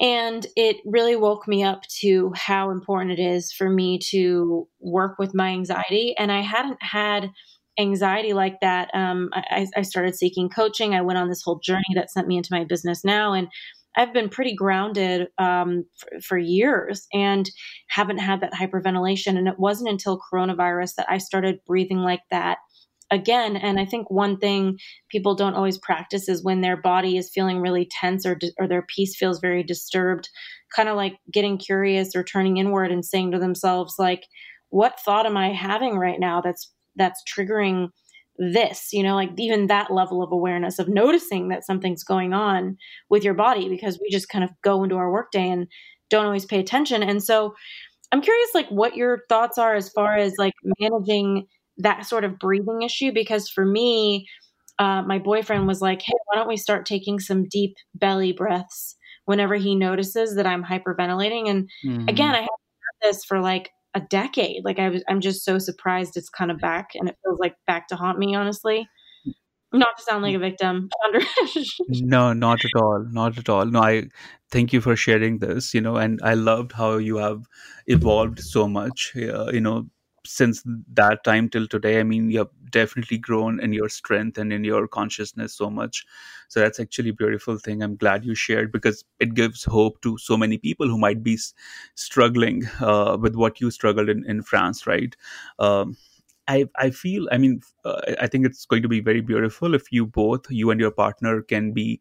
And 0.00 0.46
it 0.54 0.76
really 0.84 1.16
woke 1.16 1.48
me 1.48 1.64
up 1.64 1.82
to 2.00 2.32
how 2.36 2.70
important 2.70 3.18
it 3.18 3.22
is 3.22 3.52
for 3.52 3.68
me 3.68 3.98
to 4.10 4.68
work 4.80 5.18
with 5.18 5.34
my 5.34 5.48
anxiety. 5.48 6.14
And 6.16 6.30
I 6.30 6.40
hadn't 6.40 6.80
had 6.82 7.30
anxiety 7.78 8.32
like 8.32 8.60
that, 8.60 8.90
um, 8.94 9.30
I, 9.32 9.66
I 9.76 9.82
started 9.82 10.16
seeking 10.16 10.48
coaching. 10.48 10.94
I 10.94 11.00
went 11.00 11.18
on 11.18 11.28
this 11.28 11.42
whole 11.42 11.60
journey 11.60 11.94
that 11.94 12.10
sent 12.10 12.26
me 12.26 12.36
into 12.36 12.52
my 12.52 12.64
business 12.64 13.04
now. 13.04 13.32
And 13.32 13.48
I've 13.96 14.12
been 14.12 14.28
pretty 14.28 14.54
grounded 14.54 15.28
um, 15.38 15.84
for, 15.96 16.20
for, 16.20 16.38
years 16.38 17.06
and 17.12 17.50
haven't 17.88 18.18
had 18.18 18.40
that 18.40 18.52
hyperventilation. 18.52 19.36
And 19.36 19.48
it 19.48 19.58
wasn't 19.58 19.90
until 19.90 20.20
coronavirus 20.32 20.94
that 20.96 21.06
I 21.08 21.18
started 21.18 21.60
breathing 21.66 21.98
like 21.98 22.22
that 22.30 22.58
again. 23.10 23.56
And 23.56 23.80
I 23.80 23.84
think 23.84 24.10
one 24.10 24.38
thing 24.38 24.78
people 25.10 25.34
don't 25.34 25.54
always 25.54 25.78
practice 25.78 26.28
is 26.28 26.44
when 26.44 26.60
their 26.60 26.76
body 26.76 27.16
is 27.16 27.30
feeling 27.32 27.58
really 27.58 27.88
tense 27.90 28.26
or, 28.26 28.38
or 28.58 28.68
their 28.68 28.82
peace 28.82 29.16
feels 29.16 29.40
very 29.40 29.62
disturbed, 29.62 30.28
kind 30.74 30.88
of 30.88 30.96
like 30.96 31.18
getting 31.32 31.58
curious 31.58 32.14
or 32.14 32.22
turning 32.22 32.58
inward 32.58 32.92
and 32.92 33.04
saying 33.04 33.32
to 33.32 33.38
themselves, 33.38 33.94
like, 33.98 34.24
what 34.70 35.00
thought 35.00 35.26
am 35.26 35.36
I 35.36 35.52
having 35.54 35.96
right 35.96 36.20
now 36.20 36.42
that's 36.42 36.70
that's 36.98 37.22
triggering 37.24 37.88
this 38.38 38.92
you 38.92 39.02
know 39.02 39.16
like 39.16 39.30
even 39.36 39.66
that 39.66 39.92
level 39.92 40.22
of 40.22 40.30
awareness 40.30 40.78
of 40.78 40.88
noticing 40.88 41.48
that 41.48 41.66
something's 41.66 42.04
going 42.04 42.32
on 42.32 42.76
with 43.10 43.24
your 43.24 43.34
body 43.34 43.68
because 43.68 43.98
we 44.00 44.08
just 44.10 44.28
kind 44.28 44.44
of 44.44 44.50
go 44.62 44.84
into 44.84 44.96
our 44.96 45.10
workday 45.10 45.48
and 45.48 45.66
don't 46.08 46.26
always 46.26 46.44
pay 46.44 46.60
attention 46.60 47.02
and 47.02 47.22
so 47.22 47.52
i'm 48.12 48.22
curious 48.22 48.50
like 48.54 48.68
what 48.68 48.96
your 48.96 49.24
thoughts 49.28 49.58
are 49.58 49.74
as 49.74 49.88
far 49.90 50.16
as 50.16 50.34
like 50.38 50.54
managing 50.78 51.46
that 51.78 52.06
sort 52.06 52.24
of 52.24 52.38
breathing 52.38 52.82
issue 52.82 53.12
because 53.12 53.48
for 53.48 53.64
me 53.64 54.26
uh, 54.78 55.02
my 55.02 55.18
boyfriend 55.18 55.66
was 55.66 55.80
like 55.80 56.00
hey 56.02 56.14
why 56.26 56.38
don't 56.38 56.48
we 56.48 56.56
start 56.56 56.86
taking 56.86 57.18
some 57.18 57.48
deep 57.48 57.74
belly 57.96 58.32
breaths 58.32 58.96
whenever 59.24 59.56
he 59.56 59.74
notices 59.74 60.36
that 60.36 60.46
i'm 60.46 60.62
hyperventilating 60.62 61.48
and 61.48 61.68
mm-hmm. 61.84 62.08
again 62.08 62.36
i 62.36 62.40
have 62.40 62.48
this 63.02 63.24
for 63.24 63.40
like 63.40 63.70
a 63.98 64.06
decade. 64.08 64.64
Like 64.64 64.78
I 64.78 64.88
was, 64.88 65.02
I'm 65.08 65.20
just 65.20 65.44
so 65.44 65.58
surprised 65.58 66.16
it's 66.16 66.28
kind 66.28 66.50
of 66.50 66.58
back, 66.58 66.90
and 66.94 67.08
it 67.08 67.16
feels 67.24 67.38
like 67.38 67.54
back 67.66 67.88
to 67.88 67.96
haunt 67.96 68.18
me. 68.18 68.34
Honestly, 68.34 68.88
not 69.72 69.96
to 69.98 70.02
sound 70.02 70.22
like 70.22 70.34
a 70.34 70.38
victim. 70.38 70.88
no, 71.88 72.32
not 72.32 72.64
at 72.64 72.80
all, 72.80 73.04
not 73.10 73.38
at 73.38 73.48
all. 73.48 73.66
No, 73.66 73.80
I 73.80 74.04
thank 74.50 74.72
you 74.72 74.80
for 74.80 74.96
sharing 74.96 75.38
this. 75.38 75.74
You 75.74 75.80
know, 75.80 75.96
and 75.96 76.20
I 76.22 76.34
loved 76.34 76.72
how 76.72 76.96
you 76.96 77.16
have 77.16 77.44
evolved 77.86 78.40
so 78.40 78.68
much. 78.68 79.12
Uh, 79.16 79.50
you 79.52 79.60
know, 79.60 79.86
since 80.28 80.62
that 80.92 81.24
time 81.24 81.48
till 81.48 81.66
today 81.66 82.00
i 82.00 82.02
mean 82.02 82.30
you 82.30 82.38
have 82.38 82.50
definitely 82.70 83.16
grown 83.18 83.58
in 83.60 83.72
your 83.72 83.88
strength 83.88 84.36
and 84.38 84.52
in 84.52 84.62
your 84.62 84.86
consciousness 84.86 85.54
so 85.54 85.70
much. 85.70 86.04
So 86.48 86.60
that's 86.60 86.78
actually 86.78 87.08
a 87.10 87.14
beautiful 87.14 87.56
thing. 87.56 87.82
I'm 87.82 87.96
glad 87.96 88.26
you 88.26 88.34
shared 88.34 88.72
because 88.72 89.04
it 89.20 89.32
gives 89.32 89.64
hope 89.64 90.02
to 90.02 90.18
so 90.18 90.36
many 90.36 90.58
people 90.58 90.86
who 90.86 90.98
might 90.98 91.22
be 91.22 91.38
struggling 91.94 92.66
uh, 92.80 93.16
with 93.18 93.34
what 93.36 93.60
you 93.60 93.70
struggled 93.70 94.08
in, 94.08 94.24
in 94.26 94.42
france 94.42 94.86
right? 94.86 95.16
Um, 95.58 95.96
I, 96.48 96.64
I 96.76 96.90
feel 96.90 97.28
i 97.30 97.38
mean 97.38 97.60
uh, 97.84 98.00
i 98.20 98.26
think 98.26 98.46
it's 98.46 98.64
going 98.64 98.82
to 98.82 98.88
be 98.88 99.00
very 99.00 99.20
beautiful 99.20 99.74
if 99.74 99.92
you 99.92 100.06
both 100.06 100.50
you 100.50 100.70
and 100.70 100.80
your 100.80 100.90
partner 100.90 101.42
can 101.42 101.72
be 101.72 102.00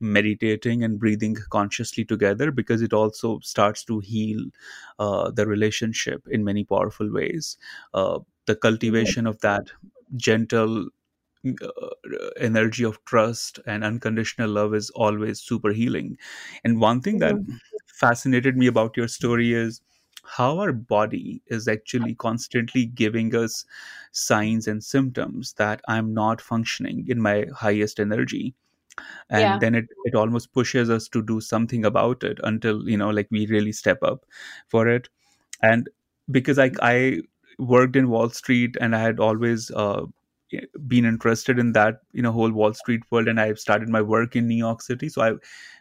meditating 0.00 0.84
and 0.84 0.98
breathing 0.98 1.36
consciously 1.50 2.04
together 2.04 2.50
because 2.50 2.82
it 2.82 2.92
also 2.92 3.40
starts 3.40 3.84
to 3.84 4.00
heal 4.00 4.44
uh, 4.98 5.30
the 5.30 5.46
relationship 5.46 6.26
in 6.28 6.44
many 6.44 6.64
powerful 6.64 7.10
ways. 7.10 7.56
Uh, 7.94 8.18
the 8.46 8.54
cultivation 8.56 9.26
of 9.26 9.40
that 9.40 9.70
gentle 10.16 10.88
uh, 11.46 11.88
energy 12.38 12.84
of 12.84 13.02
trust 13.04 13.60
and 13.66 13.84
unconditional 13.84 14.50
love 14.50 14.74
is 14.74 14.90
always 14.90 15.40
super 15.40 15.72
healing. 15.72 16.18
And 16.64 16.80
one 16.80 17.00
thing 17.00 17.18
that 17.18 17.36
fascinated 17.86 18.56
me 18.56 18.66
about 18.66 18.96
your 18.96 19.08
story 19.08 19.52
is 19.54 19.80
how 20.26 20.58
our 20.58 20.72
body 20.72 21.40
is 21.46 21.68
actually 21.68 22.14
constantly 22.14 22.86
giving 22.86 23.34
us 23.34 23.64
signs 24.12 24.66
and 24.66 24.82
symptoms 24.82 25.52
that 25.54 25.80
I'm 25.88 26.12
not 26.12 26.40
functioning 26.40 27.06
in 27.08 27.20
my 27.20 27.46
highest 27.54 28.00
energy. 28.00 28.54
And 29.30 29.40
yeah. 29.40 29.58
then 29.58 29.74
it, 29.74 29.86
it 30.04 30.14
almost 30.14 30.52
pushes 30.52 30.90
us 30.90 31.08
to 31.08 31.22
do 31.22 31.40
something 31.40 31.84
about 31.84 32.24
it 32.24 32.38
until, 32.42 32.88
you 32.88 32.96
know, 32.96 33.10
like 33.10 33.28
we 33.30 33.46
really 33.46 33.72
step 33.72 34.02
up 34.02 34.24
for 34.68 34.88
it. 34.88 35.08
And 35.62 35.88
because 36.30 36.58
I, 36.58 36.70
I 36.80 37.20
worked 37.58 37.96
in 37.96 38.08
Wall 38.08 38.30
Street 38.30 38.76
and 38.80 38.96
I 38.96 39.00
had 39.00 39.20
always 39.20 39.70
uh, 39.70 40.06
been 40.86 41.04
interested 41.04 41.58
in 41.58 41.72
that, 41.72 42.00
you 42.12 42.22
know, 42.22 42.32
whole 42.32 42.52
Wall 42.52 42.72
Street 42.72 43.02
world 43.10 43.28
and 43.28 43.40
I 43.40 43.46
have 43.48 43.58
started 43.58 43.88
my 43.88 44.02
work 44.02 44.36
in 44.36 44.46
New 44.46 44.56
York 44.56 44.80
City. 44.82 45.08
So 45.08 45.22
I 45.22 45.32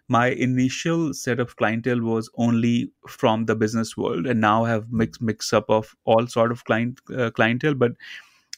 my 0.07 0.27
initial 0.27 1.13
set 1.13 1.39
of 1.39 1.55
clientele 1.55 2.01
was 2.01 2.29
only 2.37 2.91
from 3.07 3.45
the 3.45 3.55
business 3.55 3.97
world 3.97 4.27
and 4.27 4.39
now 4.41 4.65
I 4.65 4.69
have 4.69 4.91
mix 4.91 5.21
mix 5.21 5.53
up 5.53 5.69
of 5.69 5.95
all 6.05 6.27
sort 6.27 6.51
of 6.51 6.63
client 6.65 6.99
uh, 7.15 7.31
clientele 7.31 7.73
but 7.75 7.93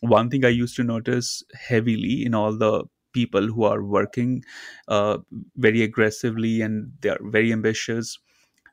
one 0.01 0.29
thing 0.29 0.45
i 0.45 0.49
used 0.49 0.75
to 0.75 0.83
notice 0.83 1.43
heavily 1.67 2.25
in 2.25 2.35
all 2.35 2.53
the 2.57 2.83
people 3.13 3.47
who 3.47 3.63
are 3.63 3.83
working 3.83 4.43
uh, 4.89 5.17
very 5.55 5.81
aggressively 5.81 6.61
and 6.61 6.91
they 7.01 7.09
are 7.09 7.19
very 7.23 7.51
ambitious 7.51 8.19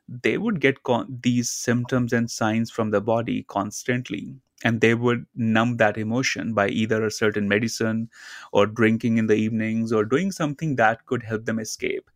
they 0.07 0.37
would 0.37 0.59
get 0.61 0.83
con- 0.83 1.19
these 1.23 1.49
symptoms 1.51 2.13
and 2.13 2.29
signs 2.31 2.71
from 2.71 2.91
the 2.91 3.01
body 3.01 3.43
constantly 3.43 4.35
and 4.65 4.81
they 4.81 4.95
would 4.95 5.25
numb 5.35 5.77
that 5.77 5.97
emotion 5.97 6.53
by 6.53 6.67
either 6.69 7.05
a 7.05 7.11
certain 7.11 7.47
medicine 7.47 8.09
or 8.51 8.65
drinking 8.67 9.19
in 9.19 9.27
the 9.27 9.35
evenings 9.35 9.93
or 9.93 10.03
doing 10.05 10.31
something 10.31 10.75
that 10.77 11.05
could 11.05 11.23
help 11.23 11.45
them 11.45 11.59
escape. 11.59 12.09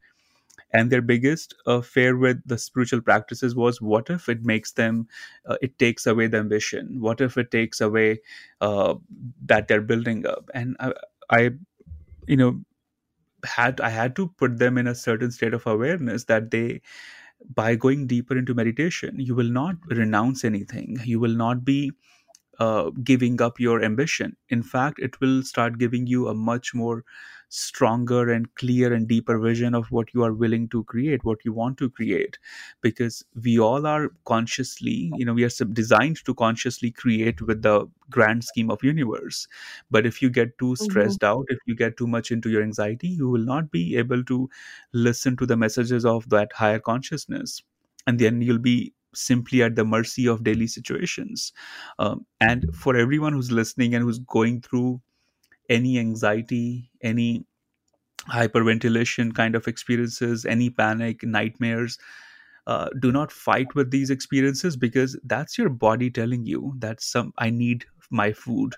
And 0.73 0.91
their 0.91 1.01
biggest 1.01 1.55
uh, 1.67 1.81
fear 1.81 2.17
with 2.17 2.41
the 2.45 2.57
spiritual 2.57 3.01
practices 3.01 3.55
was 3.55 3.81
what 3.81 4.09
if 4.09 4.29
it 4.29 4.43
makes 4.45 4.73
them 4.73 5.07
uh, 5.47 5.57
it 5.61 5.79
takes 5.79 6.07
away 6.07 6.27
the 6.27 6.37
ambition? 6.37 6.99
What 6.99 7.21
if 7.21 7.37
it 7.37 7.51
takes 7.51 7.81
away 7.81 8.21
uh, 8.61 8.95
that 9.45 9.67
they're 9.67 9.81
building 9.81 10.25
up? 10.27 10.49
And 10.53 10.75
I, 10.79 10.93
I 11.29 11.51
you 12.27 12.37
know 12.37 12.61
had 13.45 13.79
i 13.81 13.89
had 13.89 14.15
to 14.17 14.27
put 14.37 14.57
them 14.59 14.77
in 14.77 14.87
a 14.87 14.95
certain 14.95 15.31
state 15.31 15.53
of 15.53 15.65
awareness 15.65 16.25
that 16.25 16.51
they 16.51 16.81
by 17.55 17.75
going 17.75 18.07
deeper 18.07 18.37
into 18.37 18.53
meditation 18.53 19.19
you 19.19 19.35
will 19.35 19.49
not 19.49 19.75
renounce 19.87 20.43
anything. 20.43 20.99
You 21.05 21.19
will 21.19 21.35
not 21.35 21.65
be 21.65 21.91
uh, 22.59 22.89
giving 23.03 23.41
up 23.41 23.59
your 23.59 23.81
ambition. 23.83 24.35
In 24.49 24.63
fact, 24.63 24.99
it 24.99 25.19
will 25.21 25.43
start 25.43 25.77
giving 25.77 26.07
you 26.07 26.27
a 26.27 26.33
much 26.33 26.73
more 26.75 27.03
stronger 27.51 28.29
and 28.31 28.53
clear 28.55 28.93
and 28.93 29.07
deeper 29.07 29.39
vision 29.39 29.73
of 29.73 29.89
what 29.91 30.13
you 30.13 30.23
are 30.23 30.33
willing 30.33 30.67
to 30.69 30.83
create, 30.83 31.23
what 31.23 31.39
you 31.43 31.51
want 31.53 31.77
to 31.79 31.89
create. 31.89 32.37
Because 32.81 33.23
we 33.43 33.59
all 33.59 33.87
are 33.87 34.09
consciously, 34.25 35.11
you 35.15 35.25
know, 35.25 35.33
we 35.33 35.43
are 35.43 35.49
designed 35.73 36.23
to 36.25 36.33
consciously 36.35 36.91
create 36.91 37.41
with 37.41 37.61
the 37.63 37.87
grand 38.09 38.43
scheme 38.43 38.69
of 38.69 38.83
universe. 38.83 39.47
But 39.89 40.05
if 40.05 40.21
you 40.21 40.29
get 40.29 40.57
too 40.59 40.75
Mm-hmm. 40.81 41.15
stressed 41.15 41.23
out, 41.23 41.45
if 41.49 41.59
you 41.65 41.75
get 41.75 41.97
too 41.97 42.07
much 42.07 42.31
into 42.31 42.49
your 42.49 42.61
anxiety, 42.63 43.07
you 43.07 43.29
will 43.29 43.45
not 43.45 43.71
be 43.71 43.95
able 43.97 44.23
to 44.25 44.49
listen 44.93 45.35
to 45.37 45.45
the 45.45 45.57
messages 45.57 46.05
of 46.05 46.29
that 46.29 46.51
higher 46.53 46.79
consciousness. 46.79 47.61
And 48.07 48.19
then 48.19 48.41
you'll 48.41 48.59
be 48.59 48.93
simply 49.13 49.63
at 49.63 49.75
the 49.75 49.85
mercy 49.85 50.27
of 50.27 50.43
daily 50.43 50.67
situations. 50.67 51.53
Um, 51.99 52.25
and 52.39 52.73
for 52.75 52.95
everyone 52.95 53.33
who's 53.33 53.51
listening 53.51 53.95
and 53.95 54.03
who's 54.03 54.19
going 54.19 54.61
through 54.61 55.01
any 55.69 55.99
anxiety, 55.99 56.91
any 57.01 57.45
hyperventilation 58.31 59.33
kind 59.33 59.55
of 59.55 59.67
experiences, 59.67 60.45
any 60.45 60.69
panic, 60.69 61.23
nightmares, 61.23 61.97
uh, 62.67 62.89
do 62.99 63.11
not 63.11 63.31
fight 63.31 63.73
with 63.75 63.91
these 63.91 64.09
experiences 64.09 64.77
because 64.77 65.17
that's 65.23 65.57
your 65.57 65.69
body 65.69 66.09
telling 66.11 66.45
you 66.45 66.73
that 66.77 67.01
some 67.01 67.33
I 67.37 67.49
need 67.49 67.85
my 68.11 68.31
food. 68.33 68.75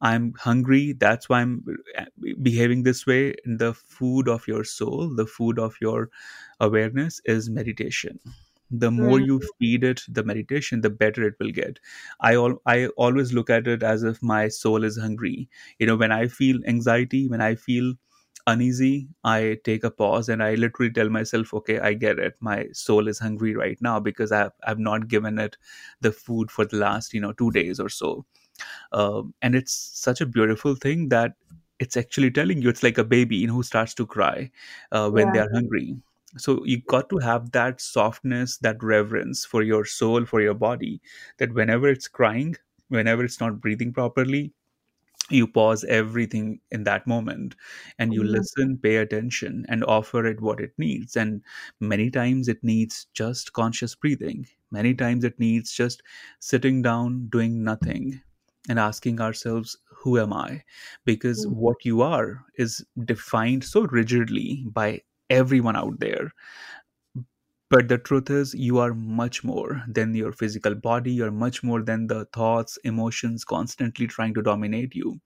I'm 0.00 0.32
hungry. 0.38 0.94
That's 0.94 1.28
why 1.28 1.42
I'm 1.42 1.64
uh, 1.98 2.06
behaving 2.42 2.84
this 2.84 3.06
way. 3.06 3.34
The 3.44 3.74
food 3.74 4.28
of 4.28 4.46
your 4.48 4.64
soul, 4.64 5.14
the 5.14 5.26
food 5.26 5.58
of 5.58 5.74
your 5.80 6.08
awareness 6.60 7.20
is 7.26 7.50
meditation 7.50 8.18
the 8.70 8.90
more 8.90 9.18
Mm, 9.18 9.26
you 9.26 9.40
feed 9.58 9.84
it 9.84 10.02
the 10.08 10.22
meditation 10.22 10.80
the 10.80 10.90
better 10.90 11.26
it 11.26 11.34
will 11.40 11.50
get. 11.50 11.78
I 12.20 12.36
all 12.36 12.54
i 12.66 12.86
always 12.96 13.32
look 13.32 13.50
at 13.50 13.66
it 13.66 13.82
as 13.82 14.02
if 14.02 14.22
my 14.22 14.48
soul 14.48 14.84
is 14.84 14.96
hungry. 14.98 15.48
You 15.78 15.86
know 15.86 15.96
when 15.96 16.12
i 16.12 16.28
feel 16.28 16.58
anxiety 16.66 17.28
when 17.28 17.40
i 17.40 17.54
feel 17.54 17.94
uneasy 18.46 19.06
i 19.22 19.58
take 19.64 19.84
a 19.84 19.90
pause 19.90 20.28
and 20.28 20.42
i 20.42 20.54
literally 20.54 20.90
tell 20.90 21.10
myself 21.10 21.52
okay 21.54 21.78
i 21.80 21.92
get 21.94 22.18
it. 22.18 22.34
My 22.40 22.68
soul 22.72 23.08
is 23.08 23.18
hungry 23.18 23.54
right 23.54 23.78
now 23.80 24.00
because 24.00 24.32
i've, 24.32 24.52
I've 24.64 24.78
not 24.78 25.08
given 25.08 25.38
it 25.38 25.56
the 26.00 26.12
food 26.12 26.50
for 26.50 26.64
the 26.64 26.76
last 26.76 27.12
you 27.14 27.20
know 27.20 27.32
two 27.32 27.50
days 27.50 27.80
or 27.80 27.88
so. 27.88 28.24
Um, 28.92 29.34
and 29.42 29.54
it's 29.54 29.72
such 29.94 30.20
a 30.20 30.26
beautiful 30.26 30.74
thing 30.74 31.08
that 31.08 31.34
it's 31.78 31.96
actually 31.96 32.30
telling 32.30 32.60
you. 32.62 32.68
It's 32.68 32.82
like 32.82 32.98
a 32.98 33.04
baby 33.04 33.36
you 33.36 33.46
know, 33.46 33.54
who 33.54 33.62
starts 33.62 33.94
to 33.94 34.06
cry 34.06 34.50
uh, 34.92 35.10
when 35.10 35.28
yeah. 35.28 35.32
they 35.32 35.38
are 35.40 35.50
hungry 35.52 35.96
so 36.36 36.64
you 36.64 36.80
got 36.82 37.08
to 37.10 37.18
have 37.18 37.50
that 37.52 37.80
softness 37.80 38.58
that 38.58 38.82
reverence 38.82 39.44
for 39.44 39.62
your 39.62 39.84
soul 39.84 40.24
for 40.24 40.40
your 40.40 40.54
body 40.54 41.00
that 41.38 41.52
whenever 41.54 41.88
it's 41.88 42.08
crying 42.08 42.56
whenever 42.88 43.24
it's 43.24 43.40
not 43.40 43.60
breathing 43.60 43.92
properly 43.92 44.52
you 45.30 45.46
pause 45.46 45.84
everything 45.84 46.60
in 46.72 46.84
that 46.84 47.06
moment 47.06 47.54
and 47.98 48.12
you 48.12 48.22
Mhm. 48.22 48.24
listen 48.24 48.76
pay 48.78 48.96
attention 48.96 49.64
and 49.68 49.84
offer 49.84 50.26
it 50.26 50.40
what 50.40 50.60
it 50.60 50.72
needs. 50.76 51.16
And 51.16 51.42
many 51.80 52.10
times 52.10 52.48
it 52.48 52.62
needs 52.64 53.06
just 53.14 53.52
conscious 53.52 53.94
breathing. 53.94 54.48
Many 54.72 54.94
times 54.94 55.22
it 55.24 55.38
needs 55.38 55.72
just 55.72 56.02
sitting 56.40 56.82
down 56.82 57.28
doing 57.28 57.62
nothing 57.62 58.22
and 58.68 58.78
asking 58.78 59.20
ourselves 59.20 59.76
who 60.02 60.18
am 60.18 60.32
i? 60.32 60.64
Because 61.04 61.44
Mm, 61.44 61.50
what 61.50 61.84
you 61.84 62.00
are 62.02 62.44
is 62.56 62.84
defined 63.04 63.64
so 63.64 63.82
rigidly 63.82 64.64
by 64.72 65.02
everyone 65.30 65.76
out 65.76 66.00
there. 66.00 66.32
But 67.70 67.88
the 67.88 67.98
truth 67.98 68.30
is 68.30 68.54
you 68.54 68.78
are 68.78 68.92
much 68.94 69.42
more 69.42 69.82
than 69.88 70.14
your 70.14 70.32
physical 70.32 70.74
body. 70.74 71.12
You're 71.12 71.30
much 71.30 71.62
more 71.62 71.82
than 71.82 72.06
the 72.06 72.26
thoughts 72.26 72.76
emotions 72.84 73.44
constantly 73.44 74.06
trying 74.06 74.34
to 74.34 74.42
dominate 74.42 74.94
you. 74.94 75.20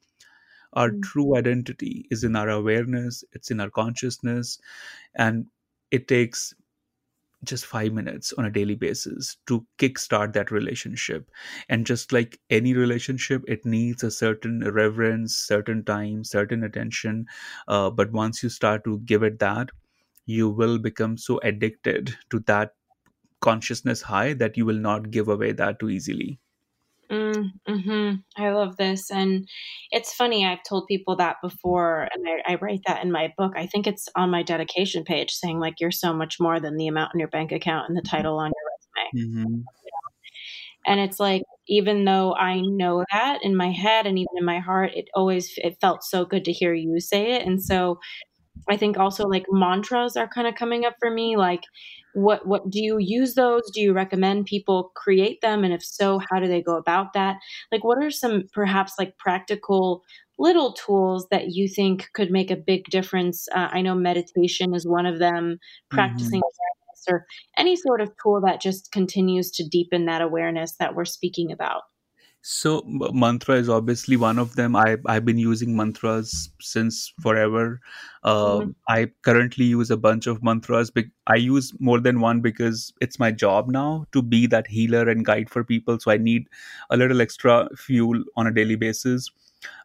Our 0.74 0.90
mm, 0.90 1.02
true 1.02 1.36
identity 1.36 2.07
is 2.11 2.24
in 2.24 2.36
our 2.36 2.50
awareness. 2.50 3.24
It's 3.32 3.50
in 3.50 3.61
our 3.61 3.70
consciousness. 3.70 4.59
And 5.14 5.46
it 5.90 6.09
takes 6.09 6.55
just 7.44 7.66
five 7.66 7.92
minutes 7.92 8.32
on 8.34 8.44
a 8.46 8.50
daily 8.50 8.74
basis 8.76 9.36
to 9.46 9.66
kickstart 9.78 10.32
that 10.34 10.50
relationship. 10.50 11.30
And 11.68 11.86
just 11.86 12.12
like 12.12 12.40
any 12.50 12.74
relationship, 12.74 13.44
it 13.48 13.66
needs 13.66 14.02
a 14.02 14.11
certain 14.11 14.61
reverence, 14.72 15.36
certain 15.36 15.84
time, 15.84 16.24
certain 16.24 16.64
attention. 16.64 17.26
Uh, 17.68 17.90
but 17.90 18.12
once 18.12 18.42
you 18.42 18.48
start 18.50 18.84
to 18.84 19.00
give 19.00 19.22
it 19.22 19.38
that, 19.40 19.70
you 20.26 20.48
will 20.48 20.78
become 20.78 21.16
so 21.18 21.40
addicted 21.42 22.14
to 22.30 22.40
that 22.46 22.72
consciousness 23.40 24.02
high 24.02 24.32
that 24.34 24.56
you 24.56 24.64
will 24.64 24.78
not 24.78 25.10
give 25.10 25.28
away 25.28 25.52
that 25.52 25.78
too 25.78 25.90
easily. 25.90 26.38
Mm, 27.10 27.50
hmm 27.68 28.12
I 28.36 28.50
love 28.50 28.76
this. 28.76 29.10
And 29.10 29.46
it's 29.90 30.14
funny, 30.14 30.46
I've 30.46 30.62
told 30.66 30.86
people 30.86 31.16
that 31.16 31.36
before, 31.42 32.08
and 32.12 32.26
I, 32.26 32.52
I 32.52 32.54
write 32.56 32.80
that 32.86 33.04
in 33.04 33.12
my 33.12 33.32
book. 33.36 33.52
I 33.56 33.66
think 33.66 33.86
it's 33.86 34.08
on 34.16 34.30
my 34.30 34.42
dedication 34.42 35.04
page 35.04 35.30
saying, 35.30 35.60
like, 35.60 35.74
you're 35.80 35.90
so 35.90 36.14
much 36.14 36.36
more 36.40 36.60
than 36.60 36.76
the 36.76 36.88
amount 36.88 37.12
in 37.14 37.20
your 37.20 37.28
bank 37.28 37.52
account 37.52 37.88
and 37.88 37.96
the 37.96 38.02
title 38.02 38.38
on 38.38 38.50
your 38.50 39.22
resume. 39.22 39.46
Mm-hmm. 39.46 39.60
And 40.86 41.00
it's 41.00 41.18
like, 41.20 41.42
even 41.66 42.04
though 42.04 42.34
I 42.34 42.60
know 42.60 43.04
that 43.12 43.38
in 43.42 43.56
my 43.56 43.70
head 43.70 44.06
and 44.06 44.18
even 44.18 44.32
in 44.36 44.44
my 44.44 44.58
heart, 44.58 44.92
it 44.94 45.06
always 45.14 45.54
it 45.56 45.78
felt 45.80 46.04
so 46.04 46.24
good 46.24 46.44
to 46.44 46.52
hear 46.52 46.74
you 46.74 47.00
say 47.00 47.32
it. 47.32 47.46
And 47.46 47.62
so 47.62 47.98
I 48.68 48.76
think 48.76 48.98
also 48.98 49.24
like 49.24 49.44
mantras 49.50 50.16
are 50.16 50.28
kind 50.28 50.46
of 50.46 50.55
coming 50.55 50.84
up 50.84 50.94
for 51.00 51.11
me. 51.11 51.36
Like, 51.36 51.64
what 52.14 52.46
what 52.46 52.70
do 52.70 52.82
you 52.82 52.98
use 52.98 53.34
those? 53.34 53.62
Do 53.72 53.80
you 53.80 53.92
recommend 53.92 54.46
people 54.46 54.92
create 54.94 55.40
them? 55.40 55.64
And 55.64 55.74
if 55.74 55.84
so, 55.84 56.20
how 56.30 56.40
do 56.40 56.48
they 56.48 56.62
go 56.62 56.76
about 56.76 57.12
that? 57.14 57.36
Like, 57.72 57.84
what 57.84 58.02
are 58.02 58.11
some 58.11 58.44
perhaps 58.52 58.94
like 58.98 59.18
practical 59.18 60.02
little 60.38 60.72
tools 60.72 61.26
that 61.30 61.48
you 61.48 61.68
think 61.68 62.09
could 62.14 62.30
make 62.30 62.50
a 62.50 62.57
big 62.57 62.84
difference? 62.86 63.48
Uh, 63.55 63.68
I 63.70 63.82
know 63.82 63.94
meditation 63.94 64.74
is 64.74 64.86
one 64.86 65.07
of 65.07 65.18
them. 65.18 65.59
Practicing 65.90 66.40
Mm-hmm. 66.40 67.14
or 67.14 67.26
any 67.59 67.76
sort 67.76 68.00
of 68.00 68.11
tool 68.22 68.40
that 68.40 68.62
just 68.62 68.90
continues 68.90 69.50
to 69.50 69.68
deepen 69.68 70.07
that 70.07 70.22
awareness 70.22 70.76
that 70.78 70.94
we're 70.94 71.05
speaking 71.05 71.52
about. 71.52 71.82
So 72.47 72.82
mantra 72.84 73.55
is 73.57 73.70
obviously 73.70 74.16
one 74.18 74.38
of 74.38 74.55
them. 74.55 74.76
I 74.76 74.99
I've 75.07 75.24
been 75.24 75.38
using 75.38 75.74
mantras 75.74 76.51
since 76.61 77.11
forever. 77.22 77.80
Uh, 78.22 78.59
Mhm. 78.59 78.74
I 78.86 79.07
currently 79.22 79.64
use 79.64 79.90
a 79.90 79.97
bunch 79.97 80.26
of 80.26 80.42
mantras. 80.42 80.92
I 81.26 81.36
use 81.36 81.72
more 81.80 82.01
than 82.01 82.20
one 82.20 82.42
because 82.42 82.92
it's 83.01 83.18
my 83.18 83.30
job 83.45 83.70
now 83.70 84.05
to 84.12 84.20
be 84.20 84.47
that 84.49 84.66
healer 84.66 85.09
and 85.09 85.24
guide 85.24 85.49
for 85.49 85.64
people. 85.64 85.99
So 85.99 86.11
I 86.11 86.18
need 86.18 86.51
a 86.90 86.99
little 86.99 87.22
extra 87.22 87.57
fuel 87.76 88.22
on 88.36 88.47
a 88.47 88.53
daily 88.53 88.76
basis. 88.76 89.30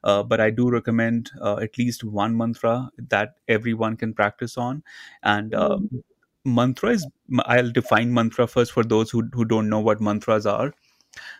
Uh, 0.04 0.22
but 0.24 0.42
I 0.42 0.50
do 0.50 0.70
recommend 0.70 1.32
uh, 1.42 1.58
at 1.60 1.78
least 1.78 2.04
one 2.04 2.36
mantra 2.36 2.92
that 3.16 3.36
everyone 3.48 3.96
can 3.96 4.14
practice 4.14 4.58
on. 4.58 4.84
And 5.24 5.54
uh, 5.56 5.78
Mhm. 5.78 6.04
mantra 6.44 6.92
is 7.00 7.08
I'll 7.46 7.72
define 7.72 8.14
mantra 8.14 8.48
first 8.48 8.74
for 8.74 8.84
those 8.84 9.12
who 9.12 9.24
who 9.34 9.46
don't 9.46 9.70
know 9.70 9.80
what 9.92 10.02
mantras 10.02 10.46
are 10.58 10.74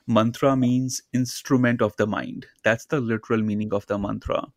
mantra 0.08 0.56
means 0.56 1.02
instrument 1.14 1.82
of 1.82 1.96
the 1.98 2.08
mind. 2.08 2.46
That's 2.64 2.86
the 2.86 3.00
literal 3.02 3.42
meaning 3.42 3.74
of 3.74 3.86
the 3.88 3.98
mantra. 3.98 4.48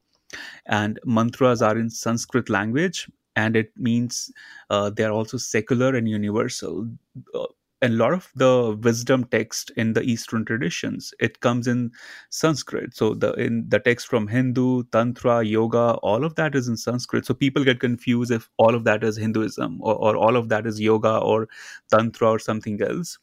And 0.66 1.00
mantras 1.04 1.62
are 1.62 1.78
in 1.78 1.90
sanskrit 1.90 2.50
language 2.50 3.10
and 3.36 3.56
it 3.56 3.72
means 3.76 4.32
uh, 4.70 4.90
they 4.90 5.04
are 5.04 5.12
also 5.12 5.38
secular 5.38 5.94
and 5.96 6.08
universal. 6.08 6.88
Uh, 7.34 7.46
a 7.82 7.88
lot 7.90 8.14
of 8.14 8.30
the 8.36 8.78
wisdom 8.82 9.24
text 9.26 9.70
in 9.76 9.92
the 9.92 10.02
eastern 10.02 10.44
traditions 10.44 11.14
it 11.20 11.40
comes 11.40 11.66
in 11.68 11.90
sanskrit. 12.30 12.94
So 12.96 13.14
the 13.14 13.34
in 13.34 13.66
the 13.68 13.80
text 13.80 14.06
from 14.08 14.28
hindu 14.28 14.84
tantra 14.92 15.44
yoga 15.44 15.94
all 16.02 16.24
of 16.24 16.36
that 16.36 16.54
is 16.54 16.68
in 16.68 16.76
sanskrit. 16.78 17.26
So 17.26 17.34
people 17.34 17.64
get 17.64 17.80
confused 17.80 18.32
if 18.32 18.50
all 18.58 18.74
of 18.74 18.84
that 18.84 19.04
is 19.04 19.16
hinduism 19.18 19.80
or, 19.82 19.94
or 19.96 20.16
all 20.16 20.36
of 20.36 20.48
that 20.50 20.66
is 20.66 20.80
yoga 20.80 21.18
or 21.18 21.48
tantra 21.92 22.30
or 22.30 22.38
something 22.38 22.80
else 22.82 23.18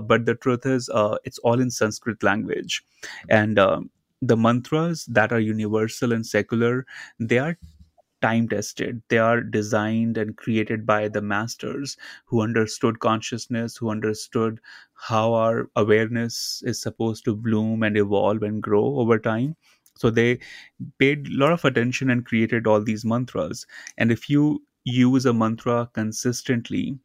but 0.00 0.26
the 0.26 0.34
truth 0.34 0.66
is 0.66 0.88
uh, 0.90 1.16
it's 1.24 1.38
all 1.38 1.60
in 1.60 1.70
sanskrit 1.70 2.22
language. 2.22 2.82
And 3.28 3.58
um, 3.58 3.90
the 4.22 4.36
mantras 4.36 5.06
that 5.06 5.32
are 5.32 5.40
universal 5.40 6.12
and 6.12 6.26
secular 6.26 6.86
they 7.18 7.38
are 7.38 7.56
time 8.22 8.48
tested. 8.48 9.02
They 9.08 9.18
are 9.18 9.40
designed 9.40 10.18
and 10.18 10.36
created 10.36 10.84
by 10.86 11.08
the 11.08 11.22
masters 11.22 11.96
who 12.26 12.42
understood 12.42 13.00
consciousness 13.00 13.76
who 13.76 13.90
understood 13.90 14.60
how 14.94 15.32
our 15.32 15.70
awareness 15.76 16.62
is 16.66 16.80
supposed 16.80 17.24
to 17.24 17.34
bloom 17.34 17.82
and 17.82 17.96
evolve 17.96 18.42
and 18.42 18.62
grow 18.62 18.96
over 18.96 19.18
time. 19.18 19.56
So 19.96 20.10
they 20.10 20.38
paid 20.98 21.28
a 21.28 21.36
lot 21.36 21.52
of 21.52 21.64
attention 21.64 22.10
and 22.10 22.24
created 22.24 22.66
all 22.66 22.82
these 22.82 23.04
mantras. 23.04 23.66
And 23.98 24.12
if 24.12 24.28
you 24.28 24.62
use 24.84 25.26
a 25.26 25.32
mantra 25.32 25.88
consistently 25.92 26.98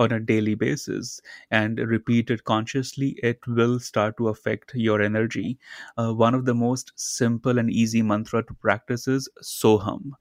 on 0.00 0.12
a 0.12 0.18
daily 0.18 0.54
basis 0.54 1.20
and 1.50 1.78
repeat 1.78 2.30
it 2.30 2.44
consciously 2.44 3.10
it 3.22 3.38
will 3.46 3.78
start 3.78 4.16
to 4.16 4.28
affect 4.28 4.74
your 4.74 5.00
energy 5.00 5.58
uh, 5.98 6.12
one 6.12 6.34
of 6.34 6.44
the 6.44 6.54
most 6.54 6.92
simple 6.96 7.58
and 7.58 7.70
easy 7.70 8.02
mantra 8.02 8.42
to 8.42 8.54
practice 8.66 9.06
is 9.06 9.28
soham 9.42 10.12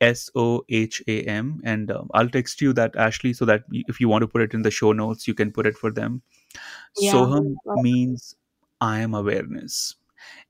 S 0.00 0.30
O 0.34 0.62
H 0.68 1.02
A 1.08 1.22
M. 1.22 1.60
And 1.64 1.90
um, 1.90 2.10
I'll 2.14 2.28
text 2.28 2.60
you 2.60 2.72
that, 2.74 2.96
Ashley, 2.96 3.32
so 3.32 3.44
that 3.46 3.64
if 3.72 4.00
you 4.00 4.08
want 4.08 4.22
to 4.22 4.28
put 4.28 4.42
it 4.42 4.54
in 4.54 4.62
the 4.62 4.70
show 4.70 4.92
notes, 4.92 5.26
you 5.26 5.34
can 5.34 5.52
put 5.52 5.66
it 5.66 5.76
for 5.76 5.90
them. 5.90 6.22
Yeah. 6.98 7.12
Soham 7.12 7.54
means 7.82 8.36
I 8.80 9.00
am 9.00 9.14
awareness. 9.14 9.96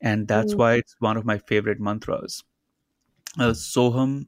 And 0.01 0.28
that's 0.28 0.55
why 0.55 0.74
it's 0.74 0.97
one 0.99 1.16
of 1.16 1.24
my 1.24 1.39
favorite 1.39 1.80
mantras. 1.80 2.45
Uh, 3.39 3.51
Soham 3.51 4.26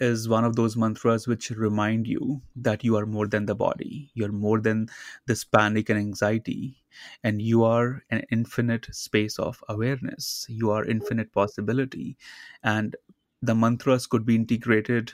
is 0.00 0.28
one 0.28 0.44
of 0.44 0.56
those 0.56 0.76
mantras 0.76 1.26
which 1.26 1.50
remind 1.50 2.06
you 2.06 2.42
that 2.56 2.82
you 2.84 2.96
are 2.96 3.06
more 3.06 3.26
than 3.26 3.46
the 3.46 3.54
body, 3.54 4.10
you're 4.14 4.32
more 4.32 4.60
than 4.60 4.88
this 5.26 5.44
panic 5.44 5.88
and 5.88 5.98
anxiety, 5.98 6.84
and 7.22 7.40
you 7.40 7.64
are 7.64 8.02
an 8.10 8.22
infinite 8.30 8.86
space 8.92 9.38
of 9.38 9.62
awareness. 9.68 10.46
You 10.48 10.70
are 10.70 10.84
infinite 10.84 11.32
possibility. 11.32 12.16
And 12.62 12.96
the 13.42 13.54
mantras 13.54 14.06
could 14.06 14.24
be 14.24 14.34
integrated 14.34 15.12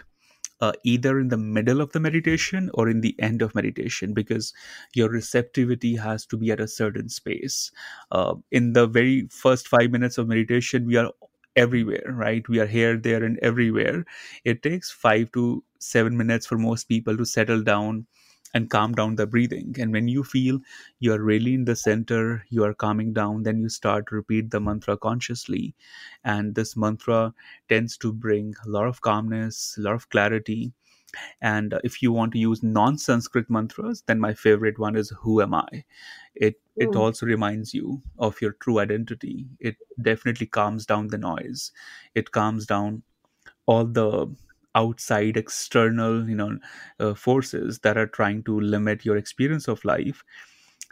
uh, 0.61 0.73
either 0.85 1.19
in 1.19 1.29
the 1.29 1.37
middle 1.37 1.81
of 1.81 1.93
the 1.93 2.01
meditation 2.01 2.71
or 2.75 2.89
in 2.89 3.01
the 3.01 3.19
end 3.19 3.43
of 3.43 3.55
meditation 3.55 4.13
because 4.13 4.53
your 4.95 5.09
receptivity 5.09 5.97
has 5.97 6.27
to 6.27 6.37
be 6.37 6.51
at 6.51 6.61
a 6.61 6.69
certain 6.69 7.09
space. 7.09 7.71
Uh, 8.13 8.35
in 8.51 8.75
the 8.75 8.87
very 8.87 9.27
first 9.31 9.69
five 9.69 9.91
minutes 9.91 10.19
of 10.19 10.29
meditation, 10.29 10.87
we 10.87 10.97
are 10.97 11.11
everywhere, 11.57 12.05
right? 12.09 12.47
We 12.49 12.61
are 12.61 12.67
here, 12.67 12.97
there, 12.97 13.25
and 13.25 13.39
everywhere. 13.41 14.05
It 14.45 14.63
takes 14.63 14.91
five 14.91 15.33
to 15.33 15.65
seven 15.79 16.17
minutes 16.17 16.47
for 16.47 16.59
most 16.59 16.85
people 16.85 17.17
to 17.17 17.25
settle 17.25 17.63
down 17.63 18.07
and 18.53 18.69
calm 18.69 18.93
down 18.93 19.15
the 19.15 19.27
breathing. 19.27 19.77
And 19.79 19.93
when 19.93 20.09
you 20.09 20.25
feel 20.25 20.61
you 20.99 21.13
are 21.13 21.23
really 21.23 21.55
in 21.55 21.65
the 21.65 21.77
center, 21.77 22.45
you 22.51 22.65
are 22.65 22.75
calming 22.75 23.13
down, 23.13 23.45
then 23.45 23.61
you 23.61 23.69
start 23.69 24.09
to 24.09 24.17
repeat 24.17 24.51
the 24.51 24.61
mantra 24.61 24.97
consciously. 24.97 25.75
And 26.25 26.55
this 26.55 26.77
mantra 26.77 27.33
tends 27.69 27.97
to 27.99 28.13
bring 28.13 28.55
a 28.65 28.69
lot 28.69 28.89
of 28.89 29.01
calmness, 29.03 29.77
a 29.79 29.83
lot 29.83 29.95
of 29.95 30.09
clarity. 30.11 30.73
And 31.41 31.75
if 31.85 32.03
you 32.03 32.13
want 32.13 32.33
to 32.33 32.39
use 32.39 32.63
non-Sanskrit 32.63 33.51
mantras, 33.51 34.03
then 34.07 34.21
my 34.21 34.35
favorite 34.35 34.79
one 34.79 34.97
is 34.97 35.11
"Who 35.21 35.41
am 35.43 35.55
I?" 35.55 35.85
It 36.35 36.61
it 36.79 36.95
Mm. 36.95 36.97
also 36.97 37.27
reminds 37.27 37.75
you 37.75 38.03
of 38.19 38.41
your 38.41 38.53
true 38.53 38.79
identity. 38.81 39.49
It 39.61 39.77
definitely 40.01 40.47
calms 40.47 40.87
down 40.87 41.09
the 41.09 41.19
noise. 41.19 41.73
It 42.15 42.31
calms 42.33 42.67
down 42.67 43.03
all 43.67 43.85
the 43.87 44.35
outside 44.75 45.37
external 45.37 46.29
you 46.29 46.35
know 46.37 46.59
uh, 47.01 47.15
forces 47.15 47.81
that 47.81 47.97
are 47.99 48.07
trying 48.07 48.43
to 48.45 48.61
limit 48.61 49.05
your 49.05 49.17
experience 49.17 49.67
of 49.69 49.85
life 49.85 50.23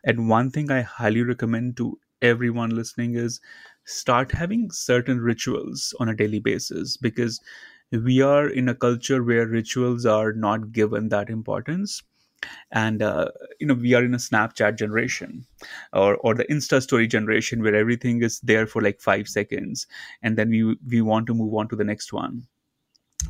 and 0.05 0.29
one 0.29 0.51
thing 0.51 0.71
i 0.71 0.81
highly 0.83 1.23
recommend 1.23 1.77
to 1.77 1.99
everyone 2.23 2.71
listening 2.71 3.15
is 3.15 3.41
start 3.85 4.33
having 4.33 4.71
certain 4.71 5.21
rituals 5.21 5.95
on 6.01 6.09
a 6.09 6.15
daily 6.17 6.41
basis 6.41 6.97
because 6.97 7.41
we 7.93 8.21
are 8.21 8.49
in 8.49 8.69
a 8.69 8.75
culture 8.75 9.23
where 9.23 9.47
rituals 9.47 10.07
are 10.07 10.33
not 10.33 10.73
given 10.73 11.09
that 11.09 11.31
importance. 11.31 12.03
And 12.71 13.03
uh, 13.03 13.31
you 13.59 13.67
know 13.67 13.75
we 13.75 13.95
are 13.95 14.05
in 14.05 14.15
a 14.15 14.19
snapchat 14.19 14.77
generation 14.79 15.45
or 15.93 16.17
or 16.19 16.35
the 16.35 16.45
insta 16.45 16.81
story 16.81 17.09
generation 17.09 17.63
where 17.63 17.75
everything 17.75 18.23
is 18.23 18.39
there 18.41 18.67
for 18.67 18.81
like 18.81 19.01
5 19.01 19.29
seconds 19.29 19.89
and 20.23 20.37
then 20.39 20.49
we 20.51 20.77
we 20.87 21.03
want 21.03 21.27
to 21.27 21.35
move 21.35 21.55
on 21.55 21.69
to 21.69 21.77
the 21.77 21.85
next 21.85 22.13
one. 22.13 22.47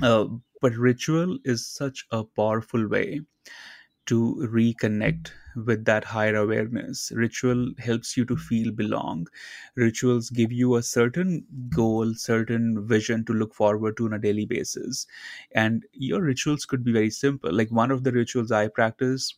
Uh, 0.02 0.26
but 0.60 0.74
ritual 0.74 1.38
is 1.44 1.66
such 1.66 2.04
a 2.10 2.22
powerful 2.22 2.86
way 2.86 3.22
to 4.08 4.36
reconnect 4.52 5.30
with 5.56 5.84
that 5.86 6.04
higher 6.04 6.36
awareness. 6.36 7.10
Ritual 7.14 7.72
helps 7.78 8.16
you 8.16 8.24
to 8.26 8.36
feel 8.36 8.72
belong. 8.72 9.26
Rituals 9.76 10.30
give 10.30 10.52
you 10.52 10.76
a 10.76 10.82
certain 10.82 11.46
goal, 11.70 12.14
certain 12.14 12.86
vision 12.86 13.24
to 13.26 13.32
look 13.32 13.54
forward 13.54 13.96
to 13.98 14.06
on 14.06 14.12
a 14.14 14.18
daily 14.18 14.46
basis. 14.46 15.06
And 15.52 15.84
your 15.92 16.22
rituals 16.22 16.64
could 16.66 16.84
be 16.84 16.92
very 16.92 17.10
simple. 17.10 17.52
Like 17.52 17.70
one 17.72 17.90
of 17.90 18.04
the 18.04 18.12
rituals 18.12 18.52
I 18.52 18.68
practice 18.68 19.36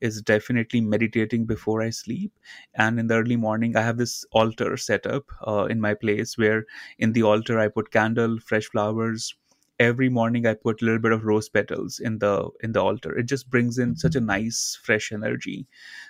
is 0.00 0.22
definitely 0.22 0.80
meditating 0.80 1.46
before 1.46 1.82
I 1.82 1.90
sleep. 1.90 2.32
And 2.74 2.98
in 3.00 3.06
the 3.06 3.14
early 3.14 3.36
morning, 3.36 3.76
I 3.76 3.82
have 3.82 3.96
this 3.98 4.24
altar 4.32 4.76
set 4.76 5.06
up 5.06 5.24
uh, 5.46 5.64
in 5.66 5.80
my 5.80 5.94
place 5.94 6.36
where 6.38 6.64
in 6.98 7.12
the 7.12 7.22
altar 7.22 7.58
I 7.58 7.68
put 7.68 7.90
candle, 7.90 8.38
fresh 8.40 8.66
flowers. 8.66 9.34
Every 9.78 10.08
morning 10.08 10.46
I 10.46 10.54
put 10.54 10.82
a 10.82 10.84
little 10.84 11.00
bit 11.00 11.12
of 11.12 11.24
rose 11.24 11.48
petals 11.48 12.00
in 12.00 12.18
the 12.18 12.50
in 12.62 12.72
the 12.72 12.82
altar. 12.82 13.16
It 13.18 13.24
just 13.26 13.50
brings 13.50 13.78
in 13.78 13.96
such 13.96 14.16
a 14.16 14.20
nice 14.20 14.78
fresh 14.82 15.12
energy. 15.12 15.66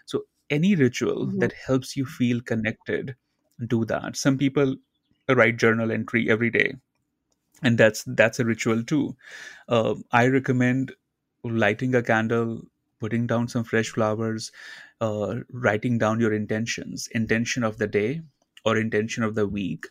So 0.07 0.27
any 0.51 0.75
ritual 0.77 1.27
Mhm. 1.27 1.41
that 1.41 1.53
helps 1.53 1.97
you 1.97 2.07
feel 2.07 2.41
connected, 2.41 3.17
do 3.67 3.85
that. 3.87 4.17
Some 4.17 4.39
people 4.39 4.77
write 5.29 5.59
journal 5.59 5.91
entry 5.93 6.31
every 6.31 6.51
day 6.51 6.75
and 7.63 7.79
that's 7.79 8.05
that's 8.07 8.39
a 8.41 8.45
ritual 8.45 8.83
too 8.85 9.17
uh, 9.69 9.95
i 10.13 10.27
recommend 10.27 10.93
lighting 11.45 11.95
a 11.95 12.03
candle 12.03 12.63
putting 13.01 13.27
down 13.27 13.49
some 13.49 13.65
fresh 13.65 13.91
flowers 13.91 14.51
uh, 15.01 15.37
writing 15.53 15.99
down 15.99 16.21
your 16.21 16.33
intentions 16.33 17.09
intention 17.13 17.63
of 17.65 17.79
the 17.79 17.87
day 17.87 18.21
or 18.65 18.77
intention 18.79 19.23
of 19.23 19.35
the 19.35 19.47
week 19.47 19.87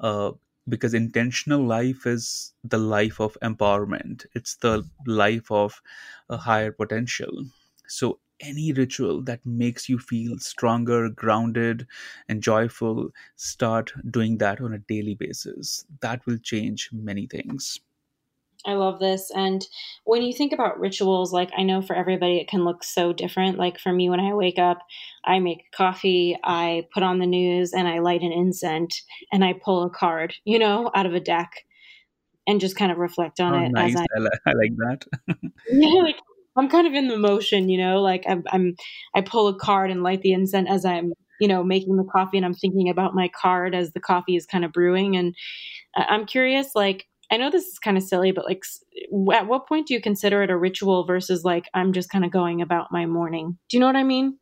uh, 0.00 0.32
because 0.68 0.94
intentional 0.94 1.64
life 1.64 2.06
is 2.06 2.52
the 2.64 2.78
life 2.78 3.20
of 3.20 3.36
empowerment. 3.42 4.26
It's 4.34 4.56
the 4.56 4.88
life 5.06 5.50
of 5.50 5.80
a 6.28 6.36
higher 6.36 6.72
potential. 6.72 7.44
So 7.86 8.20
any 8.40 8.72
ritual 8.72 9.22
that 9.22 9.44
makes 9.44 9.88
you 9.88 9.98
feel 9.98 10.38
stronger 10.38 11.08
grounded 11.08 11.86
and 12.28 12.42
joyful 12.42 13.10
start 13.36 13.92
doing 14.10 14.38
that 14.38 14.60
on 14.60 14.72
a 14.72 14.78
daily 14.78 15.14
basis. 15.14 15.84
That 16.00 16.24
will 16.26 16.38
change 16.38 16.90
many 16.92 17.26
things 17.26 17.80
I 18.66 18.72
love 18.72 18.98
this. 18.98 19.30
And 19.34 19.64
when 20.04 20.22
you 20.22 20.32
think 20.32 20.52
about 20.52 20.80
rituals, 20.80 21.32
like 21.32 21.50
I 21.56 21.62
know 21.62 21.80
for 21.80 21.94
everybody 21.94 22.38
it 22.38 22.48
can 22.48 22.64
look 22.64 22.82
so 22.82 23.12
different. 23.12 23.58
Like 23.58 23.78
for 23.78 23.92
me, 23.92 24.10
when 24.10 24.20
I 24.20 24.34
wake 24.34 24.58
up, 24.58 24.78
I 25.24 25.38
make 25.38 25.70
coffee, 25.72 26.36
I 26.42 26.86
put 26.92 27.02
on 27.02 27.18
the 27.18 27.26
news, 27.26 27.72
and 27.72 27.86
I 27.86 28.00
light 28.00 28.22
an 28.22 28.32
incense 28.32 29.02
and 29.32 29.44
I 29.44 29.54
pull 29.64 29.84
a 29.84 29.90
card, 29.90 30.34
you 30.44 30.58
know, 30.58 30.90
out 30.94 31.06
of 31.06 31.14
a 31.14 31.20
deck 31.20 31.50
and 32.46 32.60
just 32.60 32.76
kind 32.76 32.90
of 32.90 32.98
reflect 32.98 33.40
on 33.40 33.54
oh 33.54 33.64
it 33.64 33.72
as 33.76 33.94
nice 33.94 33.96
I, 33.96 34.06
i, 34.16 34.20
li- 34.20 34.30
I 34.46 34.52
like 34.52 34.72
that 34.78 35.04
yeah, 35.70 36.02
like 36.02 36.16
I'm 36.56 36.68
kind 36.68 36.86
of 36.86 36.94
in 36.94 37.08
the 37.08 37.16
motion, 37.16 37.68
you 37.68 37.78
know, 37.78 38.02
like 38.02 38.24
I'm, 38.28 38.42
I'm, 38.50 38.74
I 39.14 39.20
pull 39.20 39.46
a 39.48 39.54
card 39.54 39.90
and 39.90 40.02
light 40.02 40.22
the 40.22 40.32
incense 40.32 40.68
as 40.68 40.84
I'm, 40.84 41.12
you 41.40 41.46
know, 41.46 41.62
making 41.62 41.96
the 41.96 42.08
coffee 42.10 42.36
and 42.36 42.44
I'm 42.44 42.54
thinking 42.54 42.88
about 42.88 43.14
my 43.14 43.30
card 43.40 43.74
as 43.74 43.92
the 43.92 44.00
coffee 44.00 44.34
is 44.34 44.44
kind 44.44 44.64
of 44.64 44.72
brewing. 44.72 45.16
And 45.16 45.36
uh, 45.96 46.04
I'm 46.08 46.26
curious, 46.26 46.70
like, 46.74 47.06
I 47.30 47.36
know 47.36 47.50
this 47.50 47.66
is 47.66 47.78
kind 47.78 47.96
of 47.96 48.02
silly, 48.02 48.32
but 48.32 48.46
like, 48.46 48.64
at 49.34 49.46
what 49.46 49.66
point 49.66 49.88
do 49.88 49.94
you 49.94 50.00
consider 50.00 50.42
it 50.42 50.50
a 50.50 50.56
ritual 50.56 51.04
versus 51.04 51.44
like 51.44 51.66
I'm 51.74 51.92
just 51.92 52.10
kind 52.10 52.24
of 52.24 52.30
going 52.30 52.62
about 52.62 52.90
my 52.90 53.06
morning? 53.06 53.58
Do 53.68 53.76
you 53.76 53.80
know 53.80 53.86
what 53.86 53.96
I 53.96 54.04
mean? 54.04 54.38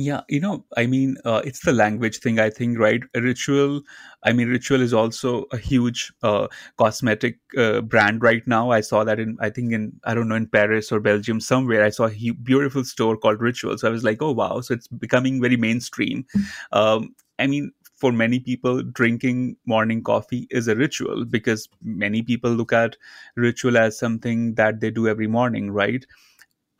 Yeah, 0.00 0.20
you 0.28 0.38
know, 0.38 0.64
I 0.76 0.86
mean, 0.86 1.16
uh, 1.24 1.42
it's 1.44 1.58
the 1.64 1.72
language 1.72 2.18
thing, 2.18 2.38
I 2.38 2.50
think, 2.50 2.78
right? 2.78 3.02
A 3.16 3.20
ritual, 3.20 3.82
I 4.22 4.32
mean, 4.32 4.46
ritual 4.46 4.80
is 4.80 4.94
also 4.94 5.46
a 5.50 5.56
huge 5.56 6.12
uh, 6.22 6.46
cosmetic 6.76 7.40
uh, 7.56 7.80
brand 7.80 8.22
right 8.22 8.46
now. 8.46 8.70
I 8.70 8.80
saw 8.80 9.02
that 9.02 9.18
in, 9.18 9.36
I 9.40 9.50
think, 9.50 9.72
in, 9.72 9.98
I 10.04 10.14
don't 10.14 10.28
know, 10.28 10.36
in 10.36 10.46
Paris 10.46 10.92
or 10.92 11.00
Belgium, 11.00 11.40
somewhere. 11.40 11.84
I 11.84 11.90
saw 11.90 12.06
a 12.06 12.30
beautiful 12.44 12.84
store 12.84 13.16
called 13.16 13.40
Ritual. 13.40 13.76
So 13.76 13.88
I 13.88 13.90
was 13.90 14.04
like, 14.04 14.22
oh, 14.22 14.30
wow. 14.30 14.60
So 14.60 14.72
it's 14.74 14.86
becoming 14.86 15.42
very 15.42 15.56
mainstream. 15.56 16.24
Um, 16.70 17.16
I 17.40 17.48
mean, 17.48 17.72
for 17.98 18.12
many 18.12 18.40
people, 18.40 18.82
drinking 18.82 19.56
morning 19.66 20.02
coffee 20.02 20.46
is 20.50 20.68
a 20.68 20.76
ritual 20.76 21.24
because 21.26 21.68
many 21.82 22.22
people 22.22 22.50
look 22.52 22.72
at 22.72 22.96
ritual 23.36 23.76
as 23.78 23.98
something 23.98 24.54
that 24.54 24.80
they 24.80 24.90
do 24.90 25.08
every 25.08 25.26
morning, 25.28 25.70
right? 25.72 26.06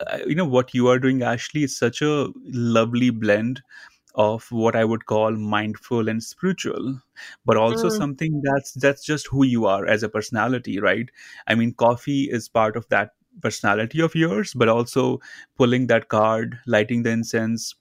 uh, 0.07 0.19
you 0.25 0.35
know 0.35 0.45
what 0.45 0.73
you 0.73 0.87
are 0.87 0.99
doing 0.99 1.21
ashley 1.23 1.63
is 1.63 1.77
such 1.77 2.01
a 2.01 2.27
lovely 2.45 3.09
blend 3.09 3.61
of 4.15 4.45
what 4.51 4.75
i 4.75 4.83
would 4.85 5.05
call 5.05 5.31
mindful 5.31 6.09
and 6.09 6.23
spiritual 6.23 6.99
but 7.45 7.57
also 7.57 7.89
Mm, 7.89 7.89
something 7.89 8.41
that's 8.43 8.73
that's 8.73 9.05
just 9.05 9.27
who 9.27 9.45
you 9.45 9.65
are 9.65 9.85
as 9.87 10.03
a 10.03 10.09
personality 10.09 10.79
right 10.79 11.09
i 11.47 11.55
mean 11.55 11.73
coffee 11.73 12.23
is 12.31 12.49
part 12.49 12.75
of 12.77 12.87
that 12.89 13.11
personality 13.41 14.01
of 14.01 14.15
yours 14.15 14.53
but 14.53 14.69
also 14.69 15.19
pulling 15.57 15.87
that 15.87 16.09
card 16.09 16.59
lighting 16.67 17.03
the 17.03 17.09
incense 17.11 17.75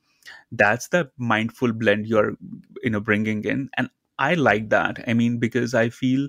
that's 0.53 0.89
the 0.89 1.11
mindful 1.19 1.73
blend 1.73 2.07
you're 2.07 2.37
you 2.83 2.91
know 2.91 3.01
bringing 3.01 3.45
in 3.45 3.69
and 3.77 3.91
i 4.19 4.35
like 4.35 4.69
that. 4.71 5.05
I 5.07 5.15
mean 5.15 5.39
because 5.39 5.75
i 5.75 5.89
feel 5.91 6.29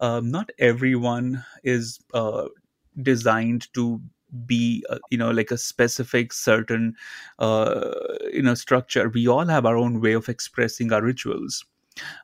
um, 0.00 0.30
not 0.30 0.50
everyone 0.58 1.44
is 1.64 2.00
uh, 2.14 2.46
designed 3.02 3.72
to 3.74 4.00
be 4.46 4.84
uh, 4.90 4.98
you 5.10 5.18
know 5.18 5.30
like 5.30 5.50
a 5.50 5.58
specific 5.58 6.32
certain 6.32 6.94
uh, 7.38 7.92
you 8.32 8.42
know 8.42 8.54
structure. 8.54 9.08
We 9.08 9.26
all 9.28 9.46
have 9.46 9.66
our 9.66 9.76
own 9.76 10.00
way 10.00 10.12
of 10.12 10.28
expressing 10.28 10.92
our 10.92 11.02
rituals. 11.02 11.64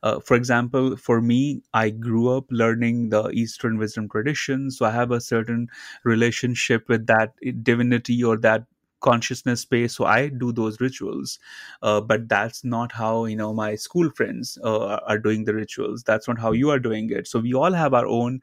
Uh, 0.02 0.20
for 0.20 0.36
example 0.36 0.96
for 0.96 1.20
me 1.20 1.62
i 1.74 1.90
grew 1.90 2.28
up 2.36 2.44
learning 2.50 3.08
the 3.10 3.28
eastern 3.30 3.78
wisdom 3.78 4.08
tradition 4.08 4.70
so 4.70 4.86
i 4.86 4.90
have 4.90 5.10
a 5.10 5.20
certain 5.20 5.68
relationship 6.04 6.88
with 6.88 7.06
that 7.06 7.34
divinity 7.62 8.22
or 8.22 8.36
that 8.36 8.64
consciousness 9.06 9.60
space 9.66 9.94
so 9.96 10.04
i 10.04 10.28
do 10.28 10.52
those 10.52 10.80
rituals. 10.80 11.38
Uh, 11.82 12.00
but 12.00 12.28
that's 12.28 12.64
not 12.64 12.92
how 12.92 13.24
you 13.26 13.36
know 13.36 13.52
my 13.54 13.74
school 13.74 14.10
friends 14.10 14.58
uh, 14.64 14.96
are 15.12 15.18
doing 15.18 15.44
the 15.44 15.54
rituals. 15.54 16.02
That's 16.02 16.28
not 16.28 16.38
how 16.38 16.52
you 16.52 16.70
are 16.70 16.78
doing 16.78 17.10
it. 17.10 17.28
So 17.28 17.40
we 17.40 17.54
all 17.54 17.72
have 17.72 17.94
our 17.94 18.06
own 18.06 18.40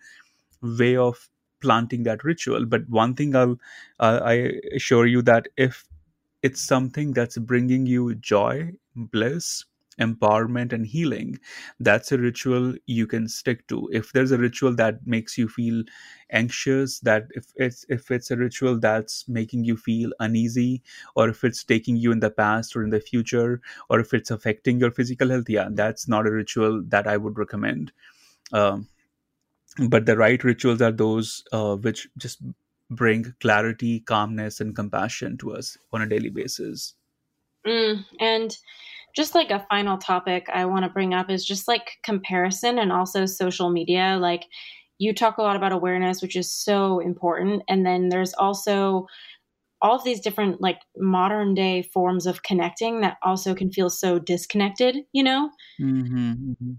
way 0.61 0.95
of 0.97 1.29
planting 1.61 2.03
that 2.03 2.23
ritual. 2.23 2.65
But 2.65 2.87
one 2.89 3.15
thing 3.15 3.35
i'll 3.35 3.57
uh, 3.99 4.19
i 4.23 4.33
assure 4.79 5.05
you 5.07 5.21
that 5.23 5.47
if 5.57 5.85
it's 6.43 6.61
something 6.61 7.13
that's 7.13 7.37
bringing 7.37 7.85
you 7.85 8.15
joy 8.15 8.71
bliss 8.95 9.65
empowerment 9.99 10.73
and 10.73 10.85
healing 10.85 11.39
that's 11.79 12.11
a 12.11 12.17
ritual 12.17 12.73
you 12.85 13.07
can 13.07 13.27
stick 13.27 13.67
to. 13.67 13.89
If 13.91 14.11
there's 14.11 14.31
a 14.31 14.37
ritual 14.37 14.75
that 14.75 15.05
makes 15.05 15.37
you 15.37 15.47
feel 15.47 15.83
anxious 16.31 16.99
that 17.01 17.27
if 17.31 17.45
it's 17.55 17.85
if 17.89 18.09
it's 18.11 18.31
a 18.31 18.37
ritual 18.37 18.79
that's 18.79 19.27
making 19.27 19.65
you 19.65 19.77
feel 19.77 20.11
uneasy 20.19 20.81
or 21.15 21.29
if 21.29 21.43
it's 21.43 21.63
taking 21.63 21.95
you 21.95 22.11
in 22.11 22.19
the 22.19 22.31
past 22.31 22.75
or 22.75 22.83
in 22.83 22.89
the 22.89 22.99
future 22.99 23.61
or 23.89 23.99
if 23.99 24.13
it's 24.13 24.31
affecting 24.31 24.79
your 24.79 24.91
physical 24.91 25.29
health 25.29 25.49
yeah 25.49 25.67
that's 25.71 26.07
not 26.07 26.25
a 26.27 26.31
ritual 26.31 26.81
that 26.87 27.07
i 27.07 27.17
would 27.17 27.37
recommend. 27.37 27.91
Um, 28.51 28.87
but 29.89 30.05
the 30.05 30.17
right 30.17 30.43
rituals 30.43 30.81
are 30.81 30.91
those 30.91 31.43
uh, 31.51 31.75
which 31.75 32.07
just 32.17 32.41
bring 32.89 33.33
clarity 33.39 34.01
calmness 34.01 34.59
and 34.59 34.75
compassion 34.75 35.37
to 35.37 35.53
us 35.53 35.77
on 35.91 36.01
a 36.01 36.07
daily 36.07 36.29
basis. 36.29 36.93
Mm, 37.65 38.05
and 38.19 38.55
just 39.13 39.35
like 39.35 39.51
a 39.51 39.65
final 39.69 39.97
topic 39.97 40.47
I 40.51 40.65
want 40.65 40.83
to 40.85 40.89
bring 40.89 41.13
up 41.13 41.29
is 41.29 41.45
just 41.45 41.67
like 41.67 41.97
comparison 42.03 42.79
and 42.79 42.91
also 42.91 43.25
social 43.25 43.69
media. 43.69 44.17
Like 44.19 44.45
you 44.97 45.13
talk 45.13 45.37
a 45.37 45.41
lot 45.41 45.55
about 45.55 45.71
awareness, 45.71 46.21
which 46.21 46.35
is 46.35 46.51
so 46.51 46.99
important. 46.99 47.63
And 47.67 47.85
then 47.85 48.09
there's 48.09 48.33
also 48.33 49.07
all 49.81 49.95
of 49.95 50.03
these 50.03 50.21
different 50.21 50.61
like 50.61 50.79
modern 50.97 51.53
day 51.53 51.83
forms 51.93 52.25
of 52.25 52.43
connecting 52.43 53.01
that 53.01 53.17
also 53.21 53.53
can 53.53 53.71
feel 53.71 53.89
so 53.89 54.17
disconnected, 54.17 54.97
you 55.11 55.23
know? 55.23 55.49
Mm-hmm, 55.79 56.31
mm-hmm. 56.31 56.71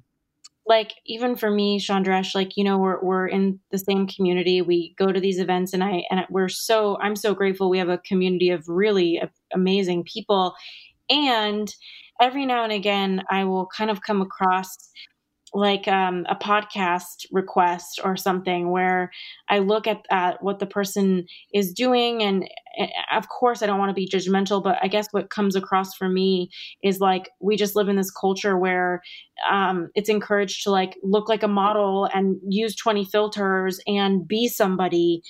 Like 0.66 0.94
even 1.04 1.36
for 1.36 1.50
me, 1.50 1.78
Chandresh, 1.78 2.34
like, 2.34 2.56
you 2.56 2.64
know, 2.64 2.78
we're, 2.78 2.98
we're 3.02 3.26
in 3.26 3.60
the 3.70 3.78
same 3.78 4.06
community. 4.06 4.62
We 4.62 4.94
go 4.98 5.12
to 5.12 5.20
these 5.20 5.38
events 5.38 5.74
and 5.74 5.84
I, 5.84 6.04
and 6.10 6.20
we're 6.30 6.48
so, 6.48 6.96
I'm 7.02 7.14
so 7.14 7.34
grateful. 7.34 7.68
We 7.68 7.78
have 7.78 7.90
a 7.90 7.98
community 7.98 8.48
of 8.48 8.66
really 8.66 9.20
amazing 9.52 10.04
people 10.04 10.54
and 11.10 11.74
every 12.20 12.46
now 12.46 12.64
and 12.64 12.72
again, 12.72 13.22
I 13.30 13.44
will 13.44 13.66
kind 13.76 13.90
of 13.90 14.00
come 14.02 14.20
across 14.20 14.76
like 15.54 15.86
um, 15.86 16.26
a 16.28 16.34
podcast 16.34 17.26
request 17.30 18.00
or 18.02 18.16
something 18.16 18.72
where 18.72 19.10
I 19.48 19.60
look 19.60 19.86
at, 19.86 20.04
at 20.10 20.42
what 20.42 20.58
the 20.58 20.66
person 20.66 21.26
is 21.52 21.72
doing. 21.72 22.24
And 22.24 22.48
eh, 22.76 22.88
of 23.14 23.28
course, 23.28 23.62
I 23.62 23.66
don't 23.66 23.78
want 23.78 23.90
to 23.90 23.94
be 23.94 24.08
judgmental, 24.08 24.62
but 24.62 24.78
I 24.82 24.88
guess 24.88 25.06
what 25.12 25.30
comes 25.30 25.54
across 25.54 25.94
for 25.94 26.08
me 26.08 26.50
is 26.82 26.98
like 26.98 27.30
we 27.40 27.56
just 27.56 27.76
live 27.76 27.88
in 27.88 27.94
this 27.94 28.10
culture 28.10 28.58
where 28.58 29.00
um, 29.48 29.90
it's 29.94 30.08
encouraged 30.08 30.64
to 30.64 30.70
like 30.70 30.96
look 31.04 31.28
like 31.28 31.44
a 31.44 31.48
model 31.48 32.08
and 32.12 32.36
use 32.48 32.74
20 32.74 33.04
filters 33.04 33.78
and 33.86 34.26
be 34.26 34.48
somebody 34.48 35.22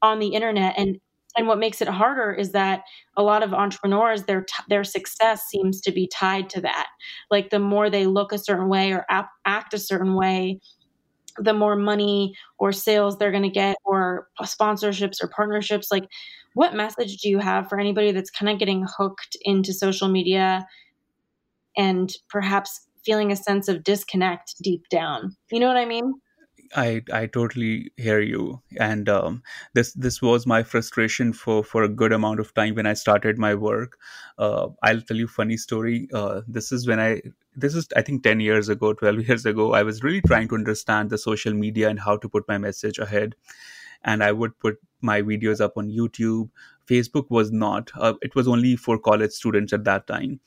on 0.00 0.20
the 0.20 0.28
internet. 0.28 0.74
And 0.78 0.96
and 1.36 1.46
what 1.46 1.58
makes 1.58 1.80
it 1.82 1.88
harder 1.88 2.32
is 2.32 2.52
that 2.52 2.82
a 3.16 3.22
lot 3.22 3.42
of 3.42 3.52
entrepreneurs 3.52 4.24
their 4.24 4.42
t- 4.42 4.64
their 4.68 4.84
success 4.84 5.44
seems 5.48 5.80
to 5.82 5.92
be 5.92 6.08
tied 6.08 6.48
to 6.50 6.60
that. 6.62 6.86
Like 7.30 7.50
the 7.50 7.58
more 7.58 7.90
they 7.90 8.06
look 8.06 8.32
a 8.32 8.38
certain 8.38 8.68
way 8.68 8.92
or 8.92 9.04
ap- 9.10 9.30
act 9.44 9.74
a 9.74 9.78
certain 9.78 10.14
way 10.14 10.60
the 11.38 11.52
more 11.52 11.76
money 11.76 12.34
or 12.58 12.72
sales 12.72 13.18
they're 13.18 13.30
going 13.30 13.42
to 13.42 13.50
get 13.50 13.76
or 13.84 14.28
sponsorships 14.42 15.22
or 15.22 15.28
partnerships. 15.28 15.88
Like 15.90 16.04
what 16.54 16.74
message 16.74 17.18
do 17.18 17.28
you 17.28 17.38
have 17.38 17.68
for 17.68 17.78
anybody 17.78 18.12
that's 18.12 18.30
kind 18.30 18.50
of 18.50 18.58
getting 18.58 18.86
hooked 18.96 19.36
into 19.42 19.74
social 19.74 20.08
media 20.08 20.66
and 21.76 22.10
perhaps 22.30 22.88
feeling 23.04 23.30
a 23.30 23.36
sense 23.36 23.68
of 23.68 23.84
disconnect 23.84 24.54
deep 24.62 24.88
down? 24.90 25.36
You 25.50 25.60
know 25.60 25.68
what 25.68 25.76
i 25.76 25.84
mean 25.84 26.14
I 26.74 27.02
I 27.12 27.26
totally 27.26 27.92
hear 27.96 28.20
you, 28.20 28.62
and 28.78 29.08
um, 29.08 29.42
this 29.74 29.92
this 29.92 30.20
was 30.22 30.46
my 30.46 30.62
frustration 30.62 31.32
for 31.32 31.62
for 31.62 31.82
a 31.82 31.88
good 31.88 32.12
amount 32.12 32.40
of 32.40 32.52
time 32.54 32.74
when 32.74 32.86
I 32.86 32.94
started 32.94 33.38
my 33.38 33.54
work. 33.54 33.98
Uh, 34.38 34.68
I'll 34.82 35.00
tell 35.00 35.16
you 35.16 35.28
funny 35.28 35.56
story. 35.56 36.08
Uh, 36.12 36.40
this 36.48 36.72
is 36.72 36.86
when 36.86 36.98
I 36.98 37.22
this 37.54 37.74
is 37.74 37.88
I 37.94 38.02
think 38.02 38.22
ten 38.22 38.40
years 38.40 38.68
ago, 38.68 38.92
twelve 38.94 39.20
years 39.28 39.46
ago. 39.46 39.72
I 39.74 39.82
was 39.82 40.02
really 40.02 40.22
trying 40.22 40.48
to 40.48 40.54
understand 40.54 41.10
the 41.10 41.18
social 41.18 41.52
media 41.54 41.88
and 41.88 42.00
how 42.00 42.16
to 42.16 42.28
put 42.28 42.48
my 42.48 42.58
message 42.58 42.98
ahead, 42.98 43.34
and 44.02 44.22
I 44.22 44.32
would 44.32 44.58
put 44.58 44.78
my 45.00 45.22
videos 45.22 45.60
up 45.60 45.76
on 45.76 45.88
YouTube. 45.90 46.50
Facebook 46.88 47.30
was 47.30 47.50
not. 47.50 47.90
Uh, 47.96 48.14
it 48.22 48.34
was 48.34 48.46
only 48.48 48.76
for 48.76 48.98
college 48.98 49.32
students 49.32 49.72
at 49.72 49.84
that 49.84 50.06
time, 50.06 50.40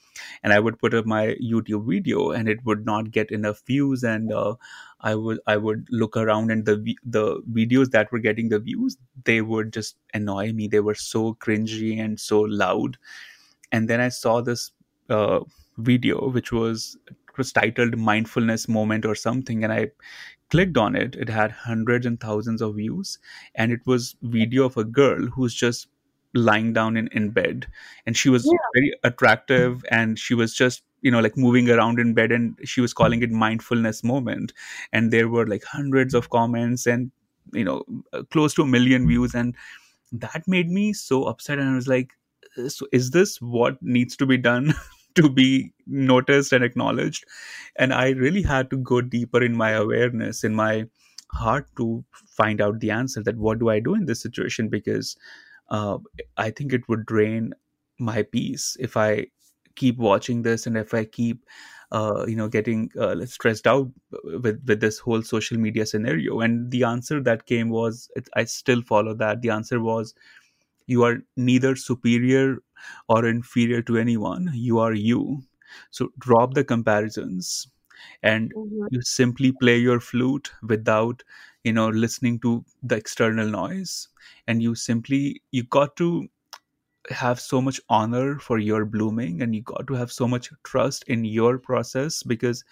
and 0.43 0.53
I 0.53 0.59
would 0.59 0.79
put 0.79 0.93
up 0.93 1.05
my 1.05 1.35
YouTube 1.41 1.87
video, 1.87 2.31
and 2.31 2.47
it 2.47 2.63
would 2.65 2.85
not 2.85 3.11
get 3.11 3.31
enough 3.31 3.61
views. 3.65 4.03
And 4.03 4.31
uh, 4.31 4.55
I 5.01 5.15
would 5.15 5.39
I 5.47 5.57
would 5.57 5.87
look 5.91 6.17
around, 6.17 6.51
and 6.51 6.65
the 6.65 6.95
the 7.03 7.41
videos 7.51 7.91
that 7.91 8.11
were 8.11 8.19
getting 8.19 8.49
the 8.49 8.59
views, 8.59 8.97
they 9.25 9.41
would 9.41 9.73
just 9.73 9.97
annoy 10.13 10.51
me. 10.53 10.67
They 10.67 10.79
were 10.79 10.95
so 10.95 11.35
cringy 11.35 11.99
and 11.99 12.19
so 12.19 12.41
loud. 12.41 12.97
And 13.71 13.87
then 13.87 14.01
I 14.01 14.09
saw 14.09 14.41
this 14.41 14.71
uh, 15.09 15.41
video, 15.77 16.29
which 16.29 16.51
was 16.51 16.97
was 17.39 17.53
titled 17.53 17.97
mindfulness 17.97 18.67
moment 18.67 19.05
or 19.05 19.15
something 19.15 19.63
and 19.63 19.71
i 19.73 19.89
clicked 20.51 20.77
on 20.77 20.95
it 20.95 21.15
it 21.15 21.29
had 21.29 21.51
hundreds 21.51 22.05
and 22.05 22.19
thousands 22.19 22.61
of 22.61 22.75
views 22.75 23.17
and 23.55 23.71
it 23.71 23.79
was 23.85 24.15
video 24.23 24.65
of 24.65 24.75
a 24.77 24.83
girl 24.83 25.25
who's 25.27 25.55
just 25.55 25.87
lying 26.33 26.73
down 26.73 26.97
in, 26.97 27.07
in 27.11 27.29
bed. 27.29 27.67
And 28.05 28.15
she 28.15 28.29
was 28.29 28.45
yeah. 28.45 28.57
very 28.73 28.93
attractive 29.03 29.83
and 29.91 30.17
she 30.17 30.33
was 30.33 30.53
just 30.53 30.83
you 31.01 31.09
know 31.09 31.21
like 31.21 31.37
moving 31.37 31.69
around 31.69 31.97
in 31.97 32.13
bed 32.13 32.31
and 32.31 32.57
she 32.65 32.81
was 32.81 32.93
calling 32.93 33.23
it 33.23 33.31
mindfulness 33.31 34.03
moment. 34.03 34.53
And 34.93 35.11
there 35.11 35.27
were 35.27 35.47
like 35.47 35.63
hundreds 35.63 36.13
of 36.13 36.29
comments 36.29 36.85
and 36.85 37.11
you 37.53 37.63
know 37.63 37.83
uh, 38.13 38.23
close 38.31 38.53
to 38.55 38.63
a 38.63 38.67
million 38.67 39.07
views. 39.07 39.33
And 39.33 39.55
that 40.11 40.47
made 40.47 40.69
me 40.69 40.93
so 40.93 41.25
upset. 41.25 41.59
And 41.59 41.69
i 41.69 41.75
was 41.75 41.87
like 41.87 42.11
so 42.67 42.87
is 42.91 43.11
this 43.11 43.39
what 43.41 43.81
needs 43.81 44.17
to 44.17 44.25
be 44.25 44.37
done 44.37 44.73
to 45.15 45.29
be 45.29 45.71
noticed 45.87 46.51
and 46.53 46.63
acknowledged? 46.63 47.25
And 47.75 47.93
i 47.93 48.09
really 48.09 48.41
had 48.41 48.69
to 48.71 48.77
go 48.77 49.01
deeper 49.01 49.41
in 49.41 49.55
my 49.55 49.71
awareness 49.71 50.43
in 50.43 50.55
my 50.55 50.85
heart 51.31 51.67
to 51.77 52.03
find 52.11 52.59
out 52.59 52.79
the 52.79 52.89
answer 52.89 53.21
that 53.21 53.37
what 53.37 53.59
do 53.59 53.69
i 53.69 53.79
do 53.79 53.93
in 53.93 54.05
this 54.05 54.21
situation? 54.21 54.67
Because 54.67 55.15
uh, 55.69 55.97
i 56.37 56.49
think 56.49 56.73
it 56.73 56.87
would 56.87 57.05
drain 57.05 57.53
my 57.99 58.23
peace 58.23 58.77
if 58.79 58.97
i 58.97 59.25
keep 59.75 59.97
watching 59.97 60.41
this 60.41 60.67
and 60.67 60.77
if 60.77 60.93
i 60.93 61.03
keep 61.05 61.45
uh, 61.91 62.25
you 62.27 62.35
know 62.35 62.47
getting 62.47 62.91
uh, 62.99 63.25
stressed 63.25 63.65
out 63.65 63.89
with 64.23 64.61
with 64.65 64.79
this 64.79 64.99
whole 64.99 65.21
social 65.21 65.57
media 65.57 65.85
scenario. 65.85 66.39
And 66.39 66.71
the 66.71 66.83
answer 66.83 67.21
that 67.21 67.45
came 67.45 67.69
was 67.69 68.09
it, 68.15 68.29
i 68.35 68.43
still 68.43 68.81
follow 68.81 69.13
that. 69.15 69.41
The 69.41 69.49
answer 69.49 69.79
was 69.79 70.13
you 70.87 71.03
are 71.03 71.17
neither 71.35 71.75
superior 71.75 72.57
or 73.07 73.25
inferior 73.25 73.81
to 73.83 73.97
anyone. 73.97 74.49
You 74.53 74.79
are 74.79 74.93
you. 74.93 75.41
So 75.91 76.09
drop 76.19 76.53
the 76.53 76.63
comparisons 76.63 77.67
and 78.23 78.53
mm-hmm. 78.53 78.87
you 78.91 79.01
simply 79.01 79.51
play 79.51 79.77
your 79.77 79.99
flute 79.99 80.51
without 80.63 81.23
you 81.63 81.73
know 81.73 81.89
listening 81.89 82.39
to 82.39 82.63
the 82.83 82.95
external 82.95 83.47
noise. 83.47 84.07
And 84.47 84.61
you 84.63 84.75
simply 84.75 85.41
you 85.51 85.63
got 85.63 85.95
to 85.97 86.27
have 87.09 87.39
so 87.39 87.61
much 87.61 87.79
honor 87.89 88.39
for 88.39 88.59
your 88.59 88.85
blooming 88.85 89.41
and 89.41 89.55
you 89.55 89.61
got 89.61 89.87
to 89.87 89.93
have 89.93 90.11
so 90.11 90.27
much 90.27 90.51
trust 90.63 91.03
in 91.07 91.25
your 91.25 91.57
process 91.57 92.21
because 92.23 92.63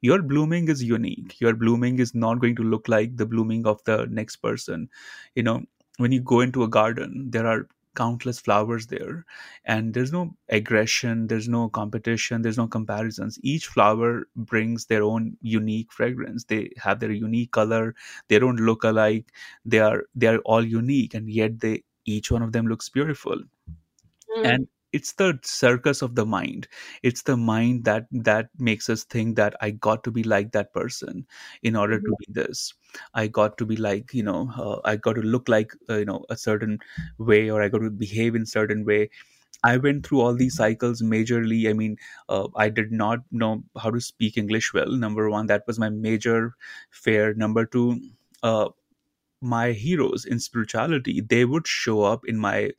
your 0.00 0.22
blooming 0.22 0.68
is 0.68 0.82
unique. 0.82 1.40
Your 1.40 1.54
blooming 1.54 1.98
is 1.98 2.14
not 2.14 2.40
going 2.40 2.56
to 2.56 2.62
look 2.62 2.88
like 2.88 3.16
the 3.16 3.26
blooming 3.26 3.66
of 3.66 3.82
the 3.84 4.06
next 4.10 4.36
person. 4.36 4.88
You 5.34 5.42
know 5.42 5.62
when 5.98 6.12
you 6.12 6.20
go 6.20 6.40
into 6.40 6.62
a 6.62 6.68
garden 6.68 7.30
there 7.30 7.46
are 7.46 7.68
countless 7.94 8.38
flowers 8.40 8.86
there. 8.88 9.24
And 9.64 9.94
there's 9.94 10.12
no 10.12 10.34
aggression 10.48 11.26
there's 11.28 11.48
no 11.48 11.68
competition 11.68 12.42
there's 12.42 12.58
no 12.58 12.68
comparisons. 12.68 13.38
Each 13.42 13.66
flower 13.66 14.26
brings 14.36 14.86
their 14.86 15.02
own 15.02 15.36
unique 15.42 15.92
fragrance. 15.92 16.44
They 16.44 16.70
have 16.78 17.00
their 17.00 17.12
unique 17.12 17.52
color 17.52 17.94
they 18.28 18.38
don't 18.38 18.60
look 18.60 18.84
alike. 18.84 19.32
They 19.64 19.80
are 19.80 20.04
they 20.14 20.28
are 20.28 20.38
all 20.40 20.64
unique 20.64 21.14
and 21.14 21.30
yet 21.30 21.60
they 21.60 21.84
each 22.04 22.30
one 22.30 22.42
of 22.42 22.52
them 22.52 22.66
looks 22.66 22.88
beautiful. 22.88 23.40
Mm. 24.36 24.44
and 24.44 24.68
it's 24.92 25.12
the 25.14 25.38
circus 25.42 26.02
of 26.02 26.14
the 26.14 26.24
mind 26.26 26.68
it's 27.02 27.22
the 27.22 27.36
mind 27.36 27.84
that 27.84 28.06
that 28.10 28.48
makes 28.58 28.88
us 28.90 29.04
think 29.04 29.36
that 29.36 29.54
i 29.60 29.70
got 29.70 30.04
to 30.04 30.10
be 30.10 30.22
like 30.22 30.52
that 30.52 30.72
person 30.72 31.26
in 31.62 31.76
order 31.76 32.00
to 32.00 32.12
be 32.18 32.26
this 32.28 32.74
i 33.14 33.26
got 33.26 33.56
to 33.58 33.66
be 33.66 33.76
like 33.76 34.12
you 34.12 34.22
know 34.22 34.50
uh, 34.58 34.78
i 34.84 34.96
got 34.96 35.14
to 35.14 35.22
look 35.22 35.48
like 35.48 35.72
uh, 35.88 35.96
you 35.96 36.04
know 36.04 36.24
a 36.30 36.36
certain 36.36 36.78
way 37.18 37.50
or 37.50 37.62
i 37.62 37.68
got 37.68 37.78
to 37.78 37.90
behave 37.90 38.34
in 38.34 38.46
certain 38.46 38.84
way 38.84 39.08
I 39.64 39.76
went 39.78 40.06
through 40.06 40.20
all 40.20 40.34
these 40.34 40.56
cycles 40.56 41.02
majorly. 41.02 41.68
I 41.70 41.72
mean, 41.72 41.96
uh, 42.28 42.48
I 42.56 42.68
did 42.68 42.92
not 42.92 43.20
know 43.30 43.64
how 43.80 43.90
to 43.90 44.00
speak 44.00 44.36
English 44.36 44.72
well. 44.74 44.90
Number 44.92 45.30
one, 45.30 45.46
that 45.46 45.66
was 45.66 45.78
my 45.78 45.88
major 45.88 46.54
fear. 46.90 47.34
Number 47.34 47.64
two, 47.66 48.00
uh, 48.42 48.68
my 49.40 49.72
heroes 49.72 50.24
in 50.24 50.38
spirituality 50.38 51.20
they 51.20 51.44
would 51.44 51.66
show 51.66 52.02
up 52.02 52.24
in 52.26 52.38
my 52.38 52.70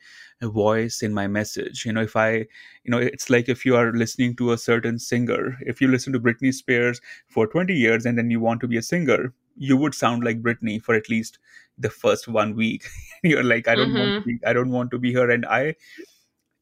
voice 0.49 1.01
in 1.01 1.13
my 1.13 1.27
message 1.27 1.85
you 1.85 1.93
know 1.93 2.01
if 2.01 2.15
i 2.15 2.31
you 2.31 2.89
know 2.89 2.97
it's 2.97 3.29
like 3.29 3.49
if 3.49 3.65
you 3.65 3.75
are 3.75 3.91
listening 3.93 4.35
to 4.35 4.51
a 4.51 4.57
certain 4.57 4.99
singer 4.99 5.57
if 5.61 5.81
you 5.81 5.87
listen 5.87 6.13
to 6.13 6.19
britney 6.19 6.53
spears 6.53 7.01
for 7.27 7.47
20 7.47 7.73
years 7.73 8.05
and 8.05 8.17
then 8.17 8.29
you 8.29 8.39
want 8.39 8.59
to 8.61 8.67
be 8.67 8.77
a 8.77 8.81
singer 8.81 9.33
you 9.55 9.77
would 9.77 9.93
sound 9.93 10.23
like 10.23 10.41
britney 10.41 10.81
for 10.81 10.95
at 10.95 11.09
least 11.09 11.39
the 11.77 11.89
first 11.89 12.27
one 12.27 12.55
week 12.55 12.87
you're 13.23 13.43
like 13.43 13.67
i 13.67 13.75
don't 13.75 13.89
mm-hmm. 13.89 14.13
want 14.13 14.23
to 14.23 14.27
be, 14.27 14.39
i 14.45 14.53
don't 14.53 14.71
want 14.71 14.91
to 14.91 14.99
be 14.99 15.13
her 15.13 15.29
and 15.29 15.45
i 15.45 15.73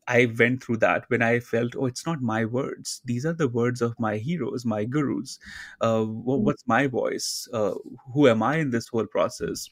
I 0.08 0.26
went 0.38 0.62
through 0.62 0.78
that 0.78 1.06
when 1.10 1.22
I 1.22 1.40
felt, 1.40 1.74
oh, 1.78 1.86
it's 1.86 2.06
not 2.06 2.22
my 2.22 2.44
words. 2.44 3.02
These 3.06 3.26
are 3.26 3.34
the 3.34 3.48
words 3.48 3.82
of 3.82 3.98
my 4.00 4.18
heroes, 4.18 4.66
my 4.66 4.84
gurus. 4.84 5.40
Uh, 5.80 6.04
what's 6.04 6.68
my 6.68 6.88
voice? 6.88 7.48
Uh, 7.54 7.76
who 8.14 8.28
am 8.28 8.44
I 8.44 8.58
in 8.58 8.72
this 8.72 8.90
whole 8.90 9.06
process? 9.06 9.70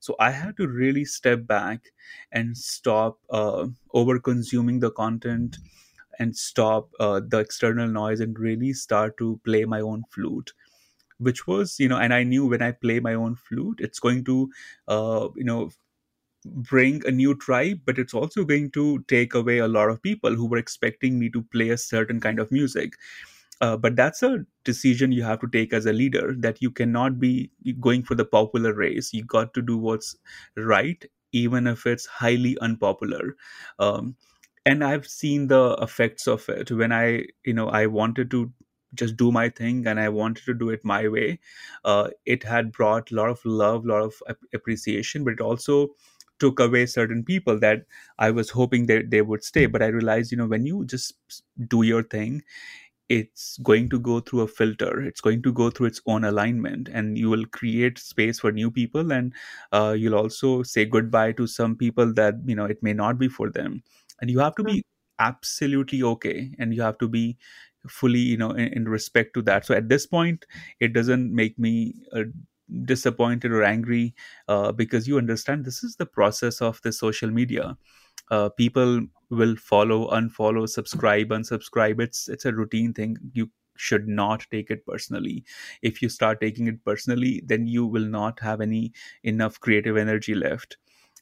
So 0.00 0.16
I 0.18 0.30
had 0.30 0.56
to 0.58 0.68
really 0.68 1.04
step 1.04 1.46
back 1.46 1.92
and 2.32 2.56
stop 2.56 3.18
uh, 3.30 3.68
over 3.92 4.18
consuming 4.18 4.80
the 4.80 4.90
content 4.90 5.58
and 6.18 6.36
stop 6.36 6.90
uh, 7.00 7.20
the 7.26 7.38
external 7.38 7.88
noise 7.88 8.20
and 8.20 8.38
really 8.38 8.72
start 8.72 9.16
to 9.18 9.40
play 9.44 9.64
my 9.64 9.80
own 9.80 10.04
flute 10.10 10.52
which 11.18 11.46
was 11.46 11.80
you 11.80 11.88
know 11.88 11.98
and 11.98 12.12
i 12.14 12.22
knew 12.22 12.46
when 12.46 12.62
i 12.62 12.70
play 12.72 13.00
my 13.00 13.14
own 13.14 13.34
flute 13.36 13.78
it's 13.80 13.98
going 14.00 14.24
to 14.24 14.50
uh, 14.88 15.28
you 15.36 15.44
know 15.44 15.70
bring 16.44 17.04
a 17.06 17.10
new 17.10 17.34
tribe 17.36 17.80
but 17.84 17.98
it's 17.98 18.14
also 18.14 18.44
going 18.44 18.70
to 18.70 19.00
take 19.08 19.34
away 19.34 19.58
a 19.58 19.68
lot 19.68 19.90
of 19.90 20.00
people 20.02 20.34
who 20.34 20.46
were 20.46 20.58
expecting 20.58 21.18
me 21.18 21.28
to 21.28 21.42
play 21.42 21.70
a 21.70 21.76
certain 21.78 22.20
kind 22.20 22.38
of 22.38 22.52
music 22.52 22.92
uh, 23.60 23.76
but 23.76 23.96
that's 23.96 24.22
a 24.22 24.44
decision 24.64 25.12
you 25.12 25.22
have 25.22 25.40
to 25.40 25.48
take 25.48 25.72
as 25.72 25.86
a 25.86 25.92
leader 25.92 26.34
that 26.38 26.60
you 26.60 26.70
cannot 26.70 27.18
be 27.18 27.50
going 27.80 28.02
for 28.02 28.14
the 28.14 28.24
popular 28.24 28.74
race. 28.74 29.12
You 29.12 29.24
got 29.24 29.54
to 29.54 29.62
do 29.62 29.78
what's 29.78 30.16
right 30.56 31.04
even 31.32 31.66
if 31.66 31.86
it's 31.86 32.06
highly 32.06 32.56
unpopular. 32.60 33.36
Um, 33.78 34.16
and 34.64 34.82
i've 34.84 35.06
seen 35.06 35.46
the 35.48 35.76
effects 35.80 36.26
of 36.26 36.48
it. 36.48 36.70
When 36.70 36.92
i 36.92 37.24
you 37.44 37.54
know 37.54 37.68
i 37.68 37.86
wanted 37.86 38.30
to 38.32 38.52
just 38.94 39.16
do 39.16 39.30
my 39.32 39.48
thing 39.48 39.86
and 39.86 40.00
i 40.00 40.08
wanted 40.08 40.44
to 40.46 40.54
do 40.54 40.70
it 40.70 40.84
my 40.84 41.08
way 41.08 41.38
uh, 41.84 42.08
it 42.24 42.42
had 42.42 42.72
brought 42.72 43.10
a 43.10 43.14
lot 43.14 43.28
of 43.30 43.40
love 43.44 43.84
a 43.84 43.88
lot 43.88 44.02
of 44.02 44.14
appreciation 44.54 45.24
but 45.24 45.34
it 45.34 45.40
also 45.40 45.88
took 46.38 46.60
away 46.60 46.86
certain 46.86 47.22
people 47.24 47.58
that 47.58 47.84
i 48.18 48.30
was 48.30 48.50
hoping 48.50 48.86
that 48.86 49.10
they 49.10 49.22
would 49.22 49.42
stay. 49.44 49.66
But 49.66 49.82
i 49.82 49.86
realized 49.86 50.32
you 50.32 50.38
know 50.38 50.46
when 50.46 50.66
you 50.66 50.84
just 50.84 51.14
do 51.68 51.82
your 51.82 52.02
thing 52.02 52.42
it's 53.08 53.58
going 53.58 53.88
to 53.90 54.00
go 54.00 54.20
through 54.20 54.40
a 54.40 54.48
filter. 54.48 55.00
It's 55.00 55.20
going 55.20 55.42
to 55.42 55.52
go 55.52 55.70
through 55.70 55.86
its 55.86 56.00
own 56.06 56.24
alignment 56.24 56.88
and 56.88 57.16
you 57.16 57.30
will 57.30 57.44
create 57.46 57.98
space 57.98 58.40
for 58.40 58.50
new 58.50 58.70
people 58.70 59.12
and 59.12 59.32
uh, 59.72 59.94
you'll 59.96 60.16
also 60.16 60.62
say 60.64 60.84
goodbye 60.84 61.32
to 61.32 61.46
some 61.46 61.76
people 61.76 62.12
that 62.14 62.34
you 62.46 62.56
know 62.56 62.64
it 62.64 62.82
may 62.82 62.92
not 62.92 63.18
be 63.18 63.28
for 63.28 63.50
them. 63.50 63.82
And 64.20 64.30
you 64.30 64.40
have 64.40 64.56
to 64.56 64.64
be 64.64 64.82
absolutely 65.18 66.02
okay 66.02 66.52
and 66.58 66.74
you 66.74 66.82
have 66.82 66.98
to 66.98 67.08
be 67.08 67.38
fully 67.88 68.18
you 68.18 68.36
know 68.36 68.50
in, 68.50 68.68
in 68.72 68.88
respect 68.88 69.34
to 69.34 69.42
that. 69.42 69.64
So 69.66 69.74
at 69.74 69.88
this 69.88 70.06
point 70.06 70.44
it 70.80 70.92
doesn't 70.92 71.32
make 71.34 71.58
me 71.58 71.94
uh, 72.12 72.24
disappointed 72.84 73.52
or 73.52 73.62
angry 73.62 74.14
uh, 74.48 74.72
because 74.72 75.06
you 75.06 75.18
understand 75.18 75.64
this 75.64 75.84
is 75.84 75.96
the 75.96 76.06
process 76.06 76.60
of 76.60 76.80
the 76.82 76.92
social 76.92 77.30
media 77.30 77.76
uh, 78.30 78.48
people 78.50 79.00
will 79.30 79.56
follow 79.56 80.08
unfollow 80.10 80.68
subscribe 80.68 81.28
unsubscribe. 81.28 82.00
It's 82.00 82.28
it's 82.28 82.44
a 82.44 82.52
routine 82.52 82.92
thing. 82.94 83.16
You 83.32 83.50
should 83.76 84.08
not 84.08 84.46
take 84.50 84.70
it 84.70 84.86
personally. 84.86 85.44
If 85.82 86.00
you 86.00 86.08
start 86.08 86.40
taking 86.40 86.66
it 86.66 86.84
personally 86.84 87.42
then 87.44 87.66
you 87.66 87.86
will 87.86 88.06
not 88.06 88.40
have 88.40 88.60
any 88.60 88.92
enough 89.22 89.60
creative 89.60 89.96
energy 89.96 90.34
left. 90.34 90.76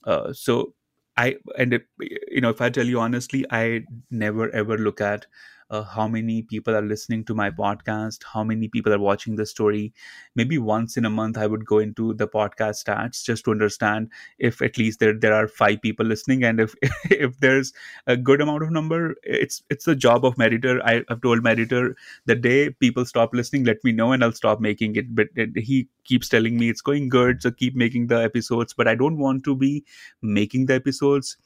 Uh, 0.05 0.33
so 0.33 0.75
i 1.17 1.37
and 1.57 1.73
it, 1.75 1.87
you 2.29 2.41
know 2.41 2.51
if 2.51 2.61
i 2.61 2.69
tell 2.69 2.85
you 2.87 2.99
honestly 3.01 3.45
i 3.51 3.83
never 4.11 4.51
ever 4.51 4.77
look 4.77 5.01
at 5.01 5.27
uh, 5.71 5.83
how 5.83 6.07
many 6.07 6.43
people 6.43 6.75
are 6.77 6.83
listening 6.83 7.25
to 7.25 7.35
my 7.35 7.51
podcast, 7.51 8.23
how 8.33 8.45
many 8.45 8.69
people 8.69 8.93
are 8.93 8.99
watching 8.99 9.37
the 9.37 9.47
story. 9.47 9.93
Maybe 10.35 10.59
once 10.59 10.97
in 10.97 11.05
a 11.05 11.11
month, 11.11 11.39
I 11.39 11.47
would 11.47 11.65
go 11.65 11.79
into 11.79 12.15
the 12.15 12.29
podcast 12.29 12.85
stats 12.85 13.25
just 13.25 13.45
to 13.45 13.51
understand 13.51 14.11
if 14.39 14.61
at 14.63 14.79
least 14.79 15.01
there 15.01 15.15
there 15.19 15.35
are 15.35 15.49
five 15.49 15.81
people 15.83 16.07
listening, 16.07 16.45
and 16.45 16.61
if 16.61 16.75
if 17.11 17.39
there's 17.41 17.73
a 18.07 18.17
good 18.17 18.41
amount 18.41 18.63
of 18.63 18.71
number, 18.71 19.15
it's 19.23 19.63
it's 19.71 19.85
the 19.85 19.97
job 19.97 20.25
of 20.25 20.41
editor. 20.41 20.81
I, 20.85 21.03
have 21.09 21.23
told 21.23 21.47
editor 21.47 21.97
the 22.27 22.35
day 22.35 22.71
people 22.71 23.05
stop 23.05 23.35
listening, 23.35 23.65
let 23.65 23.83
me 23.85 23.93
know, 23.93 24.13
and 24.13 24.23
I'll 24.23 24.33
stop 24.33 24.61
making 24.61 24.97
it. 24.97 25.15
But 25.15 25.29
he 25.57 25.89
keeps 26.05 26.29
telling 26.29 26.59
me 26.59 26.69
it's 26.69 26.83
going 26.83 27.09
good, 27.09 27.43
so 27.43 27.51
keep 27.51 27.75
making 27.75 28.09
the 28.09 28.23
episodes. 28.23 28.75
But 28.75 28.89
I 28.89 28.95
don't 28.95 29.19
want 29.19 29.45
to 29.45 29.57
be 29.57 29.85
making 30.23 30.67
the 30.67 30.75
episodes 30.75 31.37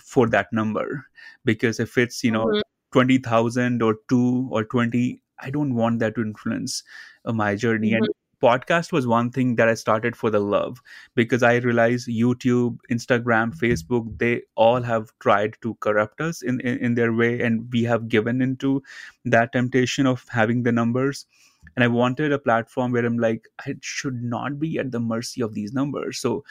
for 0.00 0.28
that 0.28 0.52
number 0.52 1.06
because 1.44 1.78
if 1.80 1.96
it's 1.96 2.24
you 2.24 2.30
know 2.30 2.46
mm-hmm 2.46 2.60
20,000 2.92 3.82
or 3.82 3.96
2 4.08 4.48
or 4.50 4.64
20 4.64 5.20
I 5.38 5.50
don't 5.50 5.74
want 5.74 5.98
that 5.98 6.14
to 6.14 6.22
influence 6.22 6.82
uh, 7.26 7.32
my 7.32 7.56
journey 7.56 7.90
mm-hmm. 7.90 8.04
and 8.04 8.14
podcast 8.42 8.92
was 8.92 9.06
one 9.06 9.30
thing 9.30 9.56
that 9.56 9.68
I 9.68 9.74
started 9.74 10.14
for 10.14 10.30
the 10.30 10.40
love 10.40 10.80
because 11.14 11.42
I 11.42 11.56
realized 11.56 12.08
YouTube, 12.08 12.78
Instagram, 12.90 13.56
Facebook, 13.56 14.18
they 14.18 14.42
all 14.56 14.82
have 14.82 15.10
tried 15.20 15.56
to 15.62 15.74
corrupt 15.80 16.20
us 16.20 16.42
in, 16.42 16.60
in, 16.60 16.78
in, 16.78 16.94
their 16.94 17.12
way, 17.12 17.40
and 17.40 17.66
we 17.72 17.82
have 17.84 18.08
given 18.08 18.42
into 18.42 18.82
that 19.24 19.52
temptation 19.52 20.06
of 20.06 20.24
having 20.28 20.62
the 20.62 20.72
numbers. 20.72 21.26
And 21.74 21.84
I 21.84 21.88
wanted 21.88 22.32
a 22.32 22.38
platform 22.38 22.92
where 22.92 23.04
I'm 23.04 23.18
like, 23.18 23.48
I 23.66 23.74
should 23.80 24.22
not 24.22 24.58
be 24.58 24.78
at 24.78 24.92
the 24.92 25.00
mercy 25.00 25.40
of 25.40 25.54
these 25.54 25.72
numbers. 25.72 26.18
So, 26.18 26.44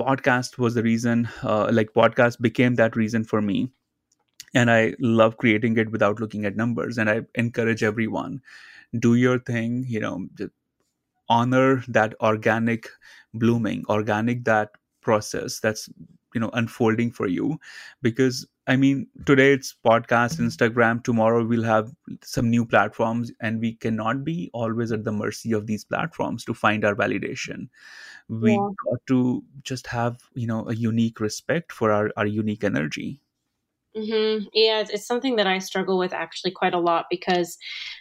podcast 0.00 0.58
was 0.58 0.74
the 0.74 0.82
reason, 0.82 1.28
uh, 1.42 1.70
like, 1.72 1.92
podcast 1.92 2.40
became 2.40 2.74
that 2.74 2.96
reason 2.96 3.24
for 3.24 3.40
me 3.40 3.70
and 4.54 4.70
i 4.70 4.94
love 5.00 5.36
creating 5.36 5.76
it 5.76 5.90
without 5.90 6.20
looking 6.20 6.44
at 6.44 6.56
numbers. 6.56 6.98
And 6.98 7.10
i 7.10 7.22
encourage 7.34 7.82
everyone 7.82 8.40
do 8.98 9.14
your 9.14 9.38
thing 9.38 9.84
you 9.88 10.00
know 10.00 10.28
honor 11.28 11.82
that 11.88 12.14
organic 12.20 12.88
blooming 13.32 13.84
organic 13.88 14.44
that 14.44 14.70
process 15.00 15.60
that's 15.60 15.88
you 16.34 16.40
know 16.40 16.50
unfolding 16.52 17.10
for 17.10 17.26
you. 17.26 17.58
Because 18.02 18.46
i 18.66 18.76
mean 18.76 19.06
today 19.26 19.52
it's 19.52 19.74
podcast 19.84 20.38
instagram 20.40 21.02
tomorrow 21.04 21.44
we'll 21.44 21.62
have 21.62 21.92
some 22.22 22.48
new 22.48 22.64
platforms 22.64 23.30
and 23.40 23.60
we 23.60 23.74
cannot 23.74 24.24
be 24.24 24.50
always 24.54 24.90
at 24.90 25.04
the 25.04 25.12
mercy 25.12 25.52
of 25.52 25.66
these 25.66 25.84
platforms 25.84 26.46
to 26.46 26.54
find 26.54 26.82
our 26.82 26.94
validation. 26.94 27.68
We 28.30 28.52
yeah. 28.52 28.68
got 28.86 29.06
to 29.08 29.44
just 29.62 29.86
have 29.86 30.18
you 30.34 30.46
know 30.46 30.68
a 30.68 30.74
unique 30.74 31.20
respect 31.20 31.72
for 31.72 31.90
our, 31.92 32.10
our 32.16 32.26
unique 32.26 32.64
energy 32.64 33.20
Mm-hmm. 33.96 34.46
Yeah, 34.52 34.80
it's, 34.80 34.90
it's, 34.90 35.06
something 35.06 35.36
that 35.36 35.46
I 35.46 35.58
struggle 35.58 35.98
with 35.98 36.12
actually 36.12 36.50
quite 36.50 36.74
a 36.74 36.80
lot 36.80 37.06
because 37.10 37.56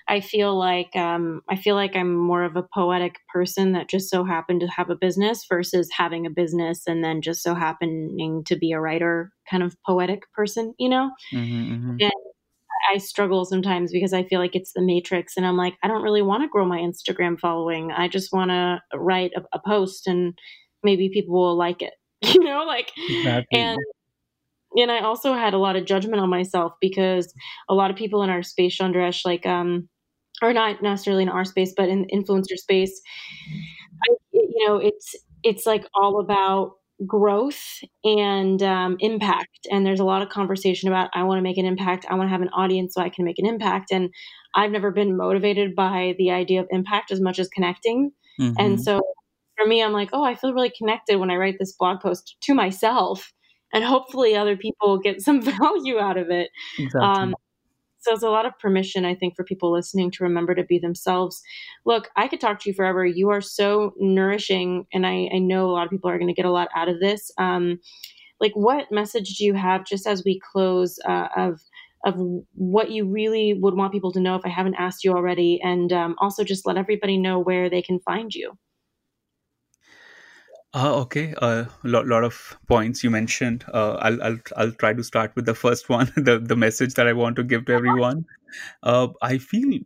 I 0.08 0.22
feel 0.22 0.58
like 0.58 0.96
um, 0.96 1.42
I 1.50 1.56
feel 1.56 1.76
like 1.76 1.96
I'm 1.96 2.16
more 2.16 2.44
of 2.44 2.56
a 2.56 2.66
poetic 2.74 3.18
person 3.32 3.74
that 3.74 3.90
just 3.90 4.10
so 4.10 4.24
happened 4.24 4.62
to 4.62 4.68
have 4.68 4.90
a 4.90 4.96
business 4.96 5.46
versus 5.48 5.90
having 5.96 6.26
a 6.26 6.32
business 6.32 6.82
and 6.88 7.04
then 7.04 7.22
just 7.22 7.44
so 7.44 7.54
happening 7.54 8.44
to 8.48 8.56
be 8.56 8.72
a 8.72 8.80
writer, 8.80 9.32
kind 9.48 9.62
of 9.62 9.76
poetic 9.86 10.24
person, 10.34 10.74
you 10.80 10.90
know. 10.90 11.12
Mm-hmm, 11.32 11.74
mm-hmm. 11.74 11.96
And 12.00 12.12
I 12.92 12.98
struggle 12.98 13.46
sometimes 13.46 13.92
because 13.92 14.14
I 14.14 14.24
feel 14.24 14.40
like 14.40 14.56
it's 14.56 14.74
the 14.74 14.82
matrix, 14.82 15.38
and 15.38 15.46
I'm 15.46 15.58
like, 15.58 15.76
I 15.84 15.88
don't 15.88 16.04
really 16.04 16.24
want 16.24 16.42
to 16.42 16.50
grow 16.50 16.66
my 16.66 16.80
Instagram 16.80 17.40
following. 17.40 17.92
I 17.92 18.08
just 18.08 18.34
want 18.34 18.50
to 18.50 18.82
write 18.98 19.32
a, 19.36 19.44
a 19.54 19.62
post 19.64 20.08
and 20.08 20.34
maybe 20.84 21.10
people 21.14 21.36
will 21.36 21.56
like 21.56 21.84
it, 21.84 21.94
you 22.24 22.44
know, 22.44 22.64
like 22.66 22.92
exactly. 23.10 23.60
and 23.60 23.80
and 24.76 24.92
I 24.92 25.00
also 25.00 25.34
had 25.34 25.54
a 25.54 25.58
lot 25.58 25.76
of 25.76 25.86
judgment 25.86 26.22
on 26.22 26.30
myself 26.30 26.74
because 26.82 27.34
a 27.70 27.74
lot 27.74 27.92
of 27.92 27.98
people 27.98 28.24
in 28.24 28.30
our 28.30 28.44
space, 28.44 28.78
Chandresh, 28.78 29.26
like, 29.26 29.46
um, 29.46 29.90
or 30.42 30.54
not 30.54 30.82
necessarily 30.82 31.24
in 31.24 31.30
our 31.30 31.46
space, 31.46 31.74
but 31.76 31.90
in 31.90 32.08
influencer 32.14 32.58
space, 32.58 33.02
I, 34.04 34.16
you 34.32 34.68
know, 34.68 34.78
it's 34.78 35.16
it's 35.44 35.66
like 35.66 35.86
all 35.94 36.20
about 36.20 36.74
growth 37.06 37.80
and 38.04 38.62
um, 38.64 38.98
impact. 39.00 39.68
And 39.72 39.86
there's 39.86 40.00
a 40.00 40.06
lot 40.06 40.22
of 40.22 40.30
conversation 40.30 40.90
about 40.90 41.10
I 41.14 41.24
want 41.24 41.40
to 41.40 41.44
make 41.44 41.58
an 41.58 41.66
impact. 41.66 42.06
I 42.10 42.16
want 42.16 42.28
to 42.28 42.32
have 42.32 42.42
an 42.42 42.50
audience 42.50 42.94
so 42.94 43.02
I 43.02 43.10
can 43.10 43.26
make 43.26 43.40
an 43.40 43.46
impact. 43.46 43.92
And 43.92 44.10
I've 44.56 44.72
never 44.72 44.92
been 44.92 45.18
motivated 45.18 45.76
by 45.76 46.16
the 46.18 46.32
idea 46.32 46.62
of 46.62 46.68
impact 46.70 47.12
as 47.12 47.20
much 47.20 47.40
as 47.40 47.48
connecting. 47.50 48.12
Mm-hmm. 48.40 48.54
And 48.58 48.82
so 48.82 49.02
for 49.58 49.68
me, 49.68 49.84
I'm 49.84 49.94
like, 49.94 50.10
oh, 50.14 50.24
I 50.24 50.36
feel 50.36 50.54
really 50.54 50.72
connected 50.76 51.18
when 51.18 51.30
I 51.30 51.36
write 51.36 51.56
this 51.60 51.74
blog 51.78 52.00
post 52.02 52.36
to 52.44 52.54
myself 52.54 53.32
and 53.74 53.84
hopefully 53.84 54.36
other 54.36 54.56
people 54.56 55.00
get 55.00 55.22
some 55.22 55.42
value 55.60 56.00
out 56.00 56.18
of 56.18 56.30
it. 56.30 56.50
Exactly. 56.78 57.02
Um, 57.02 57.36
so 58.04 58.12
it's 58.14 58.24
a 58.24 58.30
lot 58.30 58.46
of 58.46 58.58
permission, 58.60 59.06
I 59.06 59.16
think, 59.16 59.36
for 59.36 59.46
people 59.46 59.72
listening 59.72 60.12
to 60.12 60.24
remember 60.24 60.54
to 60.56 60.64
be 60.64 60.78
themselves. 60.78 61.42
Look, 61.86 62.10
I 62.18 62.28
could 62.28 62.42
talk 62.42 62.60
to 62.60 62.70
you 62.70 62.74
forever. 62.74 63.06
You 63.06 63.30
are 63.30 63.40
so 63.40 63.94
nourishing, 63.98 64.86
and 64.94 65.08
I, 65.08 65.30
I 65.34 65.40
know 65.40 65.70
a 65.70 65.72
lot 65.72 65.86
of 65.86 65.90
people 65.90 66.10
are 66.10 66.18
going 66.18 66.28
to 66.28 66.34
get 66.34 66.46
a 66.46 66.52
lot 66.52 66.68
out 66.76 66.90
of 66.90 67.00
this. 67.00 67.32
Um, 67.38 67.80
like, 68.42 68.52
what 68.56 68.92
message 68.92 69.38
do 69.38 69.46
you 69.46 69.54
have, 69.54 69.86
just 69.86 70.06
as 70.06 70.22
we 70.26 70.40
close, 70.52 71.00
uh, 71.08 71.30
of 71.38 71.62
of 72.06 72.16
what 72.56 72.92
you 72.92 73.06
really 73.06 73.54
would 73.54 73.76
want 73.76 73.94
people 73.94 74.12
to 74.12 74.20
know 74.20 74.36
if 74.36 74.46
I 74.46 74.50
haven't 74.50 74.76
asked 74.76 75.06
you 75.06 75.14
already, 75.14 75.62
and 75.64 75.94
um, 75.94 76.16
also 76.20 76.44
just 76.44 76.68
let 76.68 76.76
everybody 76.76 77.18
know 77.18 77.40
where 77.40 77.70
they 77.70 77.82
can 77.82 78.02
find 78.02 78.34
you. 78.36 78.58
Uh, 80.76 81.02
okay, 81.02 81.34
a 81.34 81.44
uh, 81.44 81.66
lot, 81.84 82.08
lot 82.08 82.24
of 82.24 82.58
points 82.68 83.04
you 83.04 83.12
mentioned. 83.12 83.64
Uh, 83.72 83.94
I'll, 84.02 84.24
I'll, 84.24 84.40
I'll 84.58 84.72
try 84.72 84.94
to 84.94 85.04
start 85.04 85.32
with 85.36 85.46
the 85.46 85.54
first 85.54 85.88
one, 85.88 86.12
the, 86.16 86.40
the 86.40 86.56
message 86.56 86.96
that 86.96 87.08
I 87.08 87.14
want 87.14 87.36
to 87.36 87.44
give 87.44 87.66
to 87.66 87.74
everyone. 87.74 88.26
Uh, 88.82 89.10
I 89.22 89.38
feel 89.38 89.80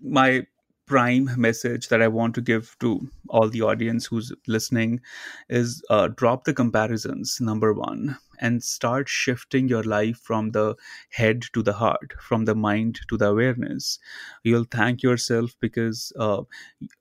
my 0.00 0.46
prime 0.86 1.30
message 1.36 1.88
that 1.88 2.02
I 2.02 2.08
want 2.08 2.36
to 2.36 2.40
give 2.40 2.76
to 2.80 3.00
all 3.28 3.48
the 3.48 3.62
audience 3.62 4.06
who's 4.06 4.32
listening 4.46 5.00
is 5.48 5.82
uh, 5.90 6.08
drop 6.08 6.44
the 6.44 6.54
comparisons, 6.54 7.38
number 7.40 7.72
one. 7.72 8.16
And 8.38 8.62
start 8.62 9.08
shifting 9.08 9.68
your 9.68 9.82
life 9.82 10.18
from 10.18 10.50
the 10.50 10.76
head 11.10 11.42
to 11.52 11.62
the 11.62 11.72
heart, 11.72 12.14
from 12.20 12.44
the 12.44 12.54
mind 12.54 13.00
to 13.08 13.16
the 13.16 13.26
awareness. 13.26 13.98
You'll 14.42 14.64
thank 14.64 15.02
yourself 15.02 15.54
because 15.60 16.12
uh, 16.18 16.42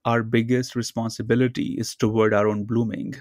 our 0.06 0.24
biggest 0.24 0.76
responsibility 0.76 1.76
is 1.78 1.96
toward 1.96 2.34
our 2.34 2.48
own 2.48 2.66
blooming. 2.66 3.16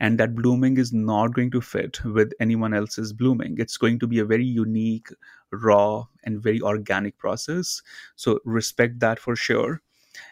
And 0.00 0.18
that 0.18 0.34
blooming 0.34 0.78
is 0.78 0.92
not 0.92 1.34
going 1.34 1.50
to 1.52 1.60
fit 1.60 2.02
with 2.04 2.32
anyone 2.40 2.74
else's 2.74 3.12
blooming. 3.12 3.56
It's 3.58 3.76
going 3.76 3.98
to 4.00 4.06
be 4.06 4.18
a 4.18 4.24
very 4.24 4.44
unique, 4.44 5.08
raw, 5.52 6.06
and 6.24 6.42
very 6.42 6.60
organic 6.60 7.18
process. 7.18 7.82
So 8.16 8.40
respect 8.44 9.00
that 9.00 9.18
for 9.18 9.36
sure 9.36 9.82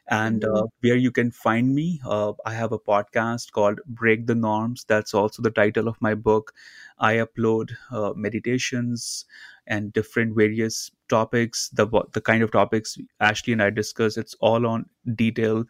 and 0.09 0.45
uh, 0.45 0.49
mm-hmm. 0.49 0.67
where 0.81 0.97
you 0.97 1.11
can 1.11 1.31
find 1.31 1.75
me 1.75 2.01
uh, 2.07 2.33
i 2.45 2.53
have 2.53 2.73
a 2.73 2.79
podcast 2.79 3.53
called 3.53 3.81
break 3.87 4.27
the 4.27 4.35
norms. 4.35 4.85
That's 4.89 5.15
also 5.15 5.43
the 5.43 5.51
title 5.51 5.89
of 5.89 5.97
my 6.01 6.15
book. 6.15 6.53
I 6.99 7.15
upload 7.15 7.73
uh, 7.91 8.13
meditations 8.15 9.25
and 9.67 9.93
different 9.93 10.37
various 10.37 10.91
topics 11.09 11.69
the 11.71 11.87
the 12.13 12.21
kind 12.21 12.43
of 12.43 12.51
topics 12.53 12.97
ashley 13.21 13.53
and 13.53 13.63
i 13.63 13.71
discuss. 13.71 14.17
It's 14.17 14.35
all 14.41 14.67
on 14.67 14.87
detail 15.15 15.65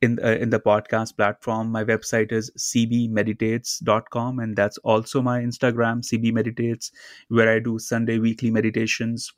in 0.00 0.18
uh, 0.22 0.36
in 0.40 0.50
the 0.50 0.60
podcast 0.60 1.16
platform. 1.16 1.72
My 1.72 1.84
website 1.84 2.32
is 2.32 2.50
cbmeditates.com 2.58 4.38
and 4.38 4.56
that's 4.56 4.78
also 4.78 5.22
my 5.22 5.40
instagram 5.40 6.02
cbmeditates 6.10 6.90
where 7.28 7.50
i 7.54 7.58
do 7.58 7.78
sunday 7.78 8.18
weekly 8.18 8.50
meditations 8.50 9.32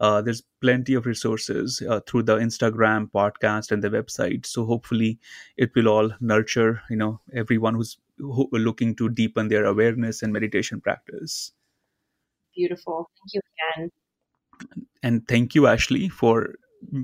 uh, 0.00 0.22
there's 0.22 0.42
plenty 0.60 0.94
of 0.94 1.06
resources 1.06 1.82
uh, 1.88 2.00
through 2.06 2.22
the 2.22 2.36
instagram 2.36 3.10
podcast 3.10 3.70
and 3.70 3.82
the 3.82 3.90
website. 3.90 4.46
So 4.46 4.64
hopefully 4.64 5.18
it 5.56 5.70
will 5.74 5.88
all 5.88 6.10
nurture 6.20 6.82
you 6.90 6.96
know 6.96 7.20
everyone 7.34 7.74
who's 7.74 7.98
who, 8.18 8.48
looking 8.52 8.94
to 8.96 9.08
deepen 9.08 9.48
their 9.48 9.64
awareness 9.64 10.22
and 10.22 10.32
meditation 10.32 10.80
practice. 10.80 11.52
Beautiful. 12.54 13.10
Thank 13.20 13.34
you 13.34 13.40
again. 13.76 13.90
And 15.02 15.28
thank 15.28 15.54
you 15.54 15.66
ashley 15.68 16.08
for 16.08 16.54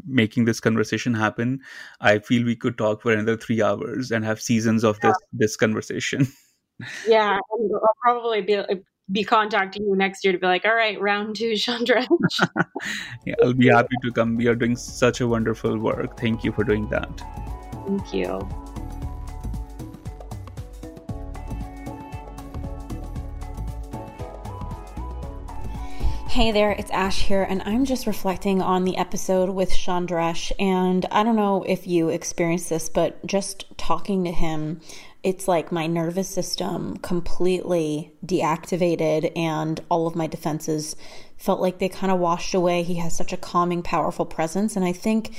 making 0.07 0.45
this 0.45 0.61
conversation 0.61 1.15
happen. 1.15 1.61
I 2.01 2.19
feel 2.19 2.45
we 2.45 2.57
could 2.57 2.79
talk 2.79 3.03
for 3.03 3.13
another 3.13 3.37
three 3.37 3.63
hours 3.63 4.11
and 4.11 4.25
have 4.25 4.41
seasons 4.41 4.85
of 4.85 4.99
yeah. 5.03 5.11
this 5.11 5.17
this 5.33 5.57
conversation. 5.57 6.27
Yeah 7.07 7.39
i'll 7.53 7.95
probably 8.03 8.43
be 8.43 8.61
be 9.13 9.23
contacting 9.23 9.85
you 9.85 9.97
next 9.97 10.25
year 10.25 10.33
to 10.33 10.39
be 10.39 10.47
like, 10.47 10.65
all 10.65 10.75
right, 10.75 11.01
round 11.01 11.37
two, 11.37 11.57
Chandra. 11.57 12.07
yeah, 13.27 13.35
I'll 13.43 13.53
be 13.53 13.69
happy 13.69 13.97
to 14.03 14.13
come. 14.13 14.41
You 14.41 14.51
are 14.51 14.55
doing 14.55 14.77
such 14.77 15.21
a 15.21 15.29
wonderful 15.29 15.79
work. 15.79 16.19
Thank 16.19 16.45
you 16.45 16.53
for 16.53 16.65
doing 16.65 16.89
that. 16.89 17.23
Thank 17.87 18.15
you. 18.15 18.49
Hey 26.29 26.51
there, 26.51 26.73
it's 26.73 26.91
Ash 26.91 27.21
here, 27.21 27.45
and 27.45 27.63
I'm 27.63 27.85
just 27.85 28.09
reflecting 28.09 28.61
on 28.61 28.83
the 28.83 28.97
episode 28.97 29.51
with 29.51 29.71
Chandresh. 29.71 30.51
And 30.59 31.07
I 31.13 31.23
don't 31.23 31.37
know 31.37 31.63
if 31.63 31.87
you 31.87 32.09
experienced 32.09 32.69
this, 32.71 32.89
but 32.89 33.25
just 33.25 33.67
talking 33.79 34.25
to 34.25 34.33
him 34.33 34.81
it's 35.25 35.49
like 35.49 35.73
my 35.73 35.87
nervous 35.87 36.29
system 36.29 36.99
completely 36.99 38.13
deactivated 38.25 39.33
and 39.35 39.81
all 39.89 40.07
of 40.07 40.15
my 40.15 40.27
defenses 40.27 40.95
felt 41.39 41.61
like 41.61 41.79
they 41.79 41.89
kind 41.89 42.13
of 42.13 42.21
washed 42.21 42.55
away. 42.55 42.83
He 42.83 42.97
has 42.97 43.17
such 43.17 43.33
a 43.33 43.39
calming, 43.39 43.83
powerful 43.83 44.27
presence. 44.27 44.77
And 44.77 44.85
I 44.85 44.93
think 44.93 45.35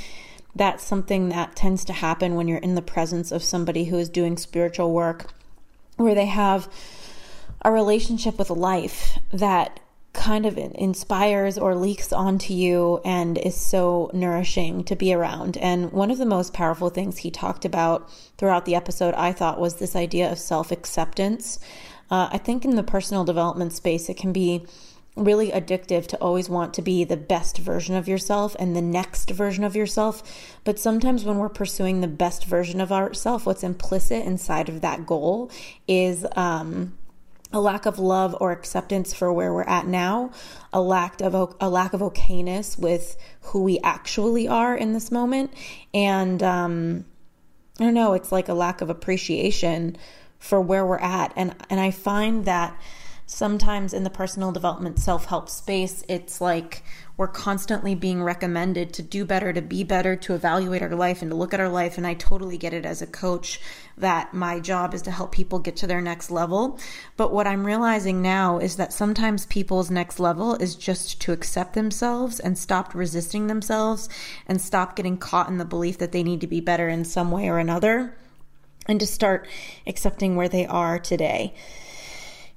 that's 0.55 0.83
something 0.83 1.29
that 1.29 1.55
tends 1.55 1.85
to 1.85 1.93
happen 1.93 2.33
when 2.33 2.47
you're 2.47 2.57
in 2.57 2.73
the 2.73 2.81
presence 2.81 3.31
of 3.31 3.43
somebody 3.43 3.85
who 3.85 3.99
is 3.99 4.09
doing 4.09 4.37
spiritual 4.37 4.91
work, 4.91 5.31
where 5.97 6.15
they 6.15 6.25
have 6.25 6.67
a 7.61 7.71
relationship 7.71 8.39
with 8.39 8.49
life 8.49 9.19
that 9.31 9.79
kind 10.15 10.45
of 10.45 10.57
inspires 10.57 11.57
or 11.57 11.75
leaks 11.75 12.11
onto 12.11 12.53
you 12.53 13.01
and 13.05 13.37
is 13.37 13.55
so 13.55 14.09
nourishing 14.13 14.83
to 14.85 14.95
be 14.95 15.13
around. 15.13 15.57
And 15.57 15.91
one 15.91 16.09
of 16.09 16.17
the 16.17 16.25
most 16.25 16.53
powerful 16.53 16.89
things 16.89 17.17
he 17.17 17.29
talked 17.29 17.65
about 17.65 18.09
throughout 18.37 18.65
the 18.65 18.75
episode, 18.75 19.13
I 19.13 19.33
thought, 19.33 19.59
was 19.59 19.75
this 19.75 19.95
idea 19.95 20.31
of 20.31 20.39
self 20.39 20.71
acceptance. 20.71 21.59
Uh, 22.09 22.29
I 22.31 22.37
think 22.37 22.65
in 22.65 22.75
the 22.75 22.83
personal 22.83 23.23
development 23.23 23.73
space, 23.73 24.09
it 24.09 24.17
can 24.17 24.31
be 24.31 24.65
really 25.15 25.51
addictive 25.51 26.07
to 26.07 26.17
always 26.17 26.49
want 26.49 26.73
to 26.73 26.81
be 26.81 27.03
the 27.03 27.17
best 27.17 27.57
version 27.57 27.95
of 27.95 28.07
yourself 28.07 28.55
and 28.59 28.75
the 28.75 28.81
next 28.81 29.29
version 29.29 29.63
of 29.63 29.75
yourself. 29.75 30.57
But 30.63 30.77
sometimes 30.79 31.23
when 31.23 31.37
we're 31.37 31.49
pursuing 31.49 32.01
the 32.01 32.07
best 32.07 32.45
version 32.45 32.81
of 32.81 32.91
ourself, 32.91 33.45
what's 33.45 33.63
implicit 33.63 34.25
inside 34.25 34.69
of 34.69 34.81
that 34.81 35.05
goal 35.05 35.49
is, 35.87 36.25
um, 36.35 36.97
a 37.51 37.59
lack 37.59 37.85
of 37.85 37.99
love 37.99 38.35
or 38.39 38.51
acceptance 38.51 39.13
for 39.13 39.31
where 39.31 39.53
we're 39.53 39.63
at 39.63 39.87
now, 39.87 40.31
a 40.73 40.81
lack 40.81 41.21
of 41.21 41.55
a 41.59 41.69
lack 41.69 41.93
of 41.93 42.01
okayness 42.01 42.77
with 42.77 43.17
who 43.41 43.63
we 43.63 43.79
actually 43.79 44.47
are 44.47 44.75
in 44.75 44.93
this 44.93 45.11
moment, 45.11 45.53
and 45.93 46.41
um, 46.43 47.05
I 47.79 47.83
don't 47.83 47.93
know, 47.93 48.13
it's 48.13 48.31
like 48.31 48.49
a 48.49 48.53
lack 48.53 48.81
of 48.81 48.89
appreciation 48.89 49.97
for 50.39 50.59
where 50.59 50.85
we're 50.85 50.97
at, 50.97 51.33
and 51.35 51.55
and 51.69 51.79
I 51.79 51.91
find 51.91 52.45
that 52.45 52.77
sometimes 53.27 53.93
in 53.93 54.03
the 54.03 54.09
personal 54.09 54.51
development 54.51 54.99
self 54.99 55.25
help 55.25 55.49
space, 55.49 56.03
it's 56.07 56.39
like 56.39 56.83
we're 57.17 57.27
constantly 57.27 57.95
being 57.95 58.21
recommended 58.21 58.93
to 58.93 59.01
do 59.01 59.25
better, 59.25 59.53
to 59.53 59.61
be 59.61 59.83
better, 59.83 60.15
to 60.17 60.35
evaluate 60.35 60.81
our 60.81 60.95
life, 60.95 61.21
and 61.21 61.31
to 61.31 61.37
look 61.37 61.53
at 61.53 61.59
our 61.59 61.69
life. 61.69 61.97
And 61.97 62.05
I 62.05 62.13
totally 62.13 62.57
get 62.57 62.73
it 62.73 62.85
as 62.85 63.01
a 63.01 63.07
coach 63.07 63.61
that 63.97 64.33
my 64.33 64.59
job 64.59 64.93
is 64.93 65.01
to 65.03 65.11
help 65.11 65.31
people 65.31 65.59
get 65.59 65.77
to 65.77 65.87
their 65.87 66.01
next 66.01 66.29
level. 66.29 66.77
But 67.15 67.31
what 67.31 67.47
I'm 67.47 67.65
realizing 67.65 68.21
now 68.21 68.59
is 68.59 68.75
that 68.75 68.93
sometimes 68.93 69.45
people's 69.45 69.89
next 69.89 70.19
level 70.19 70.55
is 70.55 70.75
just 70.75 71.21
to 71.21 71.31
accept 71.31 71.73
themselves 71.73 72.39
and 72.39 72.57
stop 72.57 72.93
resisting 72.93 73.47
themselves 73.47 74.09
and 74.47 74.61
stop 74.61 74.95
getting 74.95 75.17
caught 75.17 75.49
in 75.49 75.57
the 75.57 75.65
belief 75.65 75.97
that 75.99 76.11
they 76.11 76.23
need 76.23 76.41
to 76.41 76.47
be 76.47 76.59
better 76.59 76.89
in 76.89 77.05
some 77.05 77.31
way 77.31 77.47
or 77.47 77.59
another 77.59 78.15
and 78.87 78.99
to 78.99 79.07
start 79.07 79.47
accepting 79.87 80.35
where 80.35 80.49
they 80.49 80.65
are 80.67 80.99
today 80.99 81.53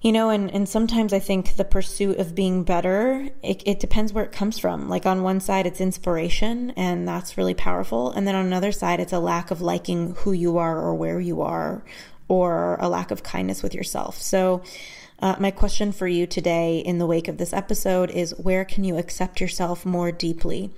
you 0.00 0.12
know 0.12 0.30
and, 0.30 0.50
and 0.52 0.68
sometimes 0.68 1.12
i 1.12 1.18
think 1.18 1.56
the 1.56 1.64
pursuit 1.64 2.18
of 2.18 2.34
being 2.34 2.62
better 2.62 3.28
it, 3.42 3.62
it 3.66 3.80
depends 3.80 4.12
where 4.12 4.24
it 4.24 4.32
comes 4.32 4.58
from. 4.58 4.88
Like 4.88 5.06
on 5.06 5.22
one 5.22 5.40
side 5.40 5.66
it's 5.66 5.80
inspiration 5.80 6.70
and 6.76 7.06
that's 7.06 7.38
really 7.38 7.54
powerful 7.54 8.10
and 8.12 8.26
then 8.26 8.34
on 8.34 8.46
another 8.46 8.72
side 8.72 9.00
it's 9.00 9.12
a 9.12 9.18
lack 9.18 9.50
of 9.50 9.60
liking 9.60 10.14
who 10.18 10.32
you 10.32 10.58
are 10.58 10.78
or 10.78 10.94
where 10.94 11.20
you 11.20 11.40
are 11.42 11.82
or 12.28 12.76
a 12.80 12.88
lack 12.88 13.10
of 13.10 13.22
kindness 13.22 13.62
with 13.62 13.74
yourself. 13.74 14.20
So 14.20 14.62
uh, 15.20 15.36
my 15.40 15.50
question 15.50 15.92
for 15.92 16.06
you 16.06 16.26
today 16.26 16.78
in 16.78 16.98
the 16.98 17.06
wake 17.06 17.26
of 17.26 17.38
this 17.38 17.52
episode 17.52 18.10
is 18.10 18.36
where 18.38 18.64
can 18.64 18.84
you 18.84 18.98
accept 18.98 19.40
yourself 19.40 19.86
more 19.86 20.12
deeply 20.12 20.70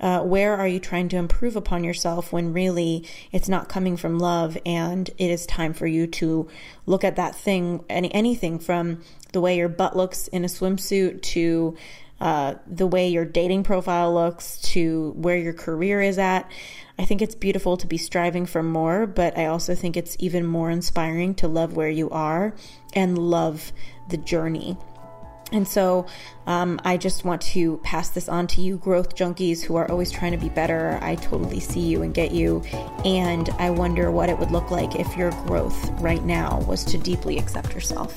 uh, 0.00 0.20
where 0.22 0.56
are 0.56 0.66
you 0.66 0.80
trying 0.80 1.08
to 1.10 1.16
improve 1.16 1.56
upon 1.56 1.84
yourself 1.84 2.32
when 2.32 2.52
really 2.52 3.06
it's 3.32 3.48
not 3.48 3.68
coming 3.68 3.96
from 3.96 4.18
love 4.18 4.56
and 4.64 5.08
it 5.18 5.30
is 5.30 5.46
time 5.46 5.72
for 5.74 5.86
you 5.86 6.06
to 6.06 6.48
look 6.86 7.04
at 7.04 7.16
that 7.16 7.34
thing, 7.34 7.84
any, 7.88 8.12
anything 8.14 8.58
from 8.58 9.02
the 9.32 9.40
way 9.40 9.56
your 9.56 9.68
butt 9.68 9.96
looks 9.96 10.28
in 10.28 10.44
a 10.44 10.48
swimsuit 10.48 11.22
to 11.22 11.76
uh, 12.20 12.54
the 12.66 12.86
way 12.86 13.08
your 13.08 13.24
dating 13.24 13.62
profile 13.62 14.12
looks 14.12 14.60
to 14.60 15.12
where 15.16 15.38
your 15.38 15.54
career 15.54 16.02
is 16.02 16.18
at. 16.18 16.50
I 16.98 17.06
think 17.06 17.22
it's 17.22 17.34
beautiful 17.34 17.78
to 17.78 17.86
be 17.86 17.96
striving 17.96 18.44
for 18.44 18.62
more, 18.62 19.06
but 19.06 19.38
I 19.38 19.46
also 19.46 19.74
think 19.74 19.96
it's 19.96 20.16
even 20.18 20.44
more 20.44 20.70
inspiring 20.70 21.34
to 21.36 21.48
love 21.48 21.74
where 21.74 21.88
you 21.88 22.10
are 22.10 22.54
and 22.92 23.16
love 23.16 23.72
the 24.10 24.18
journey. 24.18 24.76
And 25.52 25.66
so 25.66 26.06
um, 26.46 26.80
I 26.84 26.96
just 26.96 27.24
want 27.24 27.42
to 27.42 27.78
pass 27.78 28.10
this 28.10 28.28
on 28.28 28.46
to 28.48 28.60
you, 28.60 28.76
growth 28.76 29.14
junkies 29.14 29.62
who 29.62 29.76
are 29.76 29.90
always 29.90 30.10
trying 30.10 30.32
to 30.32 30.38
be 30.38 30.48
better. 30.48 30.98
I 31.02 31.16
totally 31.16 31.60
see 31.60 31.80
you 31.80 32.02
and 32.02 32.14
get 32.14 32.32
you. 32.32 32.62
And 33.04 33.48
I 33.58 33.70
wonder 33.70 34.10
what 34.10 34.28
it 34.28 34.38
would 34.38 34.50
look 34.50 34.70
like 34.70 34.96
if 34.96 35.16
your 35.16 35.30
growth 35.46 35.90
right 36.00 36.24
now 36.24 36.60
was 36.62 36.84
to 36.86 36.98
deeply 36.98 37.38
accept 37.38 37.74
yourself. 37.74 38.16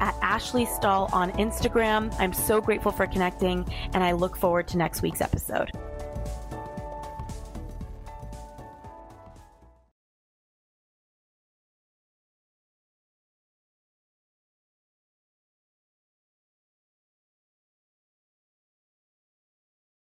at 0.00 0.14
Ashley 0.22 0.66
Stahl 0.66 1.08
on 1.12 1.32
Instagram. 1.32 2.14
I'm 2.18 2.32
so 2.32 2.60
grateful 2.60 2.92
for 2.92 3.06
connecting, 3.06 3.66
and 3.92 4.04
I 4.04 4.12
look 4.12 4.36
forward 4.36 4.68
to 4.68 4.78
next 4.78 5.02
week's 5.02 5.20
episode. 5.20 5.70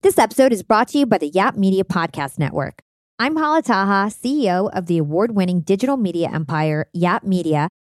This 0.03 0.18
episode 0.18 0.53
is 0.53 0.62
brought 0.62 0.89
to 0.89 0.99
you 0.99 1.07
by 1.07 1.16
the 1.16 1.28
Yap 1.28 1.57
Media 1.57 1.82
Podcast 1.82 2.39
Network. 2.39 2.82
I'm 3.18 3.37
Hala 3.37 3.62
Taha, 3.62 4.11
CEO 4.11 4.68
of 4.76 4.85
the 4.85 4.99
award 4.99 5.35
winning 5.35 5.62
digital 5.62 5.97
media 5.97 6.28
empire, 6.30 6.91
Yap 6.93 7.24
Media 7.24 7.68